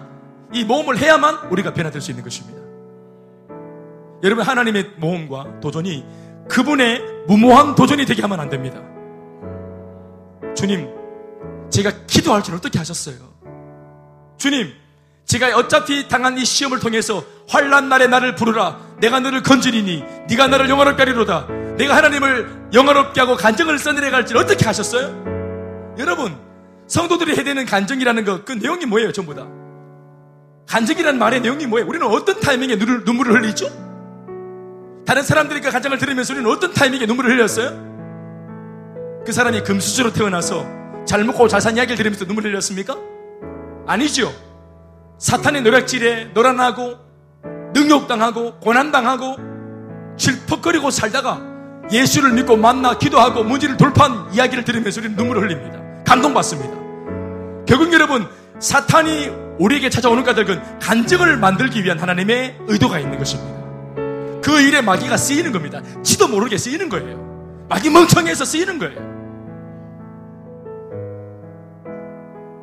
이 0.53 0.65
모험을 0.65 0.97
해야만 0.97 1.49
우리가 1.51 1.73
변화될 1.73 2.01
수 2.01 2.11
있는 2.11 2.23
것입니다. 2.23 2.60
여러분 4.23 4.45
하나님의 4.45 4.91
모험과 4.97 5.59
도전이 5.61 6.05
그분의 6.49 7.01
무모한 7.27 7.75
도전이 7.75 8.05
되게 8.05 8.21
하면 8.21 8.39
안 8.39 8.49
됩니다. 8.49 8.81
주님, 10.55 10.89
제가 11.69 11.91
기도할 12.07 12.43
줄 12.43 12.55
어떻게 12.55 12.77
하셨어요? 12.77 13.15
주님, 14.37 14.73
제가 15.25 15.55
어차피 15.57 16.07
당한 16.07 16.37
이 16.37 16.43
시험을 16.43 16.79
통해서 16.79 17.23
환란 17.47 17.89
날에 17.89 18.07
나를 18.07 18.35
부르라. 18.35 18.79
내가 18.99 19.19
너를 19.19 19.43
건지리니 19.43 20.03
네가 20.29 20.47
나를 20.47 20.69
영원롭게 20.69 21.01
하리로다. 21.03 21.47
내가 21.77 21.95
하나님을 21.95 22.69
영원롭게 22.73 23.21
하고 23.21 23.35
간정을 23.37 23.79
써내려 23.79 24.11
갈지 24.11 24.35
어떻게 24.35 24.65
하셨어요? 24.65 25.95
여러분, 25.97 26.37
성도들이 26.87 27.35
해야 27.35 27.43
되는 27.43 27.65
간정이라는 27.65 28.25
것, 28.25 28.45
그 28.45 28.51
내용이 28.51 28.85
뭐예요, 28.85 29.11
전부 29.13 29.33
다? 29.33 29.47
간정이라는 30.67 31.17
말의 31.17 31.41
내용이 31.41 31.65
뭐예요? 31.65 31.87
우리는 31.87 32.05
어떤 32.05 32.39
타이밍에 32.39 32.75
눈물을 32.75 33.33
흘리죠? 33.33 33.67
다른 35.05 35.23
사람들이 35.23 35.61
그 35.61 35.71
간정을 35.71 35.97
들으면서 35.97 36.33
우리는 36.33 36.49
어떤 36.49 36.73
타이밍에 36.73 37.05
눈물을 37.05 37.31
흘렸어요? 37.31 37.91
그 39.25 39.31
사람이 39.31 39.63
금수저로 39.63 40.13
태어나서 40.13 40.65
잘 41.05 41.23
먹고 41.23 41.47
잘 41.47 41.61
산 41.61 41.75
이야기를 41.77 41.97
들으면서 41.97 42.25
눈물 42.25 42.45
을 42.45 42.51
흘렸습니까? 42.51 42.97
아니죠. 43.87 44.33
사탄의 45.19 45.61
노략질에 45.63 46.31
놀아나고 46.33 46.97
능욕당하고 47.73 48.59
고난당하고 48.59 49.37
실퍽거리고 50.17 50.91
살다가 50.91 51.41
예수를 51.91 52.31
믿고 52.33 52.57
만나 52.57 52.97
기도하고 52.97 53.43
문제를 53.43 53.77
돌파한 53.77 54.33
이야기를 54.33 54.63
들으면서 54.63 55.01
우리는 55.01 55.15
눈물을 55.15 55.43
흘립니다. 55.43 55.79
감동받습니다. 56.05 56.71
결국 57.65 57.91
여러분 57.93 58.27
사탄이 58.59 59.29
우리에게 59.59 59.89
찾아오는 59.89 60.23
까닭은 60.23 60.79
간증을 60.79 61.37
만들기 61.37 61.83
위한 61.83 61.99
하나님의 61.99 62.57
의도가 62.67 62.99
있는 62.99 63.17
것입니다. 63.17 63.60
그 64.43 64.59
일에 64.61 64.81
마귀가 64.81 65.17
쓰이는 65.17 65.51
겁니다. 65.51 65.81
지도 66.03 66.27
모르게 66.27 66.57
쓰이는 66.57 66.89
거예요. 66.89 67.65
마귀 67.69 67.89
멍청해서 67.89 68.45
쓰이는 68.45 68.79
거예요. 68.79 69.11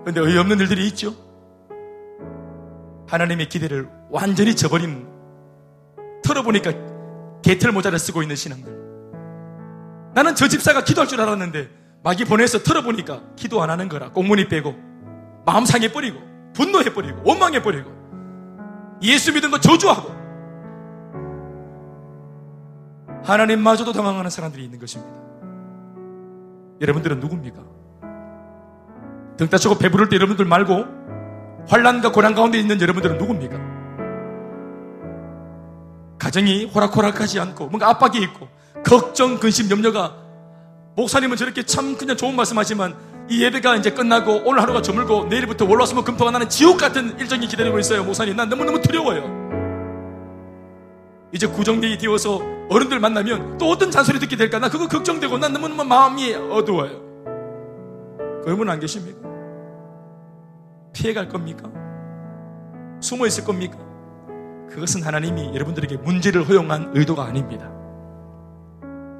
그런데 0.03 0.21
의없는 0.21 0.59
일들이 0.59 0.87
있죠. 0.89 1.15
하나님의 3.09 3.49
기대를 3.49 3.89
완전히 4.11 4.55
저버린 4.55 5.07
털어보니까 6.25 6.73
개털 7.43 7.73
모자를 7.73 7.99
쓰고 7.99 8.23
있는 8.23 8.37
신앙들. 8.37 8.73
나는 10.15 10.35
저 10.35 10.49
집사가 10.49 10.83
기도할 10.85 11.09
줄 11.09 11.21
알았는데 11.21 11.69
마귀 12.03 12.25
보내서 12.25 12.63
털어보니까 12.63 13.23
기도 13.37 13.63
안 13.63 13.71
하는 13.71 13.89
거라. 13.89 14.11
꽁무니 14.13 14.49
빼고 14.49 14.75
마음 15.47 15.65
상해 15.65 15.93
버리고 15.93 16.19
분노해 16.55 16.93
버리고 16.93 17.23
원망해 17.25 17.63
버리고 17.63 17.91
예수 19.03 19.33
믿은 19.33 19.51
거 19.51 19.61
저주하고 19.61 20.18
하나님마저도 23.25 23.93
당황하는 23.93 24.31
사람들이 24.31 24.65
있는 24.65 24.79
것입니다. 24.79 25.13
여러분들은 26.81 27.21
누굽니까? 27.21 27.63
등 29.37 29.49
따치고 29.49 29.79
배부를 29.79 30.09
때 30.09 30.17
여러분들 30.17 30.45
말고 30.45 30.85
환란과 31.69 32.13
고난 32.13 32.35
가운데 32.35 32.59
있는 32.59 32.81
여러분들은 32.81 33.19
누굽니까? 33.19 33.79
가정이 36.19 36.67
호락호락하지 36.67 37.39
않고 37.41 37.67
뭔가 37.69 37.89
압박이 37.91 38.19
있고 38.23 38.49
걱정, 38.85 39.39
근심, 39.39 39.71
염려가 39.71 40.17
목사님은 40.97 41.37
저렇게 41.37 41.63
참 41.63 41.97
그냥 41.97 42.17
좋은 42.17 42.35
말씀하지만 42.35 42.97
이 43.31 43.45
예배가 43.45 43.77
이제 43.77 43.91
끝나고 43.91 44.43
오늘 44.45 44.61
하루가 44.63 44.83
저물고 44.83 45.27
내일부터 45.27 45.67
월화수목 45.67 46.05
금토가 46.05 46.31
나는 46.31 46.49
지옥 46.49 46.79
같은 46.79 47.19
일정이 47.21 47.47
기다리고 47.47 47.79
있어요 47.79 48.03
목사님 48.03 48.35
난 48.35 48.49
너무너무 48.49 48.81
두려워요 48.81 49.58
이제 51.33 51.47
구정대이 51.47 51.99
되어서 51.99 52.41
어른들 52.71 53.01
만나면 53.01 53.59
또 53.59 53.69
어떤 53.71 53.91
잔소리 53.91 54.19
듣게 54.19 54.37
될까 54.37 54.59
나 54.59 54.69
그거 54.69 54.89
걱정되고 54.89 55.39
난 55.39 55.53
너무너무 55.53 55.85
마음이 55.85 56.35
어두워요 56.35 57.09
그런 58.43 58.57
분안 58.57 58.81
계십니까? 58.81 59.29
피해갈 60.93 61.29
겁니까? 61.29 61.71
숨어 63.01 63.27
있을 63.27 63.45
겁니까? 63.45 63.79
그것은 64.71 65.03
하나님이 65.03 65.55
여러분들에게 65.55 65.97
문제를 65.99 66.49
허용한 66.49 66.93
의도가 66.95 67.25
아닙니다. 67.25 67.71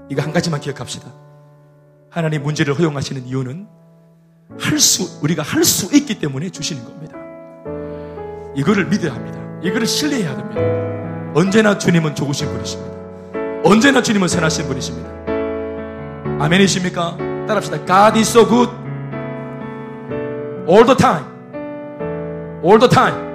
이거 0.09 0.23
한 0.23 0.33
가지만 0.33 0.61
기억합시다. 0.61 1.13
하나님 2.11 2.43
문제를 2.43 2.75
허용하시는 2.79 3.27
이유는 3.27 3.69
할 4.59 4.79
수, 4.79 5.23
우리가 5.23 5.43
할 5.43 5.63
수 5.65 5.95
있기 5.95 6.19
때문에 6.19 6.49
주시는 6.51 6.85
겁니다. 6.85 7.17
이거를 8.57 8.87
믿어야 8.87 9.15
합니다. 9.15 9.39
이거를 9.63 9.87
신뢰해야 9.87 10.37
됩니다. 10.37 10.61
언제나 11.35 11.77
주님은 11.79 12.15
좋으신 12.15 12.49
분이십니다. 12.49 12.99
언제나 13.65 14.03
주님은 14.03 14.29
선하신 14.29 14.67
분이십니다. 14.67 15.11
아멘이십니까? 16.41 17.17
따라합시다. 17.47 17.85
God 17.87 18.19
is 18.19 18.31
so 18.31 18.47
good 18.47 18.71
all 20.69 20.85
the 20.85 20.97
time. 20.97 21.25
all 22.65 22.79
the 22.79 22.89
time. 22.89 23.29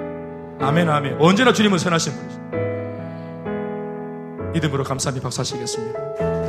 아멘, 0.60 0.88
아멘. 0.88 1.16
언제나 1.20 1.52
주님은 1.52 1.78
선하신 1.78 2.12
분이십니다. 2.12 2.44
믿음으로 4.52 4.84
감사하며 4.84 5.20
박수 5.20 5.40
하시겠습니다. 5.40 6.43